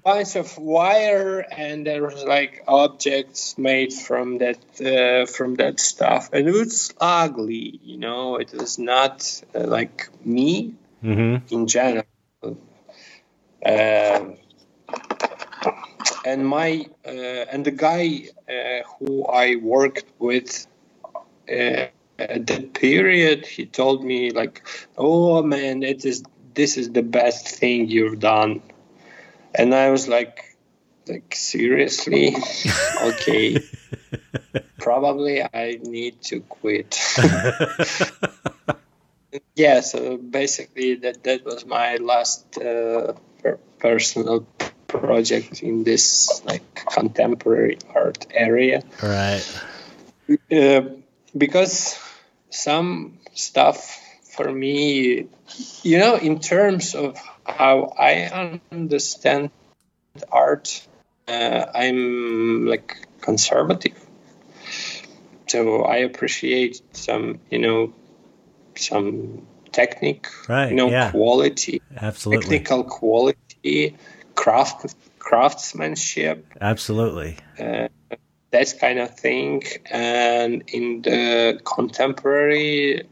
bunch 0.02 0.36
of 0.38 0.58
wire 0.58 1.40
and 1.40 1.86
there 1.86 2.02
was 2.04 2.24
like 2.24 2.64
objects 2.68 3.58
made 3.58 3.92
from 3.94 4.38
that 4.38 4.58
uh, 4.82 5.26
from 5.26 5.56
that 5.56 5.80
stuff 5.80 6.30
and 6.32 6.48
it 6.48 6.52
was 6.54 6.94
ugly 7.02 7.80
you 7.84 7.98
know 7.98 8.38
it 8.38 8.54
was 8.54 8.80
not 8.80 9.42
uh, 9.54 9.60
like 9.60 10.08
me 10.24 10.74
Mm-hmm. 11.04 11.54
in 11.54 11.68
general 11.68 12.06
um, 13.66 14.38
and 16.26 16.48
my 16.48 16.86
uh, 17.06 17.10
and 17.52 17.66
the 17.66 17.72
guy 17.72 18.30
uh, 18.50 18.82
who 19.00 19.26
i 19.26 19.56
worked 19.56 20.06
with 20.20 20.68
uh, 21.50 21.88
at 22.20 22.48
that 22.48 22.74
period 22.74 23.46
he 23.46 23.66
told 23.66 24.04
me 24.04 24.32
like 24.32 24.62
oh 24.98 25.42
man 25.44 25.84
it 25.84 26.06
is 26.06 26.24
this 26.54 26.78
is 26.78 26.92
the 26.92 27.02
best 27.02 27.48
thing 27.48 27.90
you've 27.90 28.20
done. 28.20 28.62
And 29.56 29.74
i 29.74 29.90
was 29.90 30.08
like 30.08 30.58
like 31.08 31.36
seriously? 31.36 32.36
Okay. 33.02 33.58
Probably 34.80 35.42
i 35.42 35.80
need 35.82 36.22
to 36.24 36.42
quit. 36.42 37.00
Yeah 39.56 39.82
so 39.82 40.18
basically 40.18 40.96
that 40.96 41.24
that 41.24 41.44
was 41.46 41.66
my 41.66 41.98
last 41.98 42.58
uh, 42.58 43.14
per- 43.42 43.60
personal 43.80 44.46
project 45.00 45.64
in 45.64 45.84
this 45.84 46.42
like 46.46 46.86
contemporary 46.86 47.78
art 47.94 48.28
area 48.32 48.84
right. 49.02 49.44
uh, 50.52 50.82
because 51.36 52.00
some 52.50 53.18
stuff 53.34 54.00
for 54.36 54.52
me 54.52 55.28
you 55.82 55.98
know 55.98 56.16
in 56.16 56.40
terms 56.40 56.96
of 56.96 57.18
how 57.46 57.94
i 57.98 58.60
understand 58.72 59.50
art 60.32 60.88
uh, 61.28 61.66
i'm 61.74 62.66
like 62.68 63.08
conservative 63.22 64.00
so 65.48 65.84
i 65.84 65.98
appreciate 65.98 66.82
some 66.96 67.40
you 67.50 67.60
know 67.60 67.94
some 68.76 69.48
technique 69.72 70.28
Right, 70.48 70.70
you 70.70 70.76
know 70.76 70.90
yeah. 70.90 71.12
quality 71.12 71.82
Absolutely. 71.98 72.44
technical 72.44 72.84
quality 72.84 73.98
craft 74.44 74.96
craftsmanship 75.20 76.46
Absolutely. 76.60 77.38
uh, 77.58 77.88
that 78.52 78.74
kind 78.80 79.00
of 79.00 79.18
thing. 79.18 79.64
And 79.90 80.64
in 80.68 81.02
the 81.02 81.62
contemporary, 81.64 83.08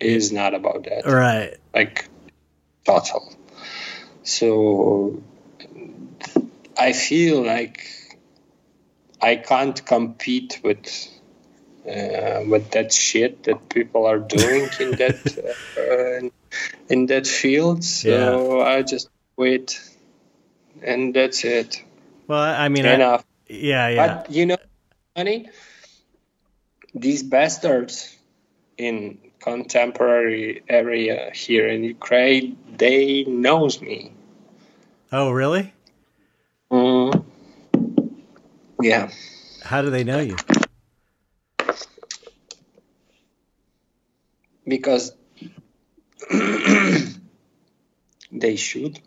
is 0.00 0.32
not 0.32 0.54
about 0.54 0.84
that. 0.84 1.04
Right. 1.06 1.56
Like 1.74 2.08
total. 2.86 3.32
So 4.22 5.20
I 6.78 6.92
feel 6.92 7.44
like 7.44 7.80
I 9.20 9.36
can't 9.36 9.84
compete 9.84 10.60
with 10.62 10.86
uh, 11.84 12.44
with 12.46 12.70
that 12.72 12.92
shit 12.92 13.42
that 13.44 13.68
people 13.68 14.06
are 14.06 14.20
doing 14.20 14.68
in 14.78 14.90
that 15.02 15.18
uh, 15.76 16.18
in, 16.18 16.30
in 16.88 17.06
that 17.06 17.26
field. 17.26 17.82
So 17.82 18.60
I 18.60 18.82
just 18.82 19.08
quit, 19.38 19.78
and 20.82 21.14
that's 21.14 21.44
it. 21.44 21.80
Well, 22.26 22.40
I 22.40 22.64
I 22.64 22.68
mean, 22.68 22.84
I, 22.84 22.94
Enough. 22.94 23.24
yeah, 23.48 23.88
yeah. 23.88 24.06
But 24.18 24.32
you 24.32 24.46
know, 24.46 24.56
honey, 25.16 25.48
these 26.92 27.22
bastards 27.22 28.16
in 28.76 29.18
contemporary 29.38 30.64
area 30.68 31.30
here 31.32 31.68
in 31.68 31.84
Ukraine, 31.84 32.58
they 32.76 33.22
knows 33.22 33.80
me. 33.80 34.12
oh, 35.12 35.30
really? 35.30 35.72
Mm. 36.72 37.24
Yeah, 38.82 39.08
How 39.62 39.82
do 39.82 39.90
they 39.90 40.02
know 40.02 40.18
you? 40.18 40.36
because 44.66 45.14
they 48.32 48.56
should. 48.56 49.00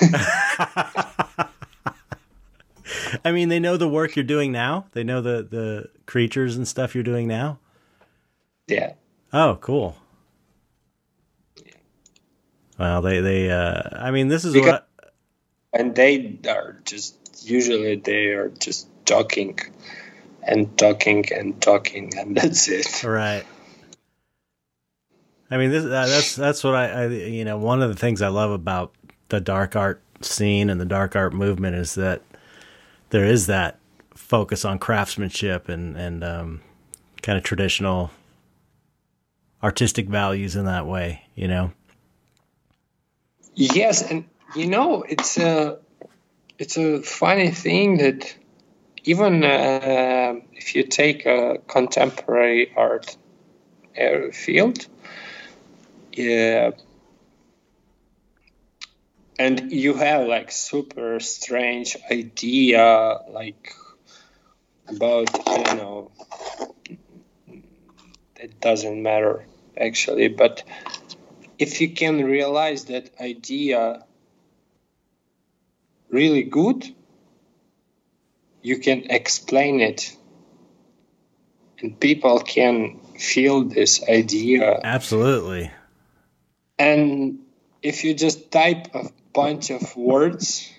I 3.24 3.32
mean, 3.32 3.48
they 3.48 3.60
know 3.60 3.76
the 3.76 3.88
work 3.88 4.16
you're 4.16 4.24
doing 4.24 4.52
now. 4.52 4.86
They 4.92 5.04
know 5.04 5.20
the 5.20 5.42
the 5.48 5.88
creatures 6.06 6.56
and 6.56 6.66
stuff 6.66 6.94
you're 6.94 7.04
doing 7.04 7.28
now. 7.28 7.58
Yeah. 8.66 8.94
Oh, 9.32 9.58
cool. 9.60 9.96
Well, 12.78 13.02
they 13.02 13.20
they. 13.20 13.50
Uh, 13.50 13.82
I 13.92 14.10
mean, 14.10 14.28
this 14.28 14.44
is 14.44 14.54
Because- 14.54 14.80
what. 15.00 15.12
and 15.72 15.94
they 15.94 16.38
are 16.48 16.80
just 16.84 17.16
usually 17.48 17.96
they 17.96 18.26
are 18.28 18.48
just 18.48 18.88
talking 19.04 19.58
and 20.42 20.76
talking 20.78 21.24
and 21.32 21.60
talking 21.60 22.12
and 22.18 22.36
that's 22.40 22.68
it 22.68 23.02
Right. 23.04 23.44
I 25.50 25.56
mean, 25.56 25.70
this 25.70 25.84
uh, 25.84 25.88
that's 25.88 26.36
that's 26.36 26.62
what 26.64 26.74
I, 26.74 26.86
I 26.88 27.06
you 27.06 27.44
know 27.44 27.58
one 27.58 27.82
of 27.82 27.88
the 27.88 27.96
things 27.96 28.22
I 28.22 28.28
love 28.28 28.50
about 28.52 28.94
the 29.30 29.40
dark 29.40 29.74
art 29.74 30.02
scene 30.20 30.68
and 30.70 30.80
the 30.80 30.84
dark 30.84 31.16
art 31.16 31.32
movement 31.32 31.74
is 31.74 31.94
that 31.94 32.22
there 33.10 33.24
is 33.24 33.46
that 33.46 33.78
focus 34.14 34.64
on 34.64 34.78
craftsmanship 34.78 35.68
and 35.68 35.96
and 35.96 36.22
um, 36.22 36.60
kind 37.22 37.38
of 37.38 37.44
traditional 37.44 38.10
artistic 39.62 40.08
values 40.08 40.56
in 40.56 40.66
that 40.66 40.86
way. 40.86 41.24
You 41.34 41.48
know. 41.48 41.72
yes 43.54 44.02
and 44.10 44.24
you 44.56 44.66
know 44.66 45.02
it's 45.02 45.38
a 45.38 45.78
it's 46.58 46.76
a 46.76 47.02
funny 47.02 47.50
thing 47.50 47.98
that 47.98 48.34
even 49.04 49.44
uh, 49.44 50.34
if 50.52 50.74
you 50.74 50.82
take 50.84 51.26
a 51.26 51.58
contemporary 51.66 52.72
art 52.76 53.16
uh, 54.00 54.30
field 54.32 54.86
yeah 56.12 56.70
and 59.40 59.72
you 59.72 59.94
have 59.94 60.28
like 60.28 60.52
super 60.52 61.18
strange 61.18 61.96
idea 62.10 63.20
like 63.30 63.72
about 64.86 65.48
I 65.48 65.62
don't 65.62 65.76
know 65.78 66.10
it 68.36 68.60
doesn't 68.60 69.02
matter 69.02 69.46
actually. 69.76 70.28
But 70.28 70.62
if 71.58 71.80
you 71.80 71.88
can 71.94 72.22
realize 72.24 72.84
that 72.86 73.10
idea 73.18 74.04
really 76.10 76.42
good 76.42 76.94
you 78.62 78.78
can 78.78 79.04
explain 79.08 79.80
it. 79.80 80.14
And 81.80 81.98
people 81.98 82.40
can 82.40 83.00
feel 83.18 83.64
this 83.64 84.06
idea. 84.06 84.80
Absolutely. 84.84 85.70
and 86.78 87.38
if 87.82 88.04
you 88.04 88.12
just 88.12 88.50
type 88.50 88.88
bunch 89.32 89.70
of 89.70 89.96
words 89.96 90.70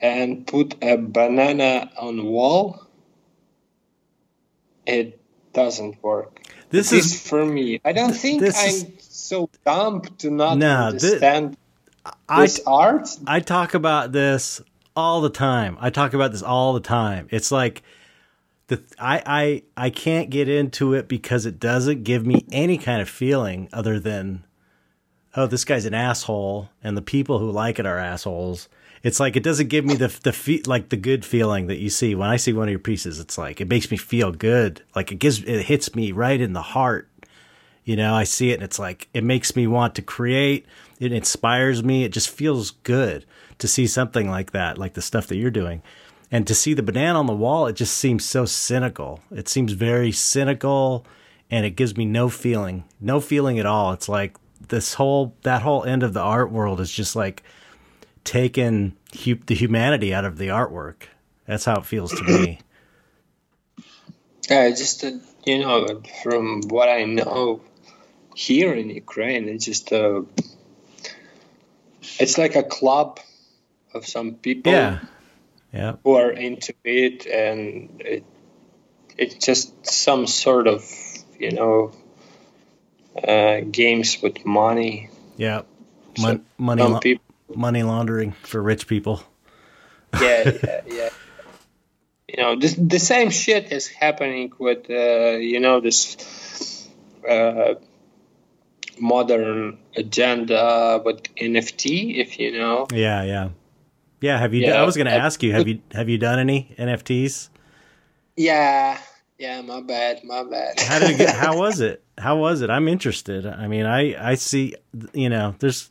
and 0.00 0.46
put 0.46 0.74
a 0.82 0.96
banana 0.96 1.90
on 1.98 2.24
wall 2.24 2.86
it 4.86 5.20
doesn't 5.52 6.02
work 6.02 6.40
This 6.70 6.90
this 6.90 7.12
is 7.12 7.28
for 7.28 7.44
me 7.44 7.80
i 7.84 7.92
don't 7.92 8.14
think 8.14 8.42
i'm 8.42 8.50
is- 8.50 8.86
so 8.98 9.48
dumb 9.64 10.02
to 10.18 10.30
not 10.30 10.58
thi- 10.60 10.66
understand 10.86 11.56
I 12.28 12.46
this 12.46 12.60
art 12.66 13.08
I 13.26 13.40
talk 13.40 13.74
about 13.74 14.12
this 14.12 14.60
all 14.96 15.20
the 15.20 15.30
time. 15.30 15.76
I 15.80 15.90
talk 15.90 16.14
about 16.14 16.32
this 16.32 16.42
all 16.42 16.72
the 16.72 16.80
time. 16.80 17.28
It's 17.30 17.50
like 17.50 17.82
the 18.68 18.82
I 18.98 19.22
I 19.76 19.86
I 19.86 19.90
can't 19.90 20.30
get 20.30 20.48
into 20.48 20.94
it 20.94 21.08
because 21.08 21.46
it 21.46 21.58
doesn't 21.58 22.04
give 22.04 22.26
me 22.26 22.44
any 22.52 22.78
kind 22.78 23.00
of 23.00 23.08
feeling 23.08 23.68
other 23.72 23.98
than 23.98 24.44
oh 25.36 25.46
this 25.46 25.64
guy's 25.64 25.84
an 25.84 25.94
asshole 25.94 26.70
and 26.82 26.96
the 26.96 27.02
people 27.02 27.38
who 27.38 27.50
like 27.50 27.78
it 27.78 27.86
are 27.86 27.98
assholes. 27.98 28.68
It's 29.02 29.20
like 29.20 29.36
it 29.36 29.42
doesn't 29.42 29.68
give 29.68 29.84
me 29.84 29.94
the 29.94 30.08
the 30.22 30.32
fe- 30.32 30.62
like 30.66 30.88
the 30.88 30.96
good 30.96 31.24
feeling 31.24 31.66
that 31.66 31.78
you 31.78 31.90
see 31.90 32.14
when 32.14 32.30
I 32.30 32.36
see 32.36 32.52
one 32.52 32.68
of 32.68 32.72
your 32.72 32.78
pieces. 32.78 33.20
It's 33.20 33.36
like 33.36 33.60
it 33.60 33.68
makes 33.68 33.90
me 33.90 33.96
feel 33.96 34.32
good. 34.32 34.82
Like 34.94 35.12
it 35.12 35.16
gives 35.16 35.42
it 35.42 35.66
hits 35.66 35.94
me 35.94 36.12
right 36.12 36.40
in 36.40 36.54
the 36.54 36.62
heart. 36.62 37.08
You 37.84 37.96
know, 37.96 38.14
I 38.14 38.24
see 38.24 38.50
it 38.50 38.54
and 38.54 38.62
it's 38.62 38.78
like, 38.78 39.08
it 39.12 39.22
makes 39.22 39.54
me 39.54 39.66
want 39.66 39.94
to 39.96 40.02
create. 40.02 40.64
It 40.98 41.12
inspires 41.12 41.84
me. 41.84 42.04
It 42.04 42.12
just 42.12 42.30
feels 42.30 42.70
good 42.70 43.26
to 43.58 43.68
see 43.68 43.86
something 43.86 44.30
like 44.30 44.52
that, 44.52 44.78
like 44.78 44.94
the 44.94 45.02
stuff 45.02 45.26
that 45.26 45.36
you're 45.36 45.50
doing. 45.50 45.82
And 46.30 46.46
to 46.46 46.54
see 46.54 46.72
the 46.72 46.82
banana 46.82 47.18
on 47.18 47.26
the 47.26 47.34
wall, 47.34 47.66
it 47.66 47.76
just 47.76 47.94
seems 47.94 48.24
so 48.24 48.46
cynical. 48.46 49.20
It 49.30 49.48
seems 49.48 49.72
very 49.72 50.12
cynical 50.12 51.06
and 51.50 51.66
it 51.66 51.76
gives 51.76 51.94
me 51.94 52.06
no 52.06 52.30
feeling, 52.30 52.84
no 53.00 53.20
feeling 53.20 53.58
at 53.58 53.66
all. 53.66 53.92
It's 53.92 54.08
like 54.08 54.36
this 54.68 54.94
whole, 54.94 55.36
that 55.42 55.62
whole 55.62 55.84
end 55.84 56.02
of 56.02 56.12
the 56.12 56.20
art 56.20 56.50
world 56.50 56.80
is 56.80 56.90
just 56.90 57.14
like 57.16 57.42
taken 58.24 58.96
hu- 59.24 59.38
the 59.46 59.54
humanity 59.54 60.12
out 60.14 60.24
of 60.24 60.38
the 60.38 60.48
artwork. 60.48 61.04
That's 61.46 61.64
how 61.64 61.76
it 61.78 61.86
feels 61.86 62.12
to 62.12 62.22
me. 62.24 62.58
yeah 64.50 64.68
just 64.70 65.04
uh, 65.04 65.10
you 65.46 65.58
know 65.58 66.02
from 66.22 66.60
what 66.68 66.88
i 66.88 67.04
know 67.04 67.60
here 68.34 68.74
in 68.74 68.90
ukraine 68.90 69.48
it's 69.48 69.64
just 69.64 69.92
uh, 69.92 70.20
it's 72.20 72.36
like 72.36 72.54
a 72.56 72.62
club 72.62 73.20
of 73.94 74.06
some 74.06 74.34
people 74.34 74.72
Yeah. 74.72 74.98
Yeah. 75.72 75.96
who 76.04 76.14
are 76.14 76.30
into 76.30 76.74
it 76.84 77.26
and 77.26 78.00
it, 78.00 78.24
it's 79.16 79.36
just 79.46 79.86
some 79.86 80.26
sort 80.26 80.66
of 80.66 80.84
you 81.38 81.52
know 81.52 81.92
uh, 83.16 83.60
games 83.70 84.20
with 84.22 84.44
money 84.44 85.08
Yeah. 85.36 85.62
Mon- 86.18 86.44
money, 86.58 86.82
la- 86.82 87.00
money 87.54 87.82
laundering 87.82 88.32
for 88.42 88.62
rich 88.62 88.86
people. 88.86 89.22
yeah 90.20 90.42
yeah 90.44 90.80
yeah 90.86 91.08
you 92.28 92.42
know 92.42 92.54
this, 92.56 92.74
the 92.78 92.98
same 92.98 93.30
shit 93.30 93.72
is 93.72 93.88
happening 93.88 94.52
with 94.58 94.88
uh, 94.90 95.36
you 95.38 95.58
know 95.60 95.80
this 95.80 96.16
uh, 97.28 97.74
modern 98.98 99.78
agenda 99.96 101.02
with 101.04 101.22
nft 101.34 101.84
if 102.16 102.38
you 102.38 102.52
know 102.52 102.86
Yeah, 102.94 103.24
yeah, 103.24 103.48
yeah. 104.20 104.38
Have 104.38 104.54
you? 104.54 104.62
Yeah, 104.62 104.80
I 104.80 104.84
was 104.84 104.94
going 104.96 105.06
to 105.10 105.12
ask 105.12 105.42
you. 105.42 105.52
Have 105.52 105.66
you? 105.66 105.80
Have 105.92 106.08
you 106.08 106.18
done 106.18 106.38
any 106.38 106.74
NFTs? 106.78 107.48
yeah 108.36 108.98
yeah 109.38 109.60
my 109.62 109.80
bad 109.80 110.22
my 110.22 110.42
bad 110.44 110.78
How 110.80 110.98
did 111.00 111.10
it 111.10 111.18
get? 111.18 111.34
How 111.34 111.58
was 111.64 111.80
it? 111.80 112.03
How 112.18 112.36
was 112.36 112.60
it? 112.60 112.70
I'm 112.70 112.88
interested. 112.88 113.46
I 113.46 113.66
mean, 113.66 113.86
I 113.86 114.30
I 114.32 114.34
see. 114.36 114.74
You 115.12 115.28
know, 115.28 115.54
there's 115.58 115.90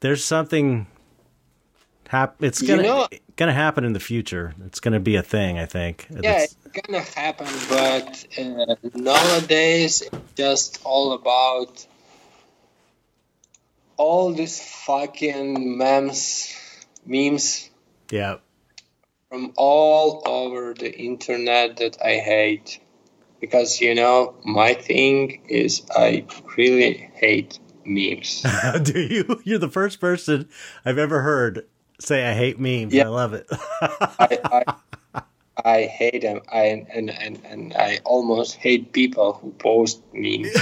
there's 0.00 0.24
something. 0.24 0.86
Hap- 2.08 2.42
it's 2.42 2.60
gonna 2.60 2.82
know- 2.82 3.08
gonna 3.36 3.52
happen 3.52 3.84
in 3.84 3.92
the 3.92 4.00
future. 4.00 4.52
It's 4.66 4.80
gonna 4.80 4.98
be 4.98 5.14
a 5.16 5.22
thing. 5.22 5.58
I 5.58 5.66
think. 5.66 6.06
yeah 6.10 6.20
That's- 6.20 6.56
it's 6.64 6.80
gonna 6.86 7.00
happen 7.00 7.46
but 7.68 8.26
uh, 8.38 8.74
nowadays 8.94 10.02
it's 10.02 10.32
just 10.36 10.80
all 10.84 11.12
about 11.12 11.86
all 13.96 14.32
these 14.32 14.60
fucking 14.60 15.76
memes 15.78 16.52
memes 17.06 17.70
yeah. 18.10 18.36
from 19.28 19.52
all 19.56 20.22
over 20.26 20.74
the 20.74 20.92
internet 20.92 21.76
that 21.76 22.00
I 22.02 22.14
hate. 22.16 22.80
Because 23.40 23.80
you 23.80 23.94
know, 23.94 24.34
my 24.44 24.74
thing 24.74 25.42
is 25.48 25.82
I 25.96 26.26
really 26.56 27.10
hate 27.14 27.58
memes. 27.84 28.44
Do 28.82 29.00
you? 29.00 29.40
You're 29.44 29.58
the 29.58 29.70
first 29.70 30.00
person 30.00 30.48
I've 30.84 30.98
ever 30.98 31.22
heard 31.22 31.66
say 32.00 32.26
I 32.26 32.34
hate 32.34 32.58
memes. 32.58 32.92
Yeah. 32.92 33.04
I 33.04 33.08
love 33.08 33.34
it. 33.34 33.46
I, 33.80 34.38
I, 35.14 35.22
I 35.64 35.82
hate 35.84 36.22
them. 36.22 36.40
I 36.50 36.86
and, 36.92 37.10
and 37.10 37.40
and 37.44 37.74
I 37.74 38.00
almost 38.04 38.56
hate 38.56 38.92
people 38.92 39.34
who 39.34 39.52
post 39.52 40.02
memes. 40.12 40.48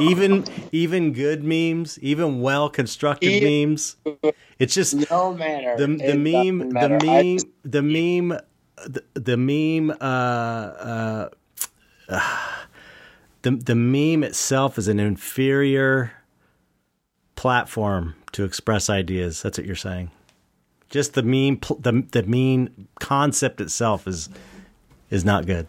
even 0.00 0.44
even 0.72 1.12
good 1.12 1.44
memes, 1.44 1.98
even 2.00 2.40
well 2.40 2.68
constructed 2.68 3.42
memes. 3.42 3.96
It's 4.58 4.74
just 4.74 5.10
No 5.10 5.34
matter. 5.34 5.76
the 5.76 5.86
the 5.86 6.14
meme 6.16 6.70
the 6.70 6.88
meme 7.02 7.36
just- 7.38 7.46
the 7.64 7.82
meme 7.82 8.38
the, 8.86 9.04
the 9.14 9.36
meme 9.36 9.90
uh, 10.00 10.04
uh, 10.04 11.28
the 13.42 13.50
the 13.52 13.74
meme 13.74 14.22
itself 14.24 14.78
is 14.78 14.88
an 14.88 14.98
inferior 15.00 16.12
platform 17.36 18.14
to 18.32 18.44
express 18.44 18.90
ideas. 18.90 19.42
That's 19.42 19.58
what 19.58 19.66
you're 19.66 19.76
saying. 19.76 20.10
Just 20.90 21.14
the 21.14 21.22
meme 21.22 21.60
the 21.80 22.04
the 22.10 22.22
meme 22.24 22.88
concept 23.00 23.60
itself 23.60 24.06
is 24.06 24.28
is 25.10 25.24
not 25.24 25.46
good. 25.46 25.66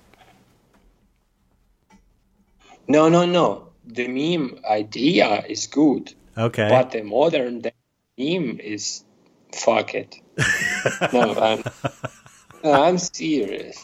no, 2.88 3.10
no, 3.10 3.26
no. 3.26 3.70
The 3.88 4.08
meme 4.08 4.60
idea 4.70 5.44
is 5.48 5.68
good, 5.68 6.14
Okay. 6.38 6.68
but 6.70 6.92
the 6.92 7.04
modern 7.04 7.62
day 7.62 7.74
meme 8.18 8.60
is 8.60 9.04
fuck 9.54 9.94
it. 9.96 10.16
no, 11.14 11.36
I'm, 11.36 11.64
I'm 12.64 12.98
serious. 12.98 13.78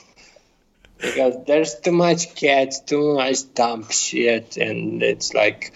Because 0.97 1.36
there's 1.47 1.76
too 1.80 1.91
much 1.91 2.36
cats, 2.36 2.80
too 2.82 3.16
much 3.16 3.54
dumb 3.54 3.89
shit, 3.89 4.58
and 4.58 5.02
it's 5.02 5.34
like, 5.34 5.74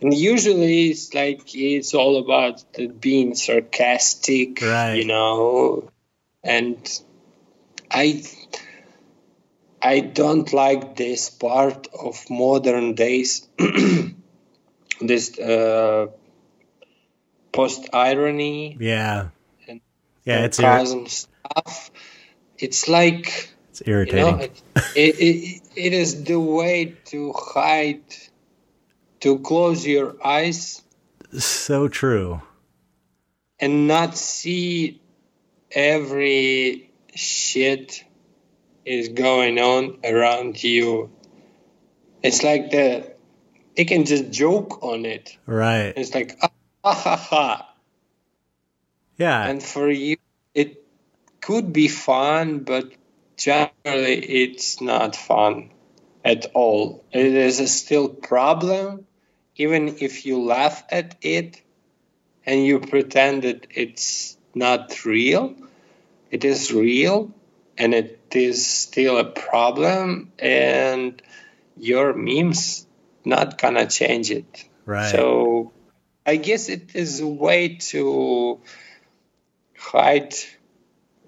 and 0.00 0.14
usually 0.14 0.88
it's 0.90 1.12
like 1.12 1.54
it's 1.54 1.92
all 1.94 2.16
about 2.18 2.64
being 3.00 3.34
sarcastic, 3.34 4.62
Right. 4.62 4.94
you 4.94 5.04
know, 5.04 5.90
and 6.42 7.00
I 7.90 8.22
I 9.82 10.00
don't 10.00 10.52
like 10.52 10.96
this 10.96 11.28
part 11.30 11.88
of 11.92 12.30
modern 12.30 12.94
days. 12.94 13.48
this 15.00 15.38
uh, 15.38 16.06
post 17.52 17.88
irony 17.92 18.76
yeah. 18.78 19.28
and 19.68 19.80
Yeah, 20.24 20.44
it's 20.44 20.58
sarcasm 20.58 21.08
stuff. 21.08 21.90
It's 22.58 22.88
like 22.88 23.50
it's 23.70 23.82
you 23.84 23.92
irritating. 23.92 24.36
know, 24.36 24.36
it, 24.38 24.62
it, 24.94 25.14
it, 25.18 25.62
it 25.74 25.92
is 25.92 26.24
the 26.24 26.38
way 26.38 26.96
to 27.06 27.32
hide, 27.32 28.04
to 29.20 29.40
close 29.40 29.84
your 29.86 30.14
eyes 30.24 30.82
so 31.38 31.88
true. 31.88 32.40
and 33.58 33.88
not 33.88 34.16
see 34.16 35.00
every 35.70 36.90
shit 37.14 38.04
is 38.84 39.08
going 39.10 39.58
on 39.58 39.98
around 40.04 40.62
you. 40.62 41.10
It's 42.22 42.42
like 42.42 42.70
the 42.70 43.12
they 43.76 43.84
can 43.84 44.04
just 44.04 44.30
joke 44.30 44.82
on 44.82 45.04
it. 45.04 45.36
Right. 45.46 45.92
It's 45.96 46.14
like 46.14 46.38
ah, 46.42 46.50
ha 46.84 46.94
ha 46.94 47.16
ha. 47.16 47.74
Yeah. 49.16 49.46
And 49.46 49.62
for 49.62 49.90
you, 49.90 50.16
it 50.54 50.84
could 51.40 51.72
be 51.72 51.88
fun, 51.88 52.60
but 52.60 52.92
generally 53.36 54.18
it's 54.18 54.80
not 54.80 55.16
fun 55.16 55.70
at 56.24 56.46
all. 56.54 57.04
It 57.12 57.26
is 57.26 57.60
a 57.60 57.68
still 57.68 58.08
problem 58.08 59.06
even 59.56 59.96
if 60.00 60.24
you 60.26 60.42
laugh 60.42 60.82
at 60.90 61.16
it 61.22 61.60
and 62.46 62.64
you 62.64 62.80
pretend 62.80 63.42
that 63.42 63.66
it's 63.70 64.36
not 64.54 65.04
real, 65.04 65.54
it 66.30 66.44
is 66.44 66.72
real 66.72 67.32
and 67.78 67.94
it 67.94 68.20
is 68.32 68.66
still 68.66 69.18
a 69.18 69.24
problem 69.24 70.32
and 70.38 71.20
your 71.76 72.12
memes 72.14 72.86
not 73.24 73.58
gonna 73.58 73.86
change 73.86 74.30
it. 74.30 74.64
Right. 74.84 75.10
So 75.10 75.72
I 76.26 76.36
guess 76.36 76.68
it 76.68 76.94
is 76.94 77.20
a 77.20 77.26
way 77.26 77.76
to 77.90 78.60
hide, 79.76 80.34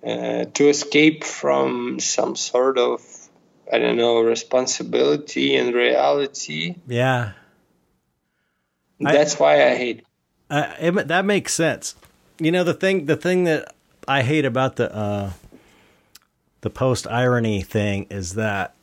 uh, 0.06 0.44
to 0.44 0.68
escape 0.68 1.24
from 1.24 1.98
some 2.00 2.36
sort 2.36 2.78
of, 2.78 3.00
I 3.72 3.78
don't 3.78 3.96
know, 3.96 4.20
responsibility 4.20 5.56
and 5.56 5.74
reality. 5.74 6.76
Yeah. 6.86 7.32
I- 9.04 9.12
That's 9.12 9.38
why 9.38 9.66
I 9.66 9.74
hate. 9.74 10.04
Uh, 10.50 10.74
it, 10.78 11.08
that 11.08 11.24
makes 11.24 11.54
sense. 11.54 11.94
You 12.38 12.52
know 12.52 12.64
the 12.64 12.74
thing 12.74 13.06
the 13.06 13.16
thing 13.16 13.44
that 13.44 13.74
I 14.06 14.22
hate 14.22 14.44
about 14.44 14.76
the 14.76 14.94
uh, 14.94 15.30
the 16.64 16.70
post 16.70 17.06
irony 17.08 17.60
thing 17.60 18.06
is 18.08 18.32
that 18.34 18.74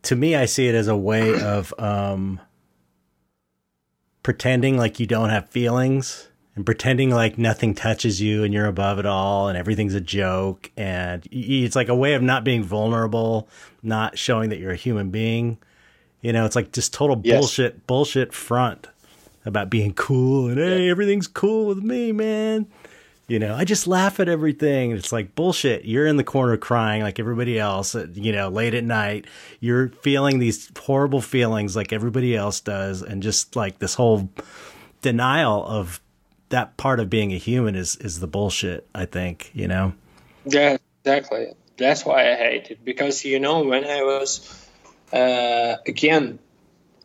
to 0.00 0.16
me 0.16 0.34
I 0.34 0.46
see 0.46 0.66
it 0.66 0.74
as 0.74 0.88
a 0.88 0.96
way 0.96 1.38
of 1.42 1.74
um, 1.78 2.40
pretending 4.22 4.78
like 4.78 4.98
you 4.98 5.06
don't 5.06 5.28
have 5.28 5.50
feelings 5.50 6.28
and 6.56 6.64
pretending 6.64 7.10
like 7.10 7.36
nothing 7.36 7.74
touches 7.74 8.22
you 8.22 8.42
and 8.42 8.54
you're 8.54 8.64
above 8.66 8.98
it 8.98 9.04
all 9.04 9.48
and 9.48 9.58
everything's 9.58 9.94
a 9.94 10.00
joke 10.00 10.70
and 10.78 11.28
it's 11.30 11.76
like 11.76 11.88
a 11.88 11.94
way 11.94 12.14
of 12.14 12.22
not 12.22 12.42
being 12.42 12.62
vulnerable, 12.64 13.46
not 13.82 14.16
showing 14.16 14.48
that 14.48 14.58
you're 14.58 14.72
a 14.72 14.76
human 14.76 15.10
being. 15.10 15.58
You 16.22 16.32
know, 16.32 16.46
it's 16.46 16.56
like 16.56 16.72
just 16.72 16.94
total 16.94 17.20
Yes. 17.22 17.38
bullshit 17.38 17.86
bullshit 17.86 18.32
front 18.32 18.86
about 19.44 19.68
being 19.68 19.92
cool 19.92 20.48
and 20.48 20.56
hey, 20.58 20.88
everything's 20.88 21.26
cool 21.26 21.66
with 21.66 21.82
me, 21.82 22.12
man. 22.12 22.66
You 23.32 23.38
know, 23.38 23.54
I 23.54 23.64
just 23.64 23.86
laugh 23.86 24.20
at 24.20 24.28
everything. 24.28 24.90
It's 24.90 25.10
like 25.10 25.34
bullshit. 25.34 25.86
You're 25.86 26.06
in 26.06 26.18
the 26.18 26.22
corner 26.22 26.58
crying 26.58 27.00
like 27.00 27.18
everybody 27.18 27.58
else, 27.58 27.94
you 27.94 28.30
know, 28.30 28.50
late 28.50 28.74
at 28.74 28.84
night. 28.84 29.24
You're 29.58 29.88
feeling 30.02 30.38
these 30.38 30.70
horrible 30.78 31.22
feelings 31.22 31.74
like 31.74 31.94
everybody 31.94 32.36
else 32.36 32.60
does. 32.60 33.00
And 33.00 33.22
just 33.22 33.56
like 33.56 33.78
this 33.78 33.94
whole 33.94 34.28
denial 35.00 35.64
of 35.64 35.98
that 36.50 36.76
part 36.76 37.00
of 37.00 37.08
being 37.08 37.32
a 37.32 37.38
human 37.38 37.74
is, 37.74 37.96
is 37.96 38.20
the 38.20 38.26
bullshit, 38.26 38.86
I 38.94 39.06
think, 39.06 39.50
you 39.54 39.66
know? 39.66 39.94
Yeah, 40.44 40.76
exactly. 41.02 41.54
That's 41.78 42.04
why 42.04 42.32
I 42.32 42.34
hate 42.34 42.70
it 42.70 42.84
because 42.84 43.24
you 43.24 43.40
know 43.40 43.64
when 43.64 43.86
I 43.86 44.02
was 44.02 44.68
uh, 45.10 45.76
again, 45.86 46.38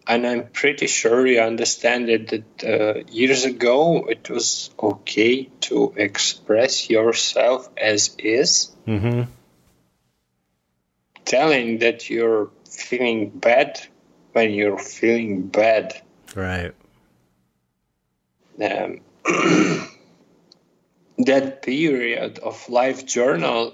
and 0.07 0.25
I'm 0.25 0.47
pretty 0.47 0.87
sure 0.87 1.27
you 1.27 1.41
understand 1.41 2.09
it 2.09 2.29
that 2.29 2.63
uh, 2.63 3.03
years 3.11 3.43
ago 3.45 4.05
it 4.07 4.29
was 4.29 4.69
okay 4.81 5.49
to 5.61 5.93
express 5.97 6.89
yourself 6.89 7.69
as 7.77 8.15
is, 8.17 8.71
Mm-hmm. 8.87 9.23
telling 11.25 11.79
that 11.79 12.09
you're 12.09 12.49
feeling 12.69 13.29
bad 13.29 13.79
when 14.31 14.53
you're 14.53 14.79
feeling 14.79 15.47
bad. 15.47 16.01
Right. 16.35 16.73
um, 18.61 19.01
that 21.17 21.61
period 21.63 22.39
of 22.39 22.69
life 22.69 23.05
journal 23.05 23.73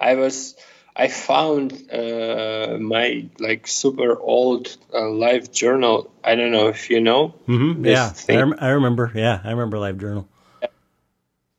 i 0.00 0.14
was 0.16 0.54
i 0.96 1.08
found 1.08 1.72
uh, 1.92 2.76
my 2.78 3.26
like 3.38 3.66
super 3.66 4.18
old 4.18 4.76
uh, 4.94 5.08
life 5.08 5.50
journal 5.52 6.10
i 6.24 6.34
don't 6.34 6.52
know 6.52 6.68
if 6.68 6.90
you 6.90 7.00
know 7.00 7.34
Mm-hmm. 7.48 7.82
This 7.82 8.26
Yeah. 8.28 8.34
I, 8.36 8.38
rem- 8.40 8.58
I 8.60 8.68
remember. 8.70 9.10
Yeah. 9.14 9.40
I 9.44 9.50
remember 9.50 9.78
Live 9.78 9.98
Journal. 9.98 10.28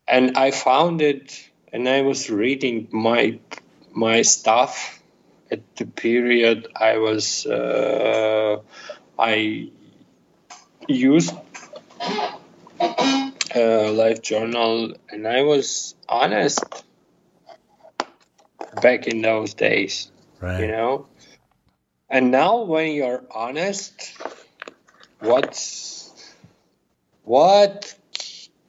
and 0.07 0.37
i 0.37 0.51
found 0.51 1.01
it 1.01 1.49
and 1.71 1.87
i 1.87 2.01
was 2.01 2.29
reading 2.29 2.87
my 2.91 3.39
my 3.91 4.21
stuff 4.21 5.01
at 5.51 5.61
the 5.77 5.85
period 5.85 6.67
i 6.75 6.97
was 6.97 7.45
uh, 7.45 8.57
i 9.17 9.69
used 10.87 11.33
uh, 13.55 13.91
life 13.91 14.21
journal 14.21 14.93
and 15.09 15.27
i 15.27 15.41
was 15.41 15.95
honest 16.09 16.63
back 18.81 19.07
in 19.07 19.21
those 19.21 19.53
days 19.53 20.11
Right. 20.41 20.59
you 20.61 20.67
know 20.67 21.07
and 22.09 22.31
now 22.31 22.63
when 22.63 22.91
you're 22.91 23.23
honest 23.31 24.17
what's 25.19 26.11
what 27.23 27.95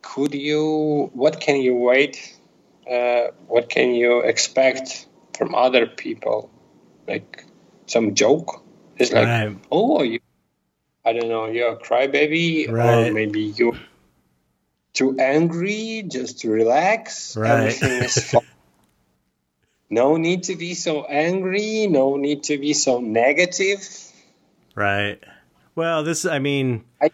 could 0.02 0.34
you 0.34 1.10
what 1.14 1.40
can 1.40 1.60
you 1.60 1.74
wait 1.74 2.38
uh, 2.90 3.28
what 3.48 3.68
can 3.68 3.94
you 3.94 4.20
expect 4.20 5.06
from 5.36 5.54
other 5.54 5.86
people 5.86 6.50
like 7.08 7.44
some 7.86 8.14
joke 8.14 8.62
it's 8.96 9.12
like 9.12 9.26
right. 9.26 9.58
oh 9.72 10.02
you 10.02 10.20
i 11.04 11.12
don't 11.12 11.28
know 11.28 11.46
you're 11.46 11.72
a 11.72 11.76
crybaby 11.76 12.68
or 12.68 13.10
maybe 13.12 13.40
you're 13.42 13.76
too 14.92 15.16
angry 15.18 16.04
just 16.06 16.40
to 16.40 16.50
relax 16.50 17.36
Right. 17.36 17.50
everything 17.50 18.02
is 18.04 18.30
fine 18.30 18.42
no 19.90 20.16
need 20.16 20.44
to 20.44 20.56
be 20.56 20.74
so 20.74 21.04
angry 21.04 21.86
no 21.86 22.16
need 22.16 22.44
to 22.44 22.58
be 22.58 22.72
so 22.72 23.00
negative 23.00 23.80
Right. 24.74 25.22
Well, 25.74 26.04
this, 26.04 26.24
I 26.24 26.38
mean, 26.38 26.84
I, 27.00 27.10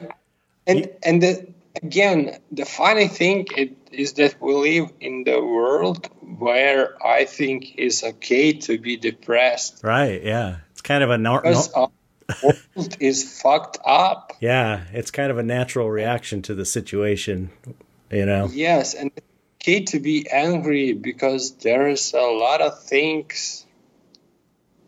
and 0.66 0.90
and 1.02 1.22
the, 1.22 1.46
again 1.82 2.38
the 2.52 2.64
funny 2.64 3.08
thing 3.08 3.46
it, 3.56 3.76
is 3.92 4.14
that 4.14 4.40
we 4.40 4.54
live 4.54 4.92
in 5.00 5.24
the 5.24 5.40
world 5.40 6.08
where 6.38 6.94
i 7.04 7.24
think 7.24 7.74
it's 7.78 8.02
okay 8.04 8.52
to 8.52 8.78
be 8.78 8.96
depressed 8.96 9.82
right. 9.82 10.22
Yeah. 10.22 10.58
It's 10.72 10.82
kind 10.82 11.02
of 11.04 11.10
a, 11.10 11.18
nor- 11.18 11.42
no- 11.44 11.90
because 12.26 12.54
world 12.74 12.96
is 13.00 13.40
fucked 13.40 13.78
up 13.84 14.32
yeah, 14.40 14.84
it's 14.92 15.10
kind 15.10 15.30
of 15.30 15.38
a 15.38 15.42
natural 15.42 15.90
reaction 15.90 16.42
to 16.42 16.54
the 16.54 16.64
situation, 16.64 17.50
you 18.10 18.26
know? 18.26 18.48
yes 18.52 18.94
and 18.94 19.10
okay 19.60 19.84
to 19.84 20.00
be 20.00 20.26
angry 20.30 20.94
because 20.94 21.52
there's 21.56 22.14
a 22.14 22.20
lot 22.20 22.62
of 22.62 22.82
things 22.82 23.66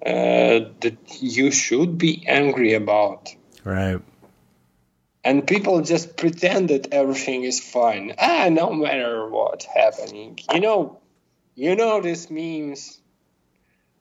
uh, 0.04 0.72
that 0.80 0.96
you 1.20 1.50
should 1.50 1.98
be 1.98 2.24
angry 2.26 2.74
about 2.74 3.34
Right. 3.64 4.00
and 5.24 5.46
people 5.46 5.82
just 5.82 6.16
pretend 6.16 6.70
that 6.70 6.92
everything 6.92 7.44
is 7.44 7.60
fine 7.60 8.14
ah 8.18 8.48
no 8.50 8.72
matter 8.72 9.28
what's 9.28 9.66
happening 9.66 10.38
you 10.52 10.60
know 10.60 10.98
you 11.54 11.76
know 11.76 12.00
these 12.00 12.30
memes 12.30 12.98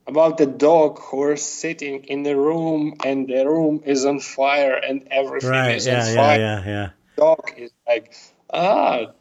about 0.07 0.37
the 0.37 0.47
dog 0.47 0.99
who 0.99 1.31
is 1.31 1.43
sitting 1.43 2.05
in 2.05 2.23
the 2.23 2.35
room 2.35 2.95
and 3.05 3.27
the 3.27 3.45
room 3.45 3.83
is 3.85 4.05
on 4.05 4.19
fire 4.19 4.73
and 4.73 5.07
everything 5.11 5.51
Right. 5.51 5.75
is 5.75 5.85
Yeah. 5.85 5.93
on 5.93 6.07
Yeah. 6.07 6.15
fire 6.15 6.39
Yeah. 6.39 6.65
Yeah. 6.65 6.89
dog 7.17 7.53
is 7.57 7.71
like 7.85 8.15
ah 8.49 9.11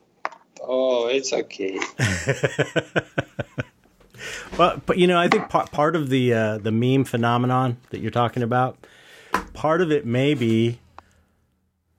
oh 0.62 1.06
it's 1.08 1.32
okay 1.32 1.78
But 4.56 4.84
but 4.84 4.98
you 4.98 5.06
know, 5.06 5.18
I 5.18 5.26
think 5.28 5.48
part 5.48 5.70
part 5.70 5.96
of 5.96 6.10
the 6.10 6.34
uh, 6.34 6.58
the 6.58 6.70
meme 6.70 7.04
phenomenon 7.04 7.78
that 7.90 8.00
you're 8.00 8.10
talking 8.10 8.42
about, 8.42 8.76
part 9.54 9.80
of 9.80 9.90
it 9.90 10.04
may 10.04 10.34
be 10.34 10.80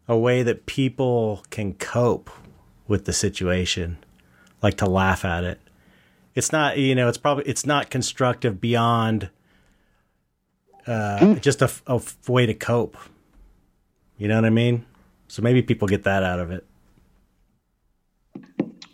a 0.08 0.16
way 0.16 0.44
that 0.44 0.68
people 0.68 1.44
can 1.50 1.74
cope 1.74 2.30
with 2.88 3.06
the 3.06 3.14
situation, 3.14 3.98
like 4.62 4.78
to 4.78 4.86
laugh 4.86 5.26
at 5.26 5.44
it. 5.44 5.60
It's 6.36 6.52
not 6.52 6.78
you 6.78 6.94
know, 6.94 7.08
it's 7.08 7.18
probably 7.18 7.46
it's 7.46 7.66
not 7.66 7.90
constructive 7.90 8.62
beyond 8.62 9.32
uh, 10.86 11.34
just 11.36 11.64
a 11.64 12.02
way 12.28 12.46
to 12.46 12.54
cope. 12.54 12.98
You 14.18 14.28
know 14.28 14.36
what 14.36 14.46
I 14.46 14.52
mean? 14.52 14.86
So 15.28 15.42
maybe 15.42 15.64
people 15.64 15.88
get 15.88 16.04
that 16.04 16.22
out 16.22 16.40
of 16.40 16.52
it. 16.52 16.64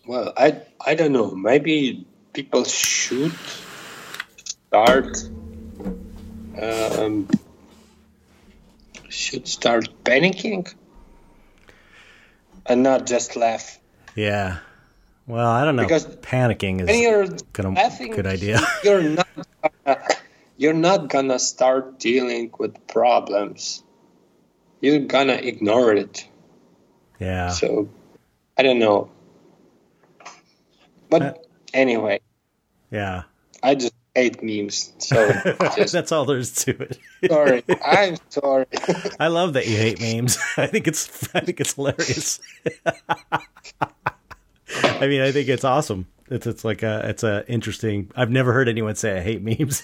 Well 0.07 0.33
i 0.37 0.61
i 0.85 0.95
don't 0.95 1.11
know 1.11 1.31
maybe 1.31 2.05
people 2.33 2.63
should 2.63 3.33
start 4.67 5.17
um, 6.61 7.27
should 9.09 9.47
start 9.47 9.89
panicking 10.03 10.73
and 12.65 12.83
not 12.83 13.05
just 13.05 13.35
laugh 13.35 13.79
Yeah. 14.15 14.57
Well, 15.27 15.47
I 15.47 15.65
don't 15.65 15.75
know. 15.75 15.83
Because 15.83 16.05
Panicking 16.05 16.89
is 16.89 16.99
you're 16.99 17.27
gonna 17.53 17.75
laughing 17.75 18.11
good 18.11 18.25
idea. 18.25 18.61
you're 18.83 19.03
not 19.03 19.27
gonna, 19.61 19.97
you're 20.57 20.73
not 20.73 21.09
gonna 21.09 21.37
start 21.37 21.99
dealing 21.99 22.51
with 22.57 22.87
problems 22.87 23.83
you're 24.81 24.99
gonna 24.99 25.33
ignore 25.33 25.93
it 25.93 26.27
yeah. 27.19 27.49
so 27.49 27.89
i 28.57 28.63
don't 28.63 28.79
know 28.79 29.09
Uh, 31.11 31.19
but 31.19 31.47
anyway 31.73 32.19
Yeah. 32.91 33.23
i 33.63 33.75
just 33.75 33.93
hate 34.15 34.41
memes. 34.41 34.93
So 34.97 35.31
just 35.75 35.93
That's 35.93 36.11
all 36.11 36.25
there 36.25 36.37
is 36.39 36.53
to 36.65 36.71
it. 36.81 36.97
sorry. 37.29 37.63
I'm 37.85 38.15
sorry. 38.29 38.65
I 39.19 39.27
love 39.27 39.53
that 39.53 39.67
you 39.67 39.77
hate 39.77 40.01
memes. 40.01 40.39
I 40.57 40.65
think 40.67 40.87
it's 40.87 41.29
I 41.35 41.41
think 41.41 41.59
it's 41.59 41.73
hilarious. 41.75 42.39
I 44.73 45.07
mean, 45.07 45.21
I 45.21 45.31
think 45.31 45.49
it's 45.49 45.63
awesome. 45.63 46.07
It's 46.29 46.47
it's 46.47 46.65
like 46.65 46.81
a 46.83 47.07
it's 47.09 47.23
a 47.23 47.45
interesting. 47.47 48.11
I've 48.15 48.31
never 48.31 48.53
heard 48.53 48.67
anyone 48.67 48.95
say 48.95 49.17
I 49.17 49.21
hate 49.21 49.41
memes. 49.43 49.83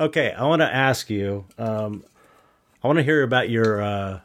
okay, 0.00 0.32
I 0.32 0.44
want 0.44 0.60
to 0.60 0.74
ask 0.74 1.08
you. 1.10 1.44
Um, 1.58 2.04
I 2.82 2.86
want 2.88 2.98
to 2.98 3.02
hear 3.02 3.22
about 3.22 3.48
your 3.48 3.80
uh, 3.82 4.20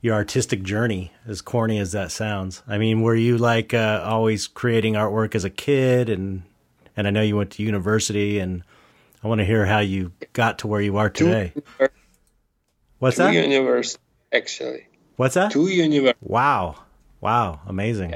your 0.00 0.14
artistic 0.14 0.62
journey. 0.62 1.12
As 1.26 1.42
corny 1.42 1.78
as 1.78 1.92
that 1.92 2.10
sounds, 2.10 2.62
I 2.66 2.78
mean, 2.78 3.02
were 3.02 3.14
you 3.14 3.38
like 3.38 3.74
uh, 3.74 4.02
always 4.04 4.46
creating 4.46 4.94
artwork 4.94 5.34
as 5.34 5.44
a 5.44 5.50
kid, 5.50 6.08
and 6.08 6.42
and 6.96 7.06
I 7.06 7.10
know 7.10 7.22
you 7.22 7.36
went 7.36 7.50
to 7.52 7.62
university, 7.62 8.38
and 8.38 8.62
I 9.22 9.28
want 9.28 9.40
to 9.40 9.44
hear 9.44 9.66
how 9.66 9.80
you 9.80 10.12
got 10.32 10.60
to 10.60 10.66
where 10.66 10.80
you 10.80 10.96
are 10.96 11.10
today. 11.10 11.52
What's 12.98 13.16
Two 13.16 13.24
that? 13.24 13.34
universe, 13.34 13.98
actually. 14.32 14.86
What's 15.16 15.34
that? 15.34 15.52
Two 15.52 15.68
universe. 15.68 16.14
Wow. 16.20 16.76
Wow. 17.20 17.60
Amazing. 17.66 18.14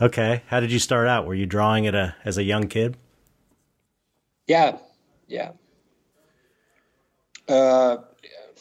Okay. 0.00 0.42
How 0.46 0.60
did 0.60 0.72
you 0.72 0.78
start 0.78 1.08
out? 1.08 1.26
Were 1.26 1.34
you 1.34 1.46
drawing 1.46 1.84
it 1.84 1.94
a, 1.94 2.14
as 2.24 2.38
a 2.38 2.42
young 2.42 2.68
kid? 2.68 2.96
Yeah, 4.46 4.78
yeah. 5.28 5.52
Uh, 7.48 7.98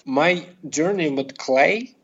my 0.05 0.45
journey 0.67 1.09
with 1.09 1.37
clay, 1.37 1.95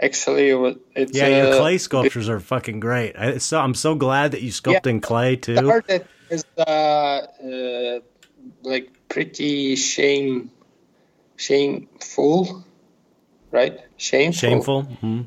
actually, 0.00 0.54
was 0.54 0.76
it's 0.94 1.12
Yeah, 1.12 1.28
your 1.28 1.48
uh, 1.48 1.56
clay 1.58 1.78
sculptures 1.78 2.28
are 2.28 2.40
fucking 2.40 2.80
great. 2.80 3.16
I, 3.16 3.38
so 3.38 3.58
I'm 3.58 3.74
so 3.74 3.94
glad 3.94 4.32
that 4.32 4.42
you 4.42 4.50
sculpt 4.50 4.86
in 4.86 5.00
clay 5.00 5.36
too. 5.36 5.54
started 5.56 6.06
as 6.30 6.44
uh, 6.56 6.62
uh, 6.62 8.00
like 8.62 8.90
pretty 9.08 9.76
shame, 9.76 10.50
shameful, 11.36 12.64
right? 13.50 13.80
Shameful. 13.96 14.40
Shameful. 14.40 14.82
hmm 14.82 15.22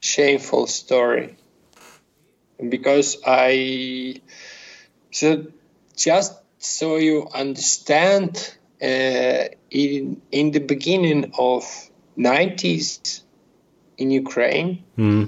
shameful 0.00 0.66
story 0.66 1.36
because 2.68 3.18
I 3.24 4.20
so 5.10 5.46
just 5.96 6.34
so 6.58 6.96
you 6.96 7.28
understand 7.32 8.56
in 8.80 10.20
in 10.30 10.50
the 10.50 10.60
beginning 10.60 11.32
of 11.38 11.64
90s 12.16 13.22
in 13.98 14.10
Ukraine. 14.10 14.84
Hmm. 14.96 15.24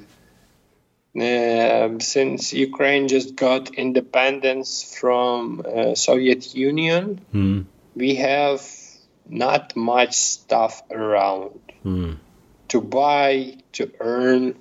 Um, 1.14 2.00
since 2.00 2.54
Ukraine 2.54 3.06
just 3.06 3.36
got 3.36 3.74
independence 3.74 4.82
from 4.98 5.60
uh, 5.60 5.94
Soviet 5.94 6.54
Union 6.54 7.20
hmm. 7.32 7.60
we 7.94 8.14
have 8.14 8.62
not 9.28 9.76
much 9.76 10.14
stuff 10.14 10.82
around 10.90 11.60
hmm. 11.82 12.12
to 12.68 12.80
buy, 12.80 13.58
to 13.72 13.92
earn. 14.00 14.56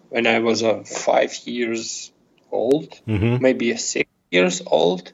when 0.10 0.26
I 0.26 0.40
was 0.40 0.64
uh, 0.64 0.82
five 0.84 1.38
years 1.46 2.12
old, 2.50 2.94
hmm 3.06 3.38
maybe 3.42 3.76
six 3.76 4.10
years 4.32 4.62
old. 4.66 5.12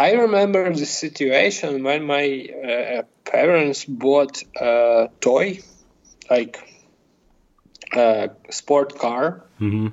I 0.00 0.12
remember 0.12 0.72
the 0.72 0.86
situation 0.86 1.82
when 1.84 2.04
my 2.04 2.48
uh, 2.48 3.02
parents 3.26 3.84
bought 3.84 4.42
a 4.56 5.10
toy, 5.20 5.60
like 6.30 6.56
a 7.92 8.30
sport 8.48 8.98
car, 8.98 9.44
hmm 9.58 9.88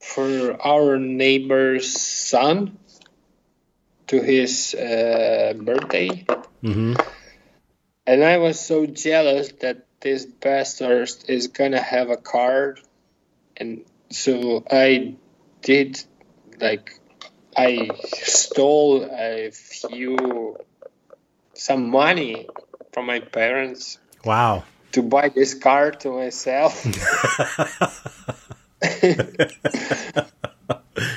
for 0.00 0.56
our 0.64 0.96
neighbor's 0.96 1.90
son 1.92 2.78
to 4.06 4.22
his 4.22 4.74
uh, 4.74 5.54
birthday. 5.56 6.24
hmm 6.62 6.94
And 8.06 8.22
I 8.22 8.38
was 8.38 8.60
so 8.60 8.86
jealous 8.86 9.50
that 9.60 9.86
this 10.00 10.24
bastard 10.24 11.10
is 11.26 11.48
gonna 11.48 11.82
have 11.82 12.10
a 12.10 12.16
car. 12.16 12.76
And 13.56 13.84
so 14.10 14.64
I 14.70 15.16
did, 15.62 16.00
like, 16.60 17.00
I 17.56 17.90
stole 18.02 19.04
a 19.10 19.50
few, 19.52 20.56
some 21.54 21.90
money 21.90 22.48
from 22.92 23.06
my 23.06 23.20
parents 23.20 23.98
Wow. 24.24 24.64
to 24.92 25.02
buy 25.02 25.28
this 25.28 25.54
car 25.54 25.90
to 25.90 26.10
myself. 26.10 26.84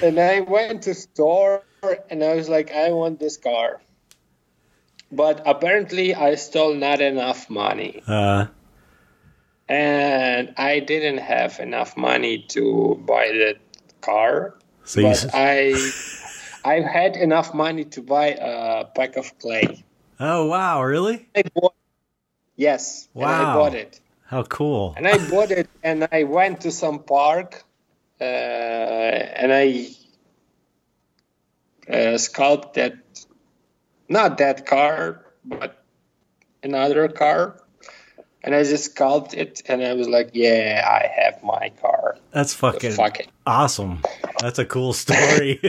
and 0.03 0.19
I 0.19 0.41
went 0.41 0.83
to 0.83 0.93
store 0.93 1.63
and 2.09 2.23
I 2.23 2.35
was 2.35 2.49
like, 2.49 2.71
I 2.71 2.91
want 2.91 3.19
this 3.19 3.37
car. 3.37 3.81
But 5.11 5.43
apparently, 5.45 6.15
I 6.15 6.35
stole 6.35 6.73
not 6.73 6.99
enough 6.99 7.47
money, 7.49 8.01
Uh, 8.07 8.47
and 9.69 10.53
I 10.57 10.79
didn't 10.79 11.19
have 11.19 11.59
enough 11.59 11.95
money 11.95 12.45
to 12.49 12.99
buy 13.05 13.27
the 13.27 13.55
car. 14.01 14.55
so 14.83 15.01
you. 15.01 15.07
But 15.07 15.23
s- 15.23 15.29
I, 15.33 15.91
I 16.65 16.81
had 16.81 17.17
enough 17.17 17.53
money 17.53 17.85
to 17.85 18.01
buy 18.01 18.27
a 18.39 18.85
pack 18.85 19.17
of 19.17 19.37
clay. 19.39 19.85
Oh 20.19 20.47
wow! 20.47 20.83
Really? 20.83 21.27
I 21.35 21.43
bought, 21.55 21.75
yes, 22.55 23.09
and 23.19 23.31
I 23.31 23.45
Wow. 23.45 23.53
bought 23.53 23.75
it. 23.75 23.99
How 24.27 24.43
cool! 24.43 24.95
and 24.95 25.07
I 25.07 25.17
bought 25.19 25.51
it 25.51 25.69
and 25.83 26.07
I 26.11 26.23
went 26.23 26.61
to 26.61 26.71
some 26.71 26.99
park 27.03 27.63
uh, 28.21 28.23
and 28.23 29.51
I 29.53 29.89
uh, 31.91 32.17
sculpted 32.17 32.99
not 34.09 34.37
that 34.39 34.65
car 34.65 35.25
but 35.45 35.83
another 36.63 37.07
car 37.09 37.59
and 38.43 38.55
I 38.55 38.63
just 38.63 38.85
sculpted 38.85 39.39
it 39.39 39.63
and 39.67 39.83
I 39.83 39.93
was 39.93 40.07
like 40.07 40.31
yeah 40.33 40.83
I 40.87 41.07
have 41.21 41.43
my 41.43 41.71
car 41.81 42.02
That's 42.33 42.53
fucking 42.53 42.91
fuck 42.93 43.19
awesome. 43.45 44.01
That's 44.41 44.59
a 44.59 44.65
cool 44.65 44.93
story. 44.93 45.61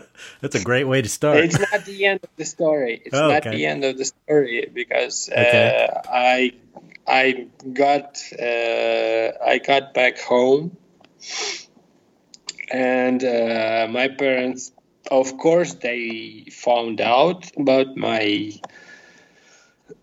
That's 0.40 0.54
a 0.54 0.62
great 0.62 0.84
way 0.84 1.02
to 1.02 1.08
start. 1.08 1.38
it's 1.38 1.58
not 1.58 1.84
the 1.86 2.04
end 2.06 2.20
of 2.22 2.30
the 2.36 2.44
story 2.44 3.00
it's 3.04 3.14
Oh, 3.16 3.28
not 3.28 3.46
okay. 3.46 3.56
the 3.56 3.66
end 3.66 3.84
of 3.84 3.96
the 3.96 4.04
story 4.04 4.70
because 4.72 5.28
uh, 5.30 5.40
Okay. 5.40 5.88
I 6.12 6.52
I 7.08 7.46
got 7.72 8.22
uh, 8.38 9.32
I 9.52 9.58
got 9.58 9.94
back 9.94 10.18
home 10.20 10.76
and 12.70 13.24
uh, 13.24 13.86
my 13.90 14.08
parents 14.08 14.72
of 15.10 15.36
course 15.38 15.74
they 15.74 16.46
found 16.52 17.00
out 17.00 17.50
about 17.56 17.96
my 17.96 18.52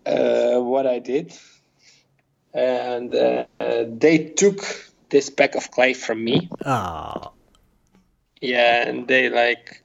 uh, 0.04 0.58
what 0.60 0.86
I 0.86 0.98
did 0.98 1.32
and 2.52 3.14
uh, 3.14 3.44
they 3.86 4.18
took 4.18 4.60
this 5.10 5.30
pack 5.30 5.54
of 5.54 5.70
clay 5.70 5.94
from 5.94 6.22
me. 6.24 6.48
Oh, 6.64 7.32
yeah 8.40 8.88
and 8.88 9.08
they 9.08 9.28
like 9.30 9.82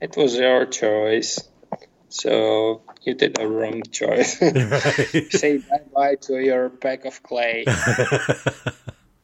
it 0.00 0.16
was 0.16 0.34
your 0.36 0.66
choice. 0.66 1.38
So 2.08 2.82
you 3.02 3.14
did 3.14 3.38
a 3.40 3.46
wrong 3.46 3.82
choice. 3.82 4.40
Right. 4.42 5.26
say 5.32 5.58
bye 5.58 5.84
bye 5.94 6.14
to 6.22 6.42
your 6.42 6.70
pack 6.70 7.04
of 7.04 7.22
clay. 7.22 7.66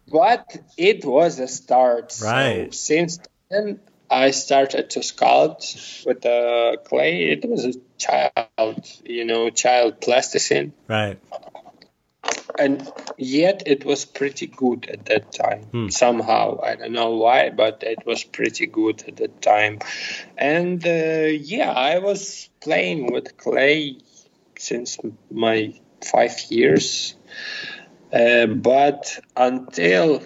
But 0.09 0.57
it 0.77 1.05
was 1.05 1.41
a 1.41 1.49
start. 1.49 2.13
So 2.13 2.27
Right. 2.31 2.73
since 2.75 3.19
then 3.51 3.81
i 4.09 4.31
started 4.31 4.91
to 4.91 5.01
sculpt 5.01 6.07
with 6.07 6.21
the 6.21 6.79
clay. 6.85 7.31
It 7.33 7.45
was 7.49 7.65
a 7.65 7.73
child 7.99 8.87
you 9.05 9.25
know 9.25 9.51
child 9.51 10.01
plasticine. 10.01 10.73
Right. 10.87 11.19
And 12.59 12.91
yet 13.17 13.63
it 13.67 13.85
was 13.85 14.05
pretty 14.05 14.47
good 14.47 14.89
at 14.89 15.05
that 15.07 15.33
time 15.33 15.63
Hmm. 15.73 15.89
somehow 15.89 16.61
i 16.63 16.75
don't 16.75 16.93
know 16.93 17.11
why 17.17 17.51
but 17.51 17.83
it 17.83 18.05
was 18.07 18.25
pretty 18.25 18.67
good 18.67 19.03
at 19.09 19.17
that 19.17 19.43
time 19.43 19.79
and 20.37 20.87
uh, 20.87 21.29
yeah 21.55 21.71
i 21.71 21.99
was 21.99 22.49
playing 22.61 23.13
with 23.13 23.37
clay 23.37 23.99
since 24.59 24.99
my 25.31 25.75
five 26.05 26.37
years 26.51 27.17
uh, 28.13 28.47
but 28.47 29.19
until 29.37 30.23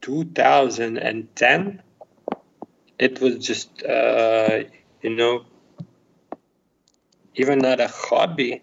2010 0.00 1.82
it 2.98 3.20
was 3.20 3.44
just 3.44 3.82
uh, 3.82 4.60
you 5.02 5.14
know 5.14 5.44
even 7.34 7.58
not 7.58 7.80
a 7.80 7.88
hobby. 7.88 8.62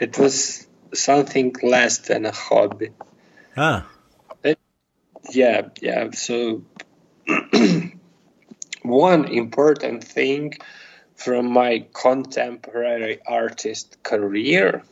It 0.00 0.18
was 0.18 0.66
something 0.94 1.54
less 1.62 1.98
than 1.98 2.24
a 2.24 2.32
hobby. 2.32 2.90
Ah. 3.56 3.86
Yeah, 5.30 5.68
yeah. 5.80 6.10
So 6.12 6.62
one 8.82 9.24
important 9.26 10.02
thing 10.02 10.54
from 11.14 11.52
my 11.52 11.86
contemporary 11.92 13.20
artist 13.26 14.02
career 14.02 14.82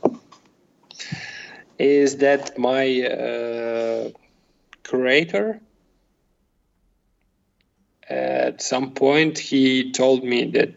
is 1.78 2.18
that 2.18 2.58
my 2.58 3.02
uh, 3.02 4.10
curator 4.82 5.60
at 8.06 8.60
some 8.60 8.92
point 8.92 9.38
he 9.38 9.92
told 9.92 10.22
me 10.22 10.44
that 10.50 10.74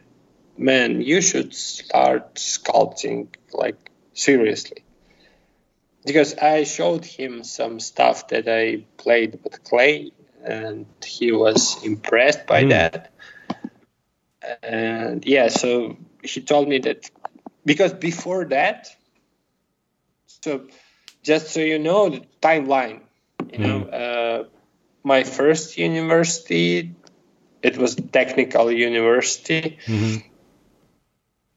man 0.58 1.02
you 1.02 1.22
should 1.22 1.54
start 1.54 2.36
sculpting 2.36 3.28
like 3.52 3.91
seriously 4.28 4.84
because 6.06 6.32
i 6.38 6.64
showed 6.64 7.04
him 7.06 7.44
some 7.44 7.80
stuff 7.80 8.28
that 8.30 8.48
i 8.48 8.84
played 8.98 9.40
with 9.44 9.64
clay 9.64 10.12
and 10.44 10.86
he 11.06 11.32
was 11.32 11.62
impressed 11.84 12.46
by 12.48 12.64
Mm. 12.64 12.70
that 12.70 13.12
and 14.64 15.26
yeah 15.26 15.48
so 15.50 15.98
he 16.24 16.42
told 16.42 16.68
me 16.68 16.80
that 16.80 17.10
because 17.66 17.94
before 17.94 18.46
that 18.46 18.90
so 20.26 20.68
just 21.24 21.50
so 21.54 21.60
you 21.60 21.78
know 21.80 22.10
the 22.10 22.22
timeline 22.42 23.02
you 23.54 23.60
know 23.60 23.80
uh, 24.02 24.44
my 25.04 25.24
first 25.24 25.78
university 25.78 26.94
it 27.62 27.78
was 27.78 27.96
technical 27.96 28.72
university 28.72 29.78
Mhm. 29.86 30.24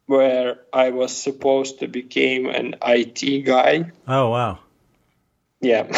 Where 0.07 0.57
i 0.73 0.91
was 0.91 1.15
supposed 1.17 1.81
to 1.81 1.89
become 1.89 2.47
an 2.47 2.75
it 2.83 3.45
guy 3.45 3.91
Oh 4.07 4.31
wow. 4.31 4.59
yeah 5.61 5.85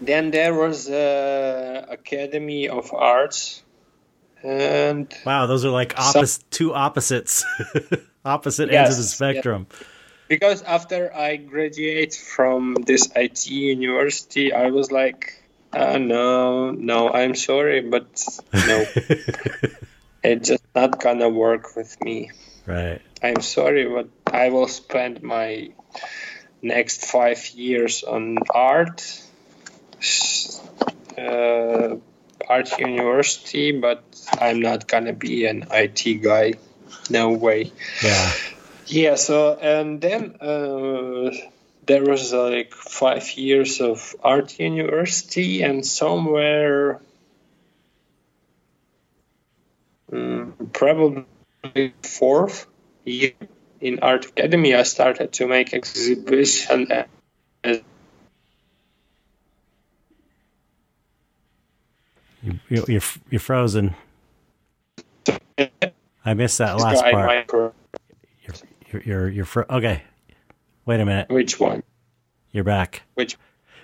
then 0.00 0.30
there 0.30 0.54
was 0.54 0.88
uh, 0.88 1.86
academy 1.88 2.68
of 2.68 2.92
arts 2.94 3.62
and 4.42 5.12
Wow, 5.24 5.46
those 5.46 5.64
are 5.64 5.70
like 5.70 5.94
Some- 5.98 6.26
two 6.50 6.74
opposites. 6.74 7.44
Opposite 8.24 8.70
ends 8.70 8.90
of 8.90 8.96
the 8.96 9.02
Yes, 9.02 9.14
spectrum. 9.14 9.66
because 10.28 10.62
after 10.62 11.12
I 11.14 11.36
graduate 11.36 12.14
from 12.14 12.74
this 12.74 13.08
IT 13.16 13.46
university, 13.50 14.52
I 14.52 14.70
was 14.70 14.92
like, 14.92 15.42
uh, 15.72 15.98
no, 15.98 16.70
no, 16.70 17.10
I'm 17.10 17.34
sorry, 17.34 17.80
but 17.80 18.06
no, 18.52 18.86
it's 20.26 20.48
just 20.48 20.64
not 20.74 21.00
gonna 21.00 21.28
work 21.28 21.76
with 21.76 21.96
me. 22.02 22.30
right. 22.66 23.00
I'm 23.22 23.40
sorry, 23.40 23.86
but 23.86 24.08
I 24.26 24.50
will 24.50 24.68
spend 24.68 25.22
my 25.22 25.70
next 26.62 27.06
five 27.06 27.48
years 27.50 28.02
on 28.04 28.38
art, 28.50 29.22
uh, 31.16 31.96
art 32.48 32.78
university, 32.78 33.72
but 33.72 34.04
I'm 34.38 34.60
not 34.60 34.86
gonna 34.86 35.12
be 35.12 35.46
an 35.46 35.66
IT 35.70 36.22
guy. 36.22 36.54
No 37.08 37.30
way. 37.30 37.72
Yeah. 38.02 38.32
Yeah, 38.86 39.14
so 39.16 39.54
and 39.54 40.00
then 40.00 40.36
uh, 40.40 41.30
there 41.86 42.04
was 42.04 42.32
like 42.32 42.72
five 42.74 43.32
years 43.36 43.80
of 43.80 44.14
art 44.22 44.58
university, 44.60 45.62
and 45.62 45.84
somewhere, 45.84 47.00
mm, 50.16 50.72
probably 50.72 51.24
fourth 52.02 52.66
year 53.04 53.32
in 53.80 53.98
art 54.00 54.24
academy, 54.26 54.74
I 54.74 54.82
started 54.84 55.32
to 55.34 55.46
make 55.46 55.74
exhibition. 55.74 56.88
As, 57.64 57.80
You, 62.42 62.58
you- 62.68 62.84
you're 62.88 63.00
you're 63.30 63.40
frozen. 63.40 63.94
I 66.24 66.34
missed 66.34 66.58
that 66.58 66.76
last 66.78 67.02
part. 67.02 67.26
Michael- 67.26 67.74
You're 68.92 69.02
you're, 69.02 69.28
you're 69.28 69.44
fro- 69.44 69.64
okay. 69.68 70.02
Wait 70.84 71.00
a 71.00 71.04
minute. 71.04 71.28
which 71.28 71.58
one? 71.58 71.82
You're 72.52 72.62
back. 72.64 73.02
Which? 73.14 73.36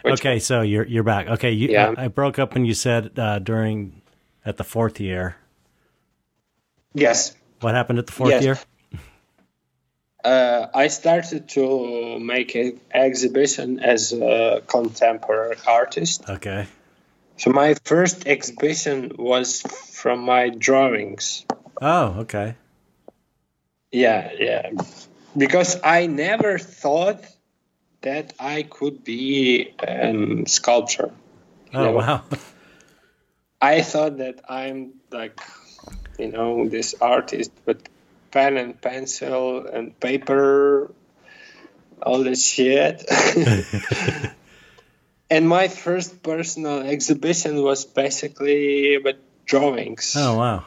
which 0.02 0.20
okay, 0.20 0.38
so 0.38 0.60
you're 0.60 0.86
you're 0.86 1.02
back. 1.02 1.26
Okay, 1.28 1.50
you, 1.50 1.68
Yeah. 1.68 1.94
I, 1.96 2.04
I 2.04 2.08
broke 2.08 2.38
up 2.38 2.54
when 2.54 2.64
you 2.64 2.74
said 2.74 3.18
uh, 3.18 3.38
during 3.40 4.00
at 4.44 4.56
the 4.58 4.64
fourth 4.64 5.00
year. 5.00 5.36
Yes. 6.94 7.34
What 7.60 7.74
happened 7.74 7.98
at 7.98 8.06
the 8.06 8.12
fourth 8.12 8.30
Yes. 8.30 8.42
year? 8.42 8.58
Uh, 10.24 10.66
I 10.72 10.86
started 10.88 11.48
to 11.50 12.18
make 12.20 12.54
an 12.54 12.80
exhibition 12.92 13.80
as 13.80 14.12
a 14.12 14.62
contemporary 14.66 15.56
artist. 15.66 16.28
Okay. 16.28 16.66
So 17.38 17.50
my 17.50 17.74
first 17.84 18.26
exhibition 18.26 19.12
was 19.18 19.62
from 19.62 20.20
my 20.20 20.50
drawings. 20.50 21.44
Oh, 21.80 22.20
okay. 22.20 22.54
Yeah, 23.90 24.30
yeah. 24.38 24.70
Because 25.36 25.80
I 25.82 26.06
never 26.06 26.58
thought 26.58 27.24
that 28.02 28.32
I 28.38 28.62
could 28.62 29.02
be 29.02 29.74
a 29.80 30.44
sculptor. 30.46 31.10
Oh, 31.74 31.90
wow. 31.92 32.22
I 33.60 33.82
thought 33.82 34.18
that 34.18 34.40
I'm 34.48 34.94
like, 35.10 35.40
you 36.18 36.28
know, 36.28 36.68
this 36.68 36.94
artist 37.00 37.52
with 37.66 37.82
pen 38.30 38.56
and 38.56 38.80
pencil 38.80 39.66
and 39.66 39.98
paper, 39.98 40.90
all 42.02 42.22
this 42.22 42.44
shit. 42.44 43.04
and 45.30 45.48
my 45.48 45.68
first 45.68 46.22
personal 46.22 46.80
exhibition 46.80 47.62
was 47.62 47.84
basically 47.84 48.98
with 48.98 49.16
drawings. 49.44 50.14
Oh, 50.16 50.36
wow. 50.38 50.64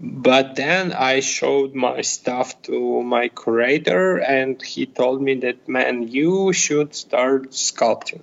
But 0.00 0.56
then 0.56 0.92
I 0.92 1.20
showed 1.20 1.74
my 1.74 2.00
stuff 2.00 2.62
to 2.62 3.02
my 3.02 3.28
curator, 3.28 4.16
and 4.16 4.60
he 4.62 4.86
told 4.86 5.20
me 5.20 5.34
that, 5.40 5.68
man, 5.68 6.08
you 6.08 6.54
should 6.54 6.94
start 6.94 7.50
sculpting. 7.50 8.22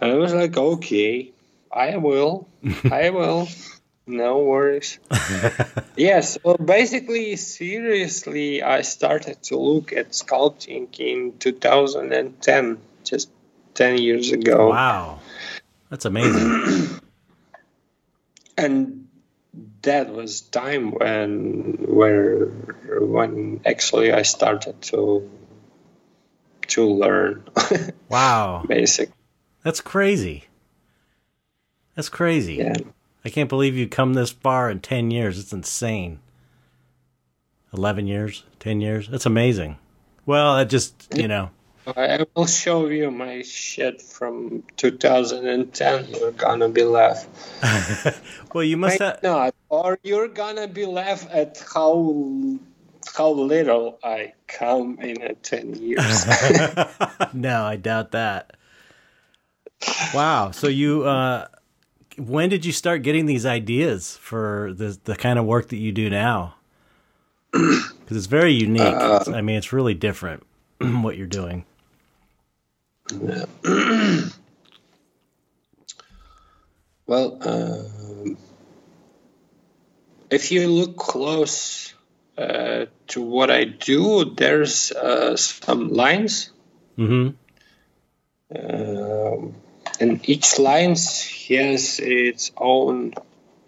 And 0.00 0.10
I 0.10 0.14
was 0.14 0.34
like, 0.34 0.56
okay, 0.56 1.30
I 1.70 1.96
will. 1.96 2.48
I 2.90 3.10
will. 3.10 3.48
No 4.08 4.38
worries. 4.38 4.98
yes, 5.96 6.38
so 6.42 6.56
basically, 6.56 7.36
seriously, 7.36 8.62
I 8.62 8.80
started 8.80 9.42
to 9.44 9.58
look 9.58 9.92
at 9.92 10.12
sculpting 10.12 10.88
in 10.98 11.36
2010, 11.38 12.78
just 13.04 13.28
10 13.74 13.98
years 13.98 14.32
ago. 14.32 14.70
Wow. 14.70 15.20
That's 15.90 16.06
amazing. 16.06 17.00
and 18.56 19.08
that 19.82 20.10
was 20.10 20.40
time 20.40 20.90
when 20.92 21.76
where 21.86 22.46
when 23.00 23.60
actually 23.66 24.12
I 24.12 24.22
started 24.22 24.80
to 24.92 25.30
to 26.68 26.84
learn 26.84 27.44
Wow. 28.08 28.64
basic 28.66 29.10
That's 29.62 29.80
crazy. 29.80 30.44
That's 31.94 32.08
crazy. 32.08 32.54
yeah 32.56 32.76
I 33.28 33.30
can't 33.30 33.50
believe 33.50 33.76
you 33.76 33.86
come 33.86 34.14
this 34.14 34.30
far 34.30 34.70
in 34.70 34.80
10 34.80 35.10
years. 35.10 35.38
It's 35.38 35.52
insane. 35.52 36.20
11 37.74 38.06
years, 38.06 38.44
10 38.58 38.80
years. 38.80 39.06
That's 39.06 39.26
amazing. 39.26 39.76
Well, 40.24 40.56
it 40.56 40.70
just, 40.70 41.06
you 41.14 41.28
know, 41.28 41.50
I 41.94 42.24
will 42.34 42.46
show 42.46 42.88
you 42.88 43.10
my 43.10 43.42
shit 43.42 44.00
from 44.00 44.62
2010 44.78 46.08
you're 46.08 46.32
gonna 46.32 46.68
be 46.68 46.84
laugh 46.84 47.26
well, 48.52 48.62
you 48.64 48.76
must 48.76 49.00
Might 49.00 49.06
have. 49.06 49.22
not 49.22 49.54
or 49.70 49.98
you're 50.02 50.28
gonna 50.28 50.68
be 50.68 50.84
laugh 50.84 51.26
at 51.30 51.62
how 51.74 52.58
how 53.16 53.30
little 53.30 53.98
I 54.04 54.34
come 54.46 54.98
in 55.00 55.22
a 55.22 55.34
10 55.34 55.74
years 55.76 56.26
no, 57.32 57.62
I 57.64 57.76
doubt 57.76 58.10
that. 58.12 58.56
Wow. 60.12 60.50
So 60.50 60.68
you, 60.68 61.04
uh, 61.04 61.46
when 62.18 62.48
did 62.48 62.64
you 62.64 62.72
start 62.72 63.02
getting 63.02 63.26
these 63.26 63.46
ideas 63.46 64.16
for 64.20 64.72
the 64.74 64.98
the 65.04 65.16
kind 65.16 65.38
of 65.38 65.44
work 65.44 65.68
that 65.68 65.76
you 65.78 65.92
do 65.92 66.10
now? 66.10 66.54
Because 67.52 68.16
it's 68.16 68.26
very 68.26 68.52
unique. 68.54 68.94
It's- 68.94 69.28
I 69.28 69.42
mean, 69.42 69.56
it's 69.56 69.70
really 69.72 69.92
different 69.92 70.42
what 70.78 71.18
you're 71.18 71.26
doing. 71.26 71.64
Yeah. 73.12 73.44
Well, 77.06 77.38
um, 77.40 78.36
if 80.30 80.52
you 80.52 80.68
look 80.68 80.96
close 80.98 81.94
uh, 82.36 82.84
to 83.08 83.22
what 83.22 83.50
I 83.50 83.64
do, 83.64 84.26
there's 84.36 84.92
uh, 84.92 85.34
some 85.36 85.88
lines, 85.88 86.50
hmm 86.96 87.30
um, 88.54 89.54
and 90.00 90.28
each 90.28 90.58
lines 90.58 91.22
has 91.48 91.98
its 92.00 92.52
own, 92.56 93.14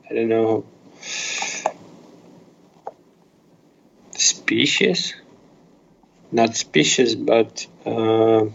I 0.08 0.14
don't 0.14 0.28
know, 0.28 0.64
species. 4.12 5.14
Not 6.32 6.54
species, 6.54 7.16
but 7.16 7.66
uh, 7.84 8.46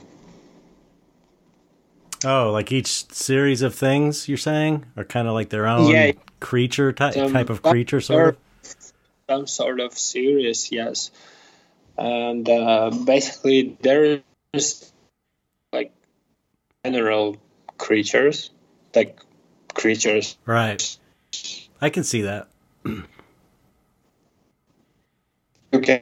Oh, 2.24 2.52
like 2.52 2.72
each 2.72 3.12
series 3.12 3.62
of 3.62 3.76
things 3.76 4.28
you're 4.28 4.38
saying 4.38 4.86
are 4.98 5.04
kind 5.04 5.28
of 5.28 5.36
like 5.36 5.50
their 5.50 5.68
own 5.68 5.88
Yeah. 5.92 6.12
creature 6.40 6.92
type 6.92 7.14
type 7.14 7.50
of 7.52 7.62
creature, 7.62 8.02
sort 8.02 8.30
of. 8.30 8.38
some 9.30 9.46
sort 9.46 9.80
of 9.80 9.98
series, 9.98 10.72
yes. 10.72 11.12
And 11.98 12.48
uh, 12.50 12.90
basically, 13.06 13.78
there 13.82 14.22
is 14.54 14.92
like 15.72 15.92
general 16.84 17.38
creatures, 17.78 18.50
like 18.94 19.20
creatures. 19.74 20.38
Right. 20.46 20.98
I 21.82 21.90
can 21.90 22.04
see 22.04 22.22
that. 22.24 22.48
You 22.86 23.04
can 25.82 26.02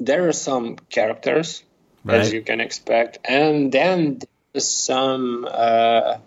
there 0.00 0.28
are 0.28 0.32
some 0.32 0.76
characters, 0.90 1.62
Right. 2.04 2.20
as 2.20 2.32
you 2.32 2.42
can 2.42 2.60
expect, 2.60 3.18
and 3.24 3.72
then 3.72 4.20
there's 4.52 4.68
some 4.68 5.46
uh, 5.50 6.18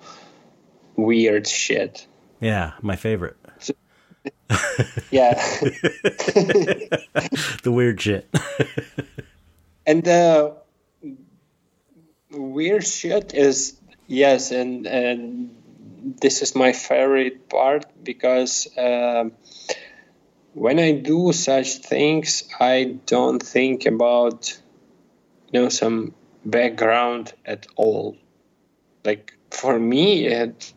weird 0.96 1.48
shit. 1.48 2.06
Yeah, 2.42 2.74
my 2.82 2.96
favorite. 2.98 3.38
Yeah. 5.10 5.36
the 7.64 7.72
weird 7.72 8.02
shit. 8.02 8.28
and 9.88 10.04
the 10.04 10.58
weird 12.32 12.86
shit 12.86 13.34
is 13.34 13.78
yes 14.12 14.52
and 14.52 14.88
and 14.88 15.56
this 16.20 16.42
is 16.42 16.56
my 16.56 16.74
favorite 16.74 17.48
part 17.50 17.86
because 18.04 18.68
um, 18.78 19.32
when 20.54 20.80
i 20.80 20.92
do 20.92 21.32
such 21.32 21.78
things 21.78 22.44
i 22.60 22.98
don't 23.06 23.42
think 23.42 23.86
about 23.86 24.60
you 25.52 25.62
know 25.62 25.70
some 25.70 26.14
background 26.46 27.34
at 27.46 27.68
all. 27.76 28.18
Like 29.06 29.38
for 29.52 29.78
me 29.78 30.26
it's 30.26 30.74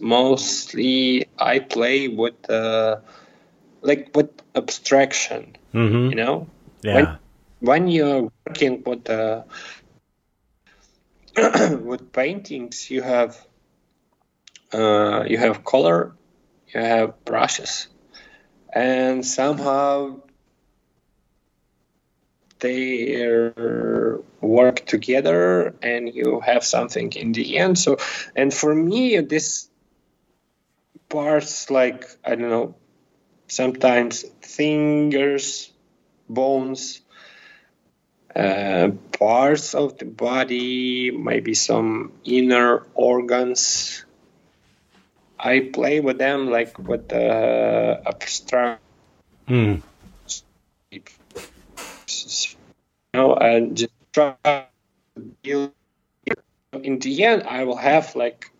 mostly 0.00 1.26
i 1.38 1.58
play 1.58 2.08
with 2.08 2.50
uh, 2.50 2.96
like 3.82 4.10
with 4.14 4.30
abstraction 4.54 5.56
hmm 5.72 6.08
you 6.10 6.16
know? 6.16 6.46
Yeah. 6.82 7.16
when 7.60 7.86
you're 7.86 8.28
working 8.46 8.82
with 8.84 9.08
uh, 9.08 9.42
with 11.82 12.12
paintings, 12.12 12.90
you 12.90 13.02
have 13.02 13.36
uh, 14.72 15.24
you 15.26 15.38
have 15.38 15.64
color, 15.64 16.14
you 16.74 16.80
have 16.80 17.24
brushes, 17.24 17.88
and 18.72 19.24
somehow 19.24 20.20
they 22.60 23.16
work 24.40 24.86
together, 24.86 25.74
and 25.82 26.14
you 26.14 26.40
have 26.40 26.64
something 26.64 27.12
in 27.12 27.32
the 27.32 27.58
end. 27.58 27.78
So, 27.78 27.96
and 28.36 28.52
for 28.52 28.74
me, 28.74 29.18
this 29.18 29.68
parts 31.08 31.70
like 31.70 32.04
I 32.24 32.34
don't 32.34 32.50
know, 32.50 32.74
sometimes 33.48 34.24
fingers, 34.40 35.70
bones 36.28 37.01
uh, 38.34 38.90
parts 39.18 39.74
of 39.74 39.98
the 39.98 40.04
body, 40.06 41.10
maybe 41.10 41.54
some 41.54 42.12
inner 42.24 42.86
organs. 42.94 44.04
I 45.38 45.70
play 45.72 46.00
with 46.00 46.18
them 46.18 46.50
like 46.50 46.78
with 46.78 47.08
the 47.08 48.00
abstract, 48.06 48.80
Mm. 49.48 49.82
you 50.90 51.02
know, 53.12 53.34
and 53.34 53.76
just 53.76 53.92
try 54.12 54.36
to. 55.42 55.72
In 56.72 56.98
the 57.00 57.24
end, 57.24 57.42
I 57.42 57.64
will 57.64 57.76
have 57.76 58.14
like 58.16 58.50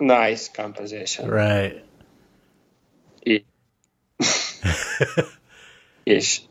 nice 0.00 0.48
composition. 0.48 1.28
Right. 1.28 1.84
Ish. 6.06 6.42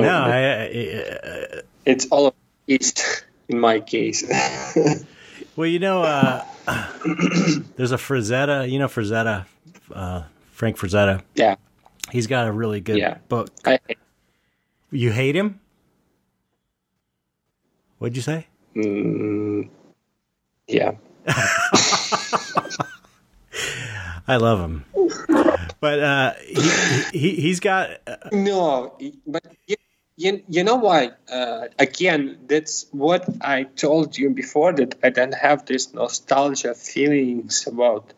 No, 0.00 0.08
I, 0.24 0.38
I, 0.62 1.62
it's 1.86 2.06
all 2.10 2.26
of 2.28 2.34
east 2.66 3.24
in 3.48 3.58
my 3.60 3.80
case. 3.80 4.24
well, 5.56 5.66
you 5.66 5.78
know, 5.78 6.02
uh, 6.02 6.44
there's 7.76 7.92
a 7.92 7.96
Frazetta. 7.96 8.70
You 8.70 8.78
know, 8.78 8.88
Frazetta, 8.88 9.46
uh, 9.92 10.22
Frank 10.52 10.76
Frazetta. 10.76 11.22
yeah, 11.34 11.56
He's 12.10 12.26
got 12.26 12.46
a 12.48 12.52
really 12.52 12.80
good 12.80 12.98
Yeah. 12.98 13.18
book. 13.28 13.50
I, 13.64 13.78
You 14.90 15.10
hate 15.12 15.34
him? 15.36 15.60
What'd 17.98 18.16
you 18.16 18.22
say? 18.22 18.46
mm, 18.76 19.68
yeah. 20.68 20.92
I 24.30 24.36
love 24.36 24.60
him, 24.60 24.84
but 25.80 25.98
uh, 26.00 26.32
he, 26.46 27.18
he 27.18 27.34
he's 27.40 27.60
got 27.60 27.90
uh, 28.06 28.16
No, 28.30 28.96
but 29.26 29.42
you, 29.66 29.76
you, 30.18 30.42
you 30.48 30.64
know 30.64 30.76
why? 30.76 31.12
Uh, 31.30 31.68
again, 31.78 32.38
that's 32.48 32.86
what 32.90 33.24
I 33.40 33.62
told 33.62 34.18
you 34.18 34.30
before 34.30 34.72
that 34.72 34.96
I 35.02 35.10
don't 35.10 35.32
have 35.34 35.64
this 35.64 35.94
nostalgia 35.94 36.74
feelings 36.74 37.68
about 37.68 38.12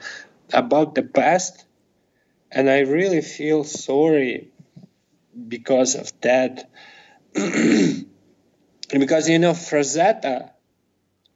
about 0.53 0.95
the 0.95 1.03
past, 1.03 1.67
and 2.51 2.71
I 2.71 2.81
really 2.81 3.21
feel 3.21 3.65
sorry 3.65 4.49
because 5.49 5.95
of 5.95 6.11
that. 6.23 6.71
because 7.35 9.29
you 9.29 9.39
know, 9.39 9.53
Frazetta 9.53 10.51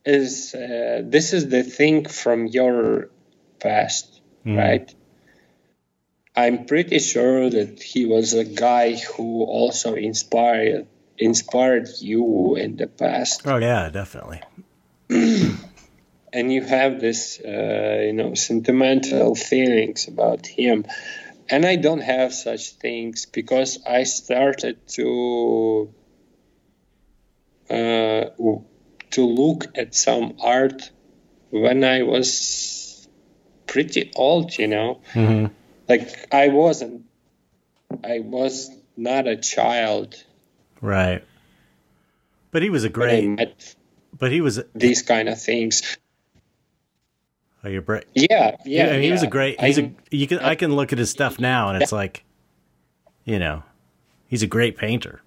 is 0.05 0.55
uh, 0.55 1.03
this 1.05 1.35
is 1.35 1.49
the 1.51 1.63
thing 1.63 2.07
from 2.07 2.47
your 2.47 3.11
past, 3.61 4.23
right? 4.57 4.95
I'm 6.37 6.67
pretty 6.67 6.99
sure 6.99 7.49
that 7.49 7.83
he 7.83 8.07
was 8.07 8.35
a 8.35 8.45
guy 8.45 8.97
who 8.97 9.45
also 9.45 9.95
inspired 9.95 10.87
inspired 11.17 11.89
you 12.01 12.57
in 12.57 12.77
the 12.77 12.89
past, 12.89 13.47
oh 13.47 13.59
yeah, 13.59 13.89
definitely. 13.89 14.41
and 16.35 16.53
you 16.53 16.63
have 16.63 17.01
this, 17.01 17.39
uh, 17.39 18.01
you 18.03 18.13
know, 18.13 18.35
sentimental 18.35 19.37
feelings 19.37 20.09
about 20.09 20.47
him. 20.47 20.85
And 21.49 21.65
I 21.65 21.77
don't 21.77 22.01
have 22.01 22.35
such 22.35 22.71
things 22.71 23.27
because 23.27 23.79
I 23.87 24.05
started 24.05 24.89
to 24.97 25.95
uh, 27.71 28.25
to 29.11 29.27
look 29.27 29.79
at 29.79 29.95
some 29.95 30.35
art 30.41 30.91
when 31.51 31.85
I 31.85 32.03
was 32.03 33.07
pretty 33.67 34.11
old, 34.17 34.59
you 34.59 34.67
know. 34.67 35.01
hmm 35.13 35.47
like 35.89 36.09
I 36.33 36.49
wasn't 36.49 37.05
I 38.03 38.21
was 38.21 38.71
not 38.97 39.27
a 39.27 39.37
child 39.37 40.15
Right. 40.81 41.25
But 42.51 42.63
he 42.63 42.71
was 42.71 42.85
a 42.85 42.89
great. 42.89 43.27
met 43.29 43.75
But 44.19 44.31
he 44.33 44.41
was. 44.41 44.61
these 44.75 45.03
kind 45.03 45.29
of 45.29 45.41
things. 45.41 45.97
Oh, 47.65 47.69
you're 47.69 47.83
bra- 47.83 48.01
Yeah, 48.15 48.57
yeah. 48.65 48.87
Yeah, 48.87 48.93
I 48.97 49.01
he 49.01 49.11
was 49.11 49.23
a 49.23 49.27
great. 49.27 49.61
He's 49.61 49.79
a 49.79 49.83
I'm- 49.83 49.97
you 50.11 50.27
can 50.27 50.39
I 50.41 50.55
can 50.55 50.75
look 50.77 50.93
at 50.93 50.99
his 50.99 51.11
stuff 51.11 51.39
now 51.41 51.71
and 51.71 51.83
it's 51.83 51.93
like, 51.93 52.25
you 53.25 53.39
know, 53.39 53.63
he's 54.27 54.43
a 54.43 54.47
great 54.47 54.77
painter. 54.77 55.23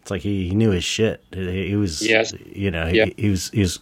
It's 0.00 0.10
like 0.10 0.22
he, 0.22 0.48
he 0.48 0.54
knew 0.54 0.70
his 0.70 0.82
shit. 0.84 1.22
He, 1.32 1.68
he 1.68 1.76
was, 1.76 2.00
Yes. 2.02 2.32
you 2.46 2.70
know, 2.70 2.86
he, 2.86 2.96
Yeah. 2.96 3.06
he 3.16 3.28
was 3.30 3.50
he 3.50 3.60
was 3.60 3.78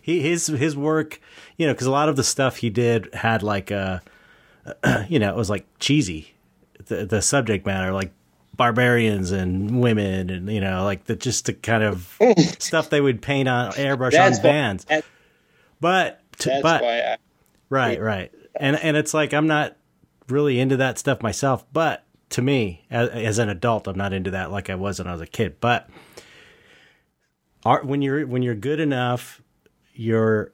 he 0.00 0.20
his 0.20 0.46
his 0.46 0.74
work, 0.76 1.20
you 1.58 1.66
know, 1.66 1.74
because 1.74 1.86
a 1.86 1.90
lot 1.92 2.08
of 2.08 2.16
the 2.16 2.24
stuff 2.24 2.56
he 2.56 2.70
did 2.70 3.12
had 3.14 3.42
like 3.42 3.70
a, 3.70 4.02
you 5.08 5.18
know, 5.18 5.30
it 5.30 5.36
was 5.36 5.50
like 5.50 5.66
cheesy, 5.78 6.34
the 6.86 7.04
the 7.06 7.22
subject 7.22 7.66
matter 7.66 7.92
like 7.92 8.12
barbarians 8.56 9.32
and 9.32 9.82
women 9.82 10.30
and 10.30 10.48
you 10.50 10.60
know 10.62 10.82
like 10.84 11.04
the 11.04 11.14
just 11.14 11.44
the 11.44 11.52
kind 11.52 11.82
of 11.82 12.16
stuff 12.58 12.88
they 12.88 13.00
would 13.02 13.20
paint 13.20 13.48
on 13.48 13.70
airbrush 13.72 14.12
That's 14.12 14.38
on 14.38 14.42
why- 14.44 14.50
vans. 14.52 14.84
that- 14.86 15.04
But 15.80 16.20
to, 16.38 16.48
That's 16.48 16.62
but 16.62 16.82
why 16.82 17.00
I, 17.00 17.16
Right, 17.68 18.00
right. 18.00 18.32
And 18.58 18.76
and 18.76 18.96
it's 18.96 19.12
like 19.12 19.34
I'm 19.34 19.46
not 19.46 19.76
really 20.28 20.58
into 20.58 20.76
that 20.78 20.98
stuff 20.98 21.22
myself, 21.22 21.66
but 21.72 22.04
to 22.30 22.40
me 22.42 22.84
as, 22.90 23.08
as 23.10 23.38
an 23.38 23.48
adult 23.50 23.86
I'm 23.86 23.96
not 23.98 24.12
into 24.12 24.30
that 24.32 24.50
like 24.50 24.70
I 24.70 24.74
was 24.74 24.98
when 24.98 25.06
I 25.06 25.12
was 25.12 25.20
a 25.20 25.26
kid. 25.26 25.56
But 25.60 25.90
art 27.64 27.84
when 27.86 28.02
you're 28.02 28.26
when 28.26 28.42
you're 28.42 28.54
good 28.54 28.80
enough, 28.80 29.42
your 29.94 30.52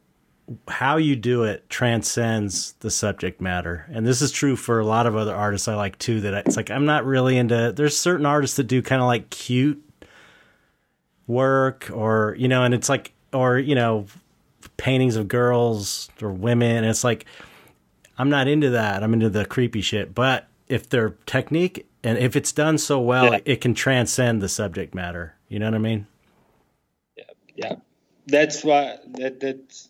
how 0.69 0.97
you 0.97 1.17
do 1.17 1.45
it 1.45 1.69
transcends 1.69 2.73
the 2.81 2.91
subject 2.91 3.41
matter. 3.41 3.87
And 3.91 4.07
this 4.07 4.23
is 4.23 4.31
true 4.33 4.57
for 4.57 4.79
a 4.81 4.85
lot 4.87 5.07
of 5.07 5.17
other 5.17 5.35
artists 5.35 5.69
I 5.69 5.75
like 5.75 5.99
too 5.99 6.21
that 6.23 6.35
I, 6.35 6.39
it's 6.41 6.57
like 6.57 6.71
I'm 6.71 6.87
not 6.87 7.05
really 7.05 7.37
into 7.39 7.73
there's 7.75 7.97
certain 7.97 8.27
artists 8.27 8.57
that 8.57 8.65
do 8.65 8.83
kind 8.83 9.01
of 9.03 9.07
like 9.07 9.31
cute 9.31 9.83
work 11.27 11.91
or 11.93 12.35
you 12.39 12.49
know 12.49 12.65
and 12.65 12.75
it's 12.75 12.89
like 12.89 13.13
or 13.33 13.59
you 13.59 13.75
know 13.75 14.07
paintings 14.77 15.17
of 15.17 15.29
girls 15.29 16.09
or 16.21 16.31
women. 16.31 16.79
And 16.79 16.87
it's 16.87 17.05
like 17.05 17.27
I'm 18.19 18.31
not 18.31 18.49
into 18.49 18.71
that. 18.71 19.03
I'm 19.03 19.13
into 19.15 19.31
the 19.31 19.45
creepy 19.45 19.81
shit. 19.81 20.15
But 20.15 20.49
if 20.69 20.89
their 20.89 21.11
technique 21.27 21.87
and 22.05 22.19
if 22.19 22.37
it's 22.37 22.53
done 22.53 22.79
so 22.79 23.01
well, 23.01 23.33
Yeah. 23.33 23.39
it 23.45 23.61
can 23.61 23.75
transcend 23.75 24.43
the 24.43 24.49
subject 24.49 24.95
matter. 24.95 25.37
You 25.49 25.59
know 25.59 25.67
what 25.67 25.75
I 25.75 25.79
mean? 25.79 26.07
Yeah. 27.17 27.25
Yeah 27.57 27.75
that's 28.27 28.63
why 28.65 28.99
that 29.19 29.41
that's 29.41 29.89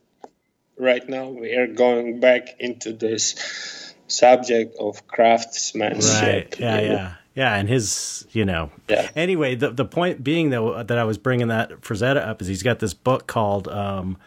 right 0.83 1.09
now 1.09 1.29
we 1.29 1.55
are 1.55 1.67
going 1.67 2.21
back 2.21 2.49
into 2.59 2.93
this 2.93 3.95
subject 4.09 4.77
of 4.79 5.07
craftsmanship 5.07 6.23
Right. 6.23 6.61
Yeah, 6.61 6.81
yeah. 6.81 7.15
Yeah, 7.35 7.55
and 7.55 7.67
his, 7.67 8.27
you 8.33 8.45
know. 8.45 8.71
Yeah. 8.89 9.09
Anyway, 9.17 9.55
the 9.55 9.71
the 9.71 9.87
point 9.87 10.23
being 10.23 10.51
though 10.51 10.83
that 10.83 10.99
I 10.99 11.05
was 11.05 11.17
bringing 11.17 11.49
that 11.49 11.71
Frazetta 11.81 12.19
up 12.19 12.43
is 12.43 12.49
he's 12.49 12.63
got 12.63 12.79
this 12.79 12.93
book 12.93 13.27
called 13.27 13.69
um, 13.69 14.19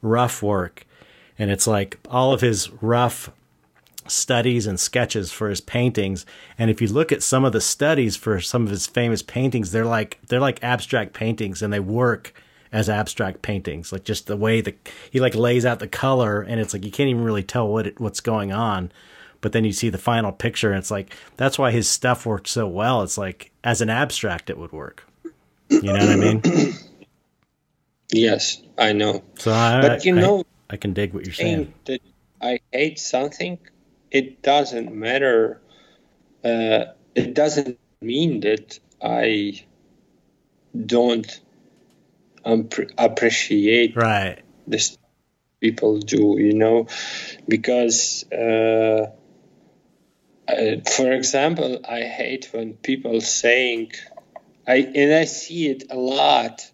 Rough 0.00 0.44
Work, 0.44 0.86
and 1.36 1.50
it's 1.50 1.66
like 1.66 1.98
all 2.08 2.32
of 2.32 2.40
his 2.40 2.70
rough 2.80 3.30
studies 4.06 4.66
and 4.66 4.78
sketches 4.78 5.32
for 5.32 5.48
his 5.48 5.60
paintings. 5.60 6.24
And 6.56 6.70
if 6.70 6.80
you 6.80 6.86
look 6.86 7.10
at 7.10 7.22
some 7.22 7.44
of 7.44 7.52
the 7.52 7.60
studies 7.60 8.16
for 8.16 8.40
some 8.40 8.64
of 8.64 8.70
his 8.70 8.86
famous 8.86 9.22
paintings, 9.22 9.72
they're 9.72 9.84
like 9.84 10.18
they're 10.28 10.38
like 10.38 10.62
abstract 10.62 11.14
paintings, 11.14 11.62
and 11.62 11.72
they 11.72 11.80
work 11.80 12.32
as 12.72 12.88
abstract 12.88 13.42
paintings. 13.42 13.92
Like 13.92 14.04
just 14.04 14.26
the 14.26 14.36
way 14.36 14.60
the 14.60 14.74
he 15.10 15.20
like 15.20 15.34
lays 15.34 15.64
out 15.66 15.78
the 15.78 15.88
color, 15.88 16.40
and 16.42 16.60
it's 16.60 16.72
like 16.72 16.84
you 16.84 16.90
can't 16.90 17.08
even 17.10 17.22
really 17.24 17.42
tell 17.42 17.68
what 17.68 17.86
it, 17.86 18.00
what's 18.00 18.20
going 18.20 18.52
on. 18.52 18.90
But 19.40 19.52
then 19.52 19.64
you 19.64 19.72
see 19.72 19.88
the 19.90 19.98
final 19.98 20.32
picture, 20.32 20.70
and 20.70 20.78
it's 20.78 20.90
like 20.90 21.14
that's 21.36 21.58
why 21.58 21.70
his 21.70 21.88
stuff 21.88 22.24
worked 22.26 22.48
so 22.48 22.66
well. 22.66 23.02
It's 23.02 23.18
like 23.18 23.50
as 23.64 23.80
an 23.80 23.90
abstract, 23.90 24.50
it 24.50 24.58
would 24.58 24.72
work. 24.72 25.06
You 25.68 25.82
know 25.82 25.92
what 25.94 26.02
I 26.10 26.16
mean? 26.16 26.42
yes 28.12 28.60
i 28.76 28.92
know 28.92 29.22
So 29.38 29.50
I, 29.52 29.80
But 29.80 30.04
you 30.04 30.16
I- 30.18 30.20
know- 30.20 30.44
I 30.70 30.76
can 30.76 30.92
dig 30.94 31.12
what 31.12 31.24
you're 31.26 31.34
saying. 31.34 31.72
saying 31.86 32.00
that 32.00 32.00
I 32.46 32.60
hate 32.72 32.98
something, 32.98 33.58
it 34.10 34.42
doesn't 34.42 34.90
matter. 34.94 35.60
Uh, 36.42 36.86
it 37.14 37.34
doesn't 37.34 37.78
mean 38.00 38.40
that 38.40 38.78
I 39.02 39.62
don't 40.86 41.40
um, 42.44 42.68
appreciate 42.98 43.96
Right. 43.96 44.38
this 44.66 44.98
people 45.60 45.98
do, 45.98 46.36
you 46.38 46.54
know, 46.54 46.86
because, 47.46 48.24
uh, 48.32 49.10
uh, 50.48 50.76
for 50.96 51.12
example, 51.12 51.80
I 51.88 52.02
hate 52.02 52.48
when 52.52 52.74
people 52.74 53.20
saying, 53.20 53.92
I 54.66 54.76
and 54.76 55.14
I 55.14 55.24
see 55.24 55.68
it 55.68 55.84
a 55.90 55.96
lot. 55.96 56.68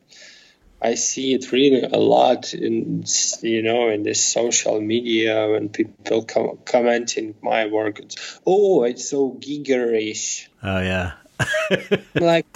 I 0.80 0.94
see 0.94 1.34
it 1.34 1.50
really 1.50 1.82
a 1.82 1.96
lot 1.98 2.54
in 2.54 3.04
you 3.42 3.62
know 3.62 3.88
in 3.88 4.04
this 4.04 4.24
social 4.32 4.80
media 4.80 5.48
when 5.50 5.70
people 5.70 6.24
com- 6.24 6.58
commenting 6.64 7.34
my 7.42 7.66
work. 7.66 7.98
It's, 7.98 8.40
oh, 8.46 8.84
it's 8.84 9.10
so 9.10 9.36
Gigerish. 9.40 10.48
Oh 10.62 10.80
yeah. 10.80 11.12
Like, 12.14 12.46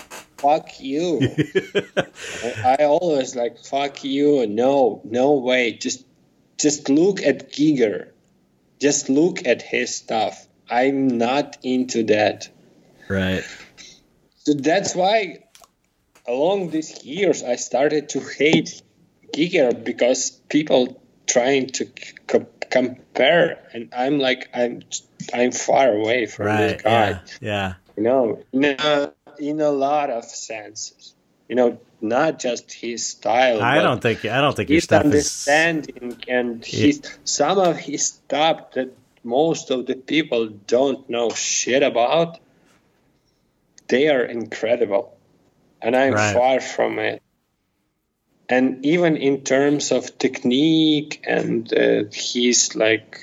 fuck 0.43 0.81
you. 0.81 1.21
I, 2.45 2.77
I 2.79 2.85
always 2.85 3.35
like, 3.37 3.59
fuck 3.65 4.05
you. 4.05 4.47
No, 4.47 5.01
no 5.05 5.35
way. 5.35 5.73
Just, 5.73 6.05
just 6.59 6.89
look 6.89 7.23
at 7.23 7.51
Giger. 7.53 8.09
Just 8.81 9.09
look 9.09 9.47
at 9.47 9.63
his 9.63 9.95
stuff. 9.95 10.47
I'm 10.69 11.07
not 11.19 11.57
into 11.63 12.05
that. 12.05 12.49
Right. 13.09 13.45
So 14.39 14.55
that's 14.55 14.95
why, 14.95 15.45
along 16.27 16.71
these 16.71 17.05
years, 17.05 17.43
I 17.43 17.57
started 17.57 18.09
to 18.11 18.21
hate 18.21 18.83
Giger 19.33 19.73
because 19.85 20.31
people 20.49 21.01
trying 21.27 21.69
to 21.69 21.87
c- 21.87 22.45
compare, 22.71 23.59
and 23.73 23.93
I'm 23.97 24.19
like, 24.19 24.49
I'm, 24.55 24.83
I'm 25.33 25.53
far 25.53 25.93
away 25.93 26.27
from 26.27 26.47
Right. 26.47 26.59
this 26.73 26.83
guy 26.83 27.09
Yeah. 27.11 27.21
Yeah. 27.41 27.75
you 27.97 28.03
know, 28.03 28.43
a, 28.55 29.13
in 29.41 29.61
a 29.61 29.71
lot 29.71 30.11
of 30.11 30.25
senses. 30.25 31.15
You 31.49 31.57
know, 31.57 31.81
not 32.01 32.39
just 32.39 32.73
his 32.73 33.07
style. 33.07 33.61
I 33.61 33.83
don't 33.83 34.01
think 34.01 34.25
I 34.25 34.41
don't 34.41 34.57
think 34.57 34.69
his 34.71 34.85
stuff 34.85 35.05
is. 35.05 35.47
understanding 35.49 36.23
and 36.29 36.65
his 36.65 37.03
some 37.25 37.59
of 37.59 37.77
his 37.77 38.07
stuff 38.07 38.73
that 38.73 38.97
most 39.23 39.71
of 39.71 39.87
the 39.87 39.95
people 39.95 40.49
don't 40.49 41.09
know 41.11 41.31
shit 41.31 41.83
about. 41.83 42.39
They 43.89 44.09
are 44.09 44.25
incredible, 44.25 45.17
and 45.83 45.95
I'm 45.95 46.15
Right. 46.15 46.33
far 46.35 46.61
from 46.61 46.99
it. 46.99 47.23
And 48.49 48.85
even 48.85 49.17
in 49.17 49.43
terms 49.43 49.93
of 49.93 50.19
technique 50.19 51.25
and 51.27 51.73
uh, 51.73 52.05
his 52.13 52.75
like 52.75 53.19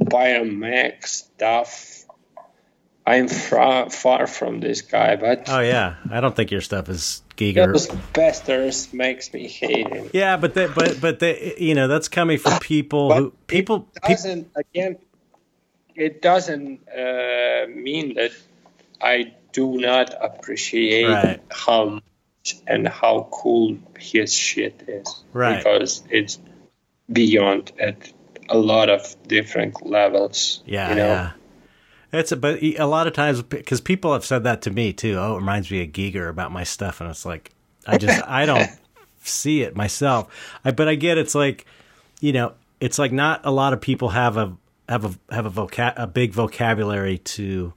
biomech 0.00 1.06
stuff, 1.06 2.04
I'm 3.08 3.28
far 3.28 3.88
far 3.90 4.26
from 4.26 4.60
this 4.60 4.82
guy. 4.82 5.16
But 5.16 5.48
Oh 5.48 5.60
yeah. 5.60 5.94
I 6.10 6.20
don't 6.20 6.36
think 6.36 6.50
your 6.50 6.60
stuff 6.60 6.88
is 6.88 7.22
Giger. 7.36 7.72
those 7.72 7.86
bastards 8.12 8.92
makes 8.92 9.32
me 9.32 9.48
hate 9.48 9.88
him. 9.88 10.10
Yeah, 10.12 10.36
but 10.36 10.52
they, 10.54 10.66
but 10.66 11.00
but 11.00 11.18
they, 11.18 11.54
you 11.58 11.74
know 11.74 11.88
that's 11.88 12.08
coming 12.08 12.38
from 12.38 12.58
people 12.60 13.14
who 13.14 13.30
people 13.46 13.88
it 13.96 14.02
doesn't 14.08 14.44
again 14.56 14.96
it 15.94 16.22
doesn't 16.22 16.80
uh, 16.88 17.66
mean 17.86 18.14
that 18.14 18.32
i 19.00 19.32
do 19.52 19.78
not 19.78 20.14
appreciate 20.28 21.08
Right. 21.08 21.40
how 21.50 21.82
much 21.98 22.48
and 22.66 22.86
how 22.86 23.28
cool 23.30 23.78
his 23.98 24.30
shit 24.34 24.82
is 24.86 25.08
Right. 25.32 25.56
because 25.58 26.02
it's 26.10 26.38
beyond 27.12 27.72
at 27.80 28.12
a 28.48 28.58
lot 28.58 28.88
of 28.90 29.02
different 29.26 29.74
levels 29.86 30.62
Yeah, 30.66 30.90
you 30.90 30.94
know 30.96 31.06
yeah. 31.14 31.30
It's 32.12 32.32
a, 32.32 32.36
but 32.36 32.62
a 32.62 32.84
lot 32.86 33.06
of 33.06 33.12
times 33.12 33.42
because 33.42 33.80
people 33.80 34.12
have 34.14 34.24
said 34.24 34.44
that 34.44 34.62
to 34.62 34.70
me 34.70 34.92
too. 34.92 35.16
Oh, 35.18 35.34
it 35.34 35.40
reminds 35.40 35.70
me 35.70 35.82
of 35.82 35.88
Giger 35.90 36.28
about 36.30 36.52
my 36.52 36.64
stuff, 36.64 37.00
and 37.00 37.10
it's 37.10 37.26
like 37.26 37.50
I 37.86 37.98
just 37.98 38.22
I 38.26 38.46
don't 38.46 38.70
see 39.22 39.62
it 39.62 39.76
myself. 39.76 40.58
I 40.64 40.70
but 40.70 40.88
I 40.88 40.94
get 40.94 41.18
it's 41.18 41.34
like 41.34 41.66
you 42.20 42.32
know 42.32 42.54
it's 42.80 42.98
like 42.98 43.12
not 43.12 43.42
a 43.44 43.50
lot 43.50 43.72
of 43.74 43.80
people 43.80 44.08
have 44.10 44.36
a 44.38 44.56
have 44.88 45.04
a 45.04 45.34
have 45.34 45.44
a 45.44 45.50
vocab 45.50 45.94
a 45.96 46.06
big 46.06 46.32
vocabulary 46.32 47.18
to 47.18 47.74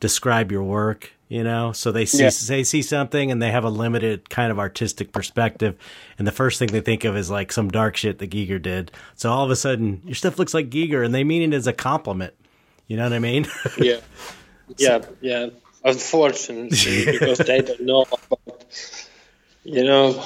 describe 0.00 0.52
your 0.52 0.62
work. 0.62 1.10
You 1.26 1.42
know, 1.42 1.72
so 1.72 1.90
they 1.90 2.04
see 2.04 2.22
Yeah. 2.22 2.30
they 2.46 2.62
see 2.62 2.82
something 2.82 3.32
and 3.32 3.42
they 3.42 3.50
have 3.50 3.64
a 3.64 3.70
limited 3.70 4.28
kind 4.30 4.52
of 4.52 4.58
artistic 4.60 5.10
perspective, 5.10 5.74
and 6.18 6.26
the 6.28 6.32
first 6.32 6.58
thing 6.60 6.68
they 6.68 6.82
think 6.82 7.02
of 7.04 7.16
is 7.16 7.30
like 7.30 7.50
some 7.50 7.70
dark 7.70 7.96
shit 7.96 8.18
that 8.18 8.30
Giger 8.30 8.60
did. 8.62 8.92
So 9.16 9.32
all 9.32 9.42
of 9.44 9.50
a 9.50 9.56
sudden, 9.56 10.02
your 10.04 10.14
stuff 10.14 10.38
looks 10.38 10.54
like 10.54 10.68
Giger, 10.70 11.04
and 11.04 11.12
they 11.14 11.24
mean 11.24 11.52
it 11.52 11.56
as 11.56 11.66
a 11.66 11.72
compliment. 11.72 12.34
You 12.86 12.96
know 12.96 13.04
what 13.04 13.12
I 13.12 13.18
mean? 13.18 13.46
yeah 13.78 14.00
yeah 14.78 15.04
yeah 15.20 15.46
unfortunately 15.84 17.04
because 17.12 17.38
they 17.38 17.60
don't 17.60 17.80
know 17.80 18.02
about 18.02 18.64
you 19.64 19.84
know 19.84 20.24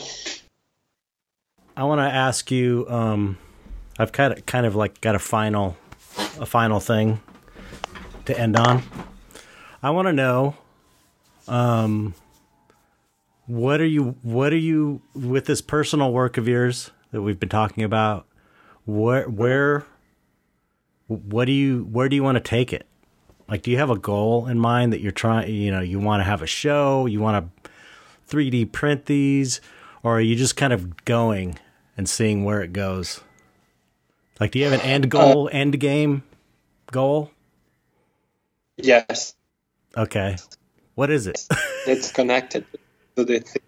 I 1.78 1.84
want 1.84 2.00
to 2.00 2.12
ask 2.12 2.50
you. 2.50 2.86
Um, 2.88 3.38
I've 4.00 4.10
kind 4.10 4.32
of 4.32 4.44
kind 4.46 4.66
of 4.66 4.74
like 4.74 5.00
got 5.00 5.14
a 5.14 5.20
final 5.20 5.76
a 6.40 6.44
final 6.44 6.80
thing 6.80 7.20
to 8.24 8.36
end 8.36 8.56
on. 8.56 8.82
I 9.80 9.90
want 9.90 10.08
to 10.08 10.12
know. 10.12 10.56
Um, 11.46 12.14
what 13.46 13.80
are 13.80 13.86
you? 13.86 14.16
What 14.22 14.52
are 14.52 14.56
you 14.56 15.02
with 15.14 15.46
this 15.46 15.60
personal 15.60 16.12
work 16.12 16.36
of 16.36 16.48
yours 16.48 16.90
that 17.12 17.22
we've 17.22 17.38
been 17.38 17.48
talking 17.48 17.84
about? 17.84 18.26
Where 18.84 19.28
where 19.28 19.86
what 21.08 21.46
do 21.46 21.52
you 21.52 21.88
where 21.90 22.08
do 22.08 22.16
you 22.16 22.22
want 22.22 22.36
to 22.36 22.40
take 22.40 22.72
it? 22.72 22.86
Like, 23.48 23.62
do 23.62 23.70
you 23.70 23.78
have 23.78 23.90
a 23.90 23.98
goal 23.98 24.46
in 24.46 24.58
mind 24.58 24.92
that 24.92 25.00
you're 25.00 25.12
trying? 25.12 25.52
You 25.52 25.72
know, 25.72 25.80
you 25.80 25.98
want 25.98 26.20
to 26.20 26.24
have 26.24 26.42
a 26.42 26.46
show. 26.46 27.06
You 27.06 27.20
want 27.20 27.52
to 27.64 27.70
3D 28.34 28.72
print 28.72 29.06
these, 29.06 29.60
or 30.02 30.18
are 30.18 30.20
you 30.20 30.36
just 30.36 30.56
kind 30.56 30.72
of 30.72 31.04
going 31.04 31.58
and 31.96 32.08
seeing 32.08 32.44
where 32.44 32.62
it 32.62 32.72
goes? 32.72 33.20
Like, 34.38 34.52
do 34.52 34.60
you 34.60 34.66
have 34.66 34.74
an 34.74 34.86
end 34.86 35.10
goal, 35.10 35.48
end 35.52 35.80
game 35.80 36.22
goal? 36.92 37.32
yes 38.76 39.34
Okay, 39.96 40.36
what 40.94 41.10
is 41.10 41.26
it? 41.26 41.44
it's 41.86 42.12
connected 42.12 42.64
to 43.16 43.24
the 43.24 43.40
thing. 43.40 43.62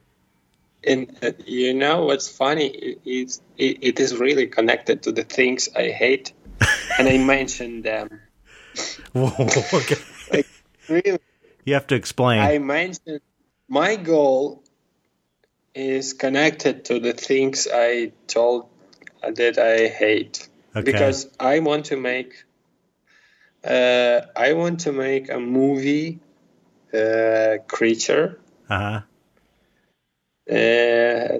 And 0.85 1.19
uh, 1.23 1.33
you 1.45 1.75
know 1.75 2.07
what's 2.07 2.29
funny 2.29 2.97
is 3.05 3.43
it, 3.59 3.79
it 3.83 4.01
is 4.01 4.17
really 4.17 4.47
connected 4.47 5.03
to 5.03 5.13
the 5.13 5.25
things 5.25 5.69
I 5.75 5.89
hate, 5.89 6.33
and 6.99 7.09
I 7.09 7.19
mentioned 7.19 7.85
them. 7.85 8.21
okay. 9.17 9.97
Like 10.31 10.47
really, 10.89 11.19
You 11.65 11.75
have 11.75 11.87
to 11.89 11.95
explain. 11.95 12.41
I 12.41 12.59
mentioned 12.59 13.21
my 13.69 13.97
goal 13.97 14.63
is 15.75 16.13
connected 16.15 16.85
to 16.87 16.99
the 16.99 17.13
things 17.13 17.69
I 17.73 18.13
told 18.27 18.69
uh, 19.23 19.31
that 19.33 19.59
I 19.59 19.87
hate 19.89 20.49
Okay. 20.75 20.85
because 20.85 21.29
I 21.39 21.61
want 21.61 21.87
to 21.87 21.97
make. 21.97 22.45
Uh, 23.63 24.23
I 24.35 24.55
want 24.55 24.81
to 24.81 24.93
make 24.93 25.31
a 25.31 25.39
movie, 25.39 26.19
uh, 26.95 27.59
creature 27.69 28.41
uh 28.71 29.03
huh. 30.49 30.55
uh, 30.55 31.39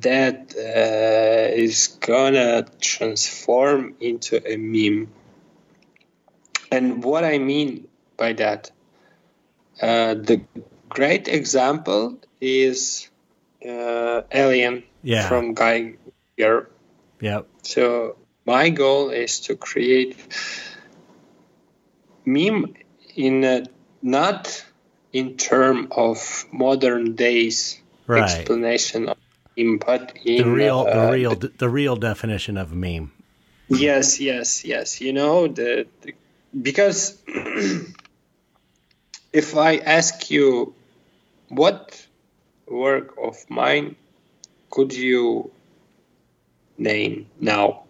that 0.00 0.54
uh, 0.56 1.54
is 1.54 1.98
gonna 2.00 2.66
transform 2.80 3.94
into 4.00 4.40
a 4.46 4.56
meme. 4.56 5.10
And 6.70 7.02
what 7.02 7.24
I 7.24 7.38
mean 7.38 7.88
by 8.16 8.32
that, 8.34 8.70
uh, 9.82 10.14
the 10.14 10.42
great 10.88 11.28
example 11.28 12.18
is 12.40 13.10
uh, 13.66 14.22
Alien 14.30 14.84
Yeah. 15.02 15.28
from 15.28 15.54
Guy 15.54 15.94
Geiger. 16.36 16.70
Yep. 17.20 17.48
So 17.62 18.16
my 18.46 18.70
goal 18.70 19.10
is 19.10 19.40
to 19.40 19.56
create 19.56 20.16
meme 22.24 22.74
in 23.16 23.44
a, 23.44 23.64
not 24.02 24.64
in 25.12 25.36
term 25.36 25.88
of 25.90 26.46
modern 26.52 27.14
days 27.14 27.80
Right. 28.06 28.22
explanation 28.22 29.08
of 29.08 29.16
but 29.56 30.16
in 30.24 30.44
The 30.44 30.50
real, 30.50 30.80
uh, 30.80 31.06
the 31.06 31.12
real, 31.12 31.34
the 31.36 31.68
real 31.68 31.96
definition 31.96 32.56
of 32.56 32.72
a 32.72 32.74
meme. 32.74 33.12
Yes, 33.68 34.20
yes, 34.20 34.64
yes. 34.64 35.00
You 35.00 35.12
know 35.12 35.48
the, 35.48 35.86
the 36.02 36.14
because 36.62 37.18
if 39.32 39.56
I 39.56 39.76
ask 39.76 40.30
you 40.30 40.74
what 41.48 42.06
work 42.68 43.14
of 43.22 43.36
mine 43.48 43.96
could 44.70 44.92
you 44.92 45.50
name 46.78 47.26
now, 47.40 47.84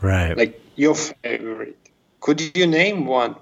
Right. 0.00 0.36
like 0.36 0.60
your 0.76 0.94
favorite, 0.94 1.76
could 2.20 2.56
you 2.56 2.66
name 2.66 3.06
one? 3.06 3.36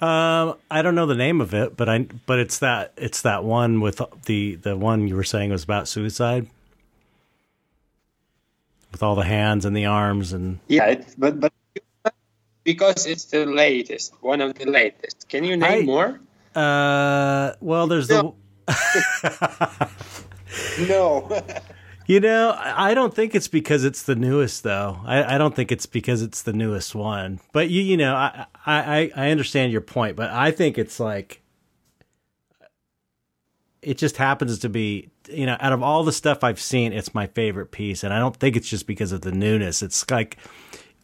Um, 0.00 0.56
I 0.68 0.82
don't 0.82 0.96
know 0.96 1.06
the 1.06 1.14
name 1.14 1.40
of 1.40 1.54
it, 1.54 1.76
but 1.76 1.88
I 1.88 2.06
but 2.26 2.40
it's 2.40 2.58
that 2.58 2.92
it's 2.96 3.22
that 3.22 3.44
one 3.44 3.80
with 3.80 4.00
the 4.26 4.56
the 4.56 4.76
one 4.76 5.06
you 5.06 5.14
were 5.14 5.22
saying 5.22 5.50
was 5.50 5.62
about 5.62 5.86
suicide, 5.86 6.48
with 8.92 9.02
all 9.02 9.14
the 9.16 9.24
hands 9.24 9.64
and 9.64 9.76
the 9.76 9.86
arms 9.86 10.32
and 10.32 10.60
Yeah, 10.68 11.02
but 11.18 11.40
but 11.40 11.52
because 12.64 13.06
it's 13.06 13.24
the 13.24 13.44
latest, 13.46 14.14
one 14.20 14.40
of 14.40 14.54
the 14.54 14.66
latest. 14.70 15.28
Can 15.28 15.42
you 15.44 15.56
name 15.56 15.82
I- 15.82 15.84
more? 15.84 16.20
uh, 16.54 17.54
well, 17.60 17.86
there's 17.88 18.06
the 18.08 18.22
No. 18.22 18.36
you 22.06 22.20
know 22.20 22.50
I 22.50 22.90
I 22.90 22.94
don't 22.94 23.14
think 23.14 23.34
it's 23.34 23.48
because 23.48 23.84
it's 23.84 24.02
the 24.02 24.14
newest 24.14 24.62
though. 24.62 24.98
I, 25.04 25.34
I 25.34 25.38
don't 25.38 25.54
think 25.56 25.72
it's 25.72 25.86
because 25.86 26.20
it's 26.22 26.42
the 26.42 26.52
newest 26.52 26.94
one. 26.94 27.40
But 27.52 27.70
you 27.70 27.82
you 27.82 27.96
know 27.96 28.14
I 28.14 28.46
I 28.66 29.10
I 29.16 29.30
understand 29.30 29.72
your 29.72 29.80
point, 29.80 30.14
but 30.16 30.30
I 30.30 30.50
think 30.50 30.76
it's 30.78 31.00
like 31.00 31.40
it 33.80 33.96
just 33.98 34.16
happens 34.18 34.58
to 34.60 34.68
be 34.68 35.08
you 35.28 35.46
know 35.46 35.56
out 35.60 35.72
of 35.72 35.82
all 35.82 36.04
the 36.04 36.12
stuff 36.12 36.42
I've 36.42 36.60
seen, 36.60 36.92
it's 36.92 37.14
my 37.14 37.26
favorite 37.26 37.70
piece, 37.70 38.04
and 38.04 38.12
I 38.12 38.18
don't 38.18 38.36
think 38.36 38.56
it's 38.56 38.68
just 38.68 38.86
because 38.86 39.12
of 39.12 39.22
the 39.22 39.32
newness. 39.32 39.82
It's 39.82 40.10
like 40.10 40.36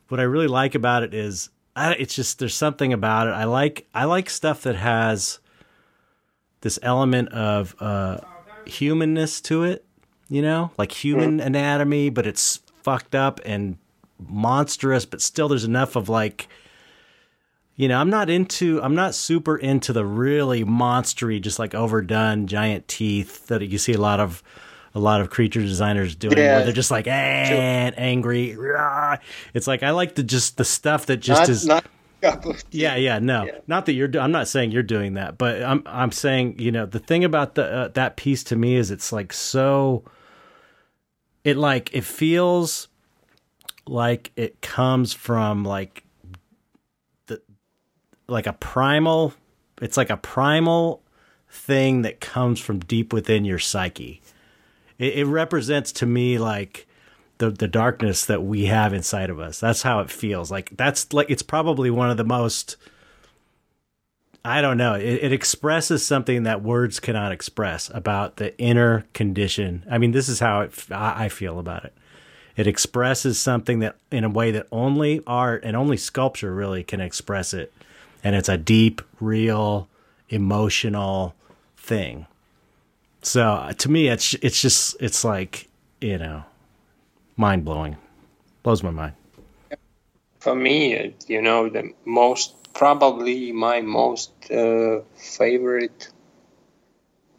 what 0.08 0.20
I 0.20 0.24
really 0.24 0.48
like 0.48 0.74
about 0.74 1.02
it 1.02 1.14
is 1.14 1.50
I, 1.76 1.92
it's 1.92 2.14
just 2.14 2.38
there's 2.38 2.54
something 2.54 2.92
about 2.92 3.28
it. 3.28 3.30
I 3.30 3.44
like 3.44 3.86
I 3.94 4.04
like 4.04 4.30
stuff 4.30 4.62
that 4.62 4.76
has 4.76 5.38
this 6.60 6.78
element 6.82 7.28
of 7.30 7.76
uh, 7.78 8.18
humanness 8.66 9.40
to 9.42 9.62
it, 9.62 9.84
you 10.28 10.42
know, 10.42 10.72
like 10.76 10.92
human 10.92 11.40
anatomy, 11.40 12.10
but 12.10 12.26
it's 12.26 12.60
fucked 12.82 13.14
up 13.14 13.40
and 13.44 13.78
monstrous, 14.18 15.04
but 15.04 15.22
still 15.22 15.48
there's 15.48 15.64
enough 15.64 15.94
of 15.94 16.08
like 16.08 16.48
you 17.78 17.86
know, 17.88 17.98
I'm 17.98 18.10
not 18.10 18.28
into 18.28 18.82
I'm 18.82 18.94
not 18.94 19.14
super 19.14 19.56
into 19.56 19.92
the 19.94 20.04
really 20.04 20.64
monstery, 20.64 21.40
just 21.40 21.58
like 21.58 21.74
overdone 21.74 22.46
giant 22.46 22.88
teeth 22.88 23.46
that 23.46 23.62
you 23.66 23.78
see 23.78 23.94
a 23.94 24.00
lot 24.00 24.20
of 24.20 24.42
a 24.94 24.98
lot 25.00 25.20
of 25.20 25.30
creature 25.30 25.60
designers 25.60 26.14
doing 26.14 26.36
Yeah. 26.36 26.56
where 26.56 26.64
they're 26.64 26.72
just 26.72 26.90
like 26.90 27.06
and 27.06 27.94
angry. 27.98 28.56
rah. 28.56 29.16
It's 29.54 29.66
like 29.66 29.82
I 29.82 29.90
like 29.90 30.16
the 30.16 30.22
just 30.22 30.56
the 30.58 30.64
stuff 30.64 31.06
that 31.06 31.18
just 31.18 31.42
not, 31.42 31.48
is 31.48 31.66
not 31.66 31.84
cup 32.20 32.44
of 32.46 32.68
tea. 32.70 32.80
yeah, 32.80 32.96
yeah, 32.96 33.20
no, 33.20 33.44
Yeah. 33.44 33.58
not 33.68 33.86
that 33.86 33.92
you're. 33.92 34.08
do- 34.08 34.18
I'm 34.18 34.32
not 34.32 34.48
saying 34.48 34.72
you're 34.72 34.82
doing 34.82 35.14
that, 35.14 35.38
but 35.38 35.62
I'm. 35.62 35.82
I'm 35.86 36.10
saying 36.10 36.56
you 36.58 36.72
know 36.72 36.84
the 36.84 36.98
thing 36.98 37.22
about 37.22 37.54
the 37.54 37.64
uh, 37.64 37.88
that 37.94 38.16
piece 38.16 38.42
to 38.44 38.56
me 38.56 38.74
is 38.74 38.90
it's 38.90 39.12
like 39.12 39.32
so. 39.32 40.02
It 41.44 41.56
like 41.56 41.94
it 41.94 42.02
feels 42.04 42.88
like 43.86 44.32
it 44.36 44.60
comes 44.60 45.12
from 45.12 45.64
like 45.64 46.02
like 48.28 48.46
a 48.46 48.52
primal. 48.52 49.34
It's 49.80 49.96
like 49.96 50.10
a 50.10 50.16
primal 50.16 51.02
thing 51.50 52.02
that 52.02 52.20
comes 52.20 52.60
from 52.60 52.80
deep 52.80 53.12
within 53.12 53.44
your 53.44 53.58
psyche. 53.58 54.20
It, 54.98 55.20
it 55.20 55.24
represents 55.26 55.92
to 55.92 56.06
me 56.06 56.38
like 56.38 56.86
the 57.38 57.50
the 57.50 57.68
darkness 57.68 58.26
that 58.26 58.42
we 58.42 58.66
have 58.66 58.92
inside 58.92 59.30
of 59.30 59.40
us. 59.40 59.58
That's 59.58 59.82
how 59.82 60.00
it 60.00 60.10
feels. 60.10 60.50
Like 60.50 60.76
that's 60.76 61.12
like 61.12 61.30
it's 61.30 61.42
probably 61.42 61.90
one 61.90 62.10
of 62.10 62.16
the 62.16 62.24
most 62.24 62.76
I 64.44 64.62
don't 64.62 64.78
know. 64.78 64.94
It, 64.94 65.24
it 65.24 65.32
expresses 65.32 66.06
something 66.06 66.44
that 66.44 66.62
words 66.62 67.00
cannot 67.00 67.32
express 67.32 67.90
about 67.92 68.36
the 68.36 68.56
inner 68.58 69.06
condition. 69.12 69.84
I 69.90 69.98
mean, 69.98 70.12
this 70.12 70.28
is 70.28 70.40
how 70.40 70.62
it, 70.62 70.86
I 70.90 71.24
I 71.24 71.28
feel 71.28 71.58
about 71.58 71.84
it. 71.84 71.94
It 72.56 72.66
expresses 72.66 73.38
something 73.38 73.78
that 73.80 73.96
in 74.10 74.24
a 74.24 74.28
way 74.28 74.50
that 74.50 74.66
only 74.72 75.22
art 75.26 75.62
and 75.64 75.76
only 75.76 75.96
sculpture 75.96 76.52
really 76.52 76.82
can 76.82 77.00
express 77.00 77.54
it. 77.54 77.72
And 78.24 78.34
it's 78.34 78.48
a 78.48 78.56
deep, 78.56 79.00
real, 79.20 79.88
emotional 80.28 81.34
thing. 81.76 82.26
So 83.22 83.42
uh, 83.42 83.72
to 83.74 83.90
me, 83.90 84.08
it's 84.08 84.34
it's 84.34 84.60
just 84.60 84.96
it's 85.00 85.24
like 85.24 85.68
you 86.00 86.18
know, 86.18 86.44
mind 87.36 87.64
blowing, 87.64 87.96
blows 88.62 88.82
my 88.82 88.90
mind. 88.90 89.14
for 90.38 90.54
me, 90.54 91.14
you 91.26 91.42
know, 91.42 91.68
the 91.68 91.92
most 92.04 92.54
probably 92.74 93.52
my 93.52 93.80
most 93.80 94.30
uh, 94.50 95.00
favorite, 95.16 96.08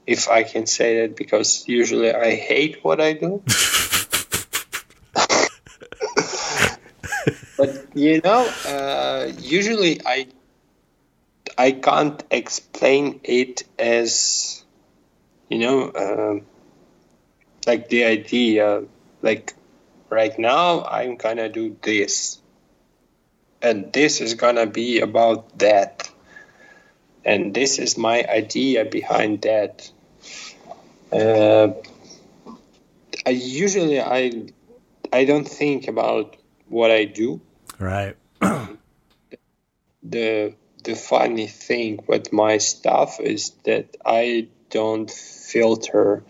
if 0.06 0.28
I 0.30 0.44
can 0.44 0.66
say 0.66 1.02
that, 1.02 1.16
because 1.16 1.64
usually 1.68 2.14
I 2.14 2.36
hate 2.36 2.84
what 2.84 3.00
I 3.00 3.14
do. 3.14 3.42
but 7.58 7.86
you 7.94 8.22
know, 8.24 8.48
uh, 8.68 9.32
usually 9.40 10.02
I 10.06 10.28
I 11.60 11.73
can't 11.73 12.23
explain 12.31 13.19
it 13.26 13.64
as 13.77 14.64
you 15.49 15.60
know, 15.60 15.91
um 15.94 16.45
like 17.68 17.90
the 17.90 18.06
idea, 18.06 18.84
like 19.22 19.53
right 20.10 20.40
now 20.40 20.86
I'm 20.86 21.18
gonna 21.18 21.49
do 21.49 21.76
this. 21.81 22.40
And 23.61 23.91
this 23.91 24.22
is 24.22 24.36
gonna 24.36 24.68
be 24.68 25.02
about 25.02 25.60
that. 25.60 26.10
And 27.26 27.53
this 27.53 27.77
is 27.77 27.98
my 27.98 28.23
idea 28.23 28.86
behind 28.86 29.41
that. 29.41 29.91
Uh, 31.11 31.73
I 33.26 33.31
usually 33.31 33.99
I 33.99 34.48
I 35.11 35.26
don't 35.26 35.48
think 35.48 35.90
about 35.90 36.38
what 36.69 36.90
I 36.90 37.03
do. 37.03 37.41
Right. 37.80 38.15
the 40.02 40.53
the 40.90 40.95
funny 40.95 41.45
thing 41.45 41.99
with 42.07 42.34
my 42.34 42.57
stuff 42.57 43.20
is 43.20 43.52
that 43.64 43.95
I 44.03 44.48
don't 44.72 45.10
filter 45.11 46.24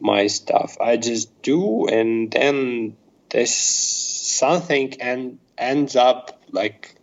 my 0.00 0.26
stuff. 0.26 0.76
I 0.80 0.96
just 0.96 1.42
do, 1.42 1.86
and 1.86 2.32
then 2.32 2.96
there's 3.28 3.54
something 3.54 5.00
and 5.00 5.38
ends 5.56 5.94
up 5.94 6.42
like 6.50 6.96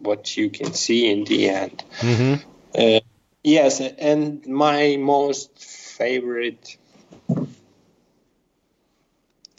what 0.00 0.36
you 0.36 0.50
can 0.50 0.72
see 0.72 1.08
in 1.08 1.24
the 1.24 1.48
end. 1.48 1.84
hmm 2.00 2.34
Uh, 2.74 3.00
yes, 3.44 3.80
and 3.80 4.46
my 4.46 4.96
most 4.96 5.50
favorite 5.98 6.76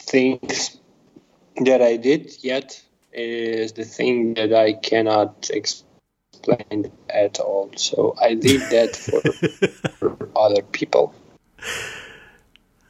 things 0.00 0.78
that 1.64 1.80
I 1.80 1.96
did 1.96 2.32
yet 2.42 2.82
is 3.12 3.72
the 3.72 3.84
thing 3.84 4.34
that 4.34 4.52
I 4.52 4.72
cannot 4.72 5.50
explain 5.50 5.91
at 7.08 7.40
all. 7.40 7.70
So 7.76 8.14
I 8.20 8.30
leave 8.30 8.70
that 8.70 8.96
for, 8.96 9.22
for 9.98 10.28
other 10.36 10.62
people 10.62 11.14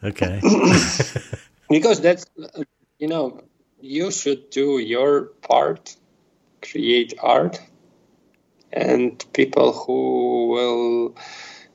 Okay. 0.05 0.41
because 1.69 2.01
that's 2.01 2.27
you 2.99 3.07
know 3.07 3.43
you 3.81 4.11
should 4.11 4.51
do 4.51 4.79
your 4.79 5.23
part, 5.43 5.97
create 6.61 7.15
art, 7.21 7.61
and 8.73 9.25
people 9.33 9.73
who 9.73 10.49
will 10.49 11.17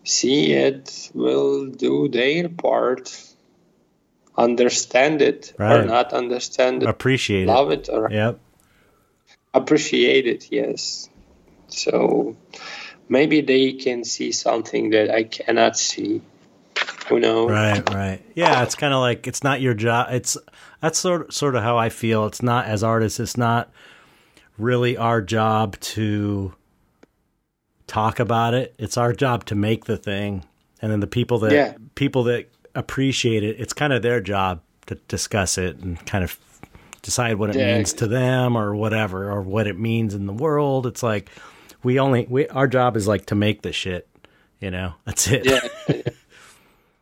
see 0.04 0.52
it 0.54 1.10
will 1.14 1.68
do 1.68 2.10
their 2.10 2.50
part, 2.50 3.34
understand 4.38 5.22
it 5.22 5.54
or 5.58 5.86
not 5.86 6.12
understand 6.14 6.84
it, 6.84 6.90
Appreciate 6.90 7.44
it. 7.44 7.48
love 7.48 7.72
it 7.72 7.90
or 7.90 8.12
Yep. 8.12 8.40
appreciate 9.54 10.28
it. 10.28 10.52
Yes, 10.52 11.10
so 11.68 12.36
maybe 13.10 13.42
they 13.42 13.74
can 13.74 14.04
see 14.04 14.32
something 14.32 14.90
that 14.92 15.10
I 15.10 15.24
cannot 15.24 15.78
see. 15.78 16.22
Who 17.10 17.20
knows? 17.20 17.50
Right, 17.50 17.94
right. 17.94 18.22
Yeah, 18.36 18.64
it's 18.64 18.76
kind 18.76 18.94
of 18.94 19.00
like 19.00 19.28
it's 19.28 19.44
not 19.44 19.62
your 19.62 19.74
job. 19.74 20.08
It's 20.12 20.38
that's 20.82 21.00
sort 21.00 21.34
sort 21.34 21.56
of 21.56 21.64
how 21.64 21.78
I 21.78 21.90
feel. 21.90 22.26
It's 22.26 22.42
not 22.44 22.66
as 22.66 22.84
artists. 22.84 23.20
It's 23.20 23.38
not 23.38 23.72
really 24.58 24.98
our 24.98 25.22
job 25.22 25.80
to 25.80 26.54
talk 27.88 28.20
about 28.20 28.54
it. 28.54 28.76
It's 28.78 28.98
our 28.98 29.14
job 29.14 29.46
to 29.46 29.56
make 29.56 29.86
the 29.86 29.98
thing, 29.98 30.44
and 30.82 30.92
then 30.92 31.00
the 31.00 31.08
people 31.08 31.40
that 31.40 31.52
Yeah. 31.54 31.74
people 31.96 32.24
that 32.26 32.50
appreciate 32.76 33.44
it, 33.44 33.60
it's 33.60 33.74
kind 33.74 33.94
of 33.94 34.02
their 34.02 34.20
job 34.20 34.62
to 34.88 34.96
discuss 35.08 35.58
it 35.58 35.78
and 35.80 36.04
kind 36.06 36.24
of 36.24 36.38
decide 37.02 37.38
what 37.38 37.50
it 37.50 37.56
Yeah. 37.56 37.76
means 37.76 37.94
to 37.94 38.08
them 38.08 38.56
or 38.58 38.76
whatever 38.76 39.32
or 39.32 39.42
what 39.42 39.66
it 39.68 39.80
means 39.80 40.14
in 40.14 40.26
the 40.26 40.34
world. 40.34 40.86
It's 40.86 41.02
like 41.02 41.30
we 41.84 42.00
only 42.00 42.26
we 42.30 42.48
our 42.50 42.68
job 42.68 42.98
is 42.98 43.08
like 43.08 43.28
to 43.28 43.36
make 43.36 43.62
the 43.62 43.72
shit. 43.72 44.08
You 44.60 44.72
know, 44.72 44.94
that's 45.06 45.28
it. 45.28 45.46
yeah 45.46 46.02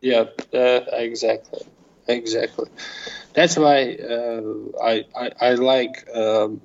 yeah 0.00 0.24
uh, 0.58 0.80
exactly 0.92 1.66
exactly 2.06 2.68
that's 3.34 3.56
why 3.56 3.94
uh, 3.94 4.42
I, 4.82 5.04
I 5.18 5.30
i 5.40 5.54
like 5.54 6.08
um, 6.14 6.60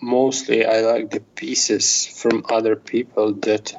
mostly 0.00 0.66
i 0.66 0.80
like 0.80 1.10
the 1.10 1.20
pieces 1.20 2.06
from 2.06 2.44
other 2.50 2.76
people 2.76 3.34
that 3.34 3.72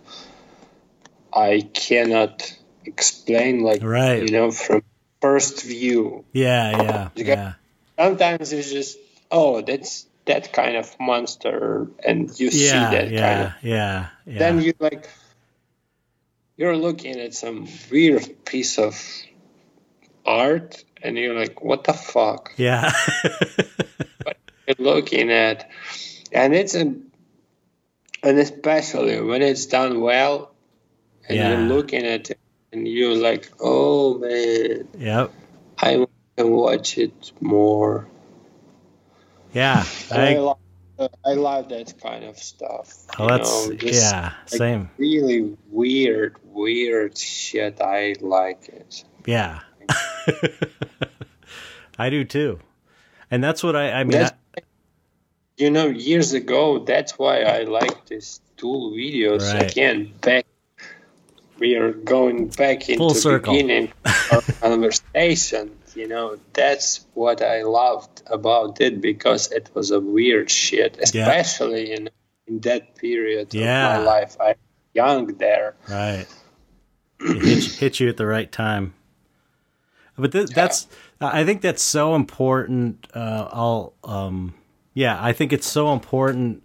i 1.34 1.62
cannot 1.74 2.58
explain 2.86 3.62
like 3.62 3.84
Right. 3.84 4.24
you 4.24 4.32
know 4.32 4.52
from 4.52 4.84
first 5.22 5.64
view 5.64 6.26
yeah, 6.34 6.82
yeah, 6.82 7.10
yeah. 7.16 7.54
sometimes 7.98 8.52
it's 8.52 8.72
just 8.72 8.98
oh 9.32 9.62
that's 9.62 10.08
that 10.26 10.54
kind 10.54 10.78
of 10.78 10.96
monster 11.00 11.88
and 12.04 12.30
you 12.40 12.50
see 12.50 12.70
that 12.70 13.12
yeah, 13.12 13.22
kind 13.22 13.42
of 13.44 13.52
yeah, 13.64 14.08
yeah. 14.26 14.40
then 14.40 14.62
you 14.62 14.74
like 14.80 15.10
you're 16.56 16.78
looking 16.78 17.20
at 17.20 17.34
some 17.34 17.68
weird 17.92 18.46
piece 18.46 18.78
of 18.78 18.96
art 20.26 20.84
and 21.02 21.18
you're 21.18 21.36
like 21.38 21.62
what 21.62 21.84
the 21.84 21.94
fuck? 21.94 22.54
Yeah, 22.56 22.92
but 24.24 24.38
you're 24.68 24.76
looking 24.80 25.32
at 25.32 25.70
and 26.32 26.54
it's 26.56 26.76
a 26.76 26.82
and 28.24 28.40
especially 28.40 29.20
when 29.20 29.42
it's 29.42 29.66
done 29.66 30.00
well 30.00 30.54
and 31.28 31.38
Yeah. 31.38 31.50
you're 31.50 31.68
looking 31.68 32.06
at 32.06 32.30
it 32.30 32.40
and 32.72 32.88
you're 32.88 33.16
like 33.16 33.52
oh 33.60 34.20
man. 34.20 34.88
Yep, 34.98 35.32
i 35.80 36.06
can 36.38 36.52
watch 36.52 36.98
it 36.98 37.32
more 37.42 38.08
yeah. 39.54 39.84
I, 40.12 40.36
I, 40.36 40.38
love, 40.40 40.58
uh, 41.00 41.08
I 41.26 41.34
love 41.34 41.70
that 41.70 41.94
kind 42.02 42.24
of 42.26 42.38
stuff 42.38 42.94
oh, 43.20 43.24
you 43.24 43.30
that's 43.30 43.68
know, 43.70 43.76
just 43.76 44.02
yeah, 44.12 44.34
same. 44.46 44.90
really 44.98 45.56
weird 45.70 46.36
weird 46.46 47.18
shit 47.18 47.82
i 47.82 48.16
like 48.22 48.68
it 48.70 49.04
Yeah, 49.26 49.60
I 51.98 52.10
do 52.10 52.24
too, 52.26 52.60
and 53.32 53.44
that's 53.44 53.64
what 53.64 53.76
I. 53.76 53.92
I 53.92 54.04
mean, 54.04 54.22
I, 54.22 54.32
you 55.58 55.70
know 55.70 55.88
years 55.88 56.34
ago 56.34 56.80
that's 56.80 57.18
why 57.20 57.42
i 57.44 57.62
like 57.64 58.06
these 58.08 58.42
tool 58.58 58.92
videos 58.92 59.54
Right. 59.54 59.72
again 59.72 60.12
back 60.22 60.46
we 61.60 61.76
are 61.76 61.92
going 61.94 62.48
back 62.48 62.90
into 62.90 62.98
Full 62.98 63.14
circle. 63.14 63.54
beginning 63.54 63.92
of 64.06 64.32
our 64.32 64.42
conversation 64.70 65.72
you 65.96 66.08
know 66.08 66.38
that's 66.54 67.06
what 67.14 67.42
i 67.42 67.62
loved 67.64 68.22
about 68.28 68.80
it 68.82 69.02
because 69.02 69.52
it 69.52 69.70
was 69.74 69.92
a 69.92 70.00
weird 70.00 70.50
shit 70.50 70.98
especially 71.02 71.92
in 71.94 72.10
in 72.48 72.60
that 72.60 72.96
period 72.96 73.54
Yeah. 73.54 73.98
of 73.98 74.00
my 74.00 74.06
life 74.06 74.38
i 74.40 74.56
young 74.94 75.28
there 75.38 75.76
right, 75.90 76.28
it 77.20 77.44
hit, 77.44 77.64
hit 77.80 78.00
you 78.00 78.10
at 78.10 78.18
the 78.18 78.26
right 78.28 78.52
time. 78.52 78.94
But 80.16 80.32
th- 80.32 80.50
that's, 80.52 80.88
I 81.20 81.44
think 81.44 81.62
that's 81.62 81.82
so 81.82 82.14
important. 82.14 83.08
Uh, 83.16 83.48
I'll, 83.52 83.94
um, 84.04 84.54
yeah, 84.94 85.18
I 85.20 85.34
think 85.34 85.52
it's 85.52 85.66
so 85.66 85.92
important 85.92 86.64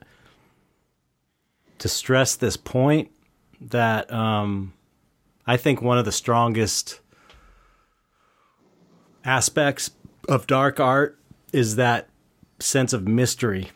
to 1.78 1.88
stress 1.88 2.36
this 2.36 2.58
point 2.58 3.10
that 3.60 4.12
um, 4.12 4.74
I 5.46 5.56
think 5.56 5.80
one 5.80 5.96
of 5.96 6.04
the 6.04 6.12
strongest 6.12 7.00
aspects 9.24 9.90
of 10.28 10.46
dark 10.46 10.80
art 10.80 11.18
is 11.52 11.76
that 11.76 12.08
sense 12.60 12.92
of 12.92 13.06
mystery. 13.06 13.70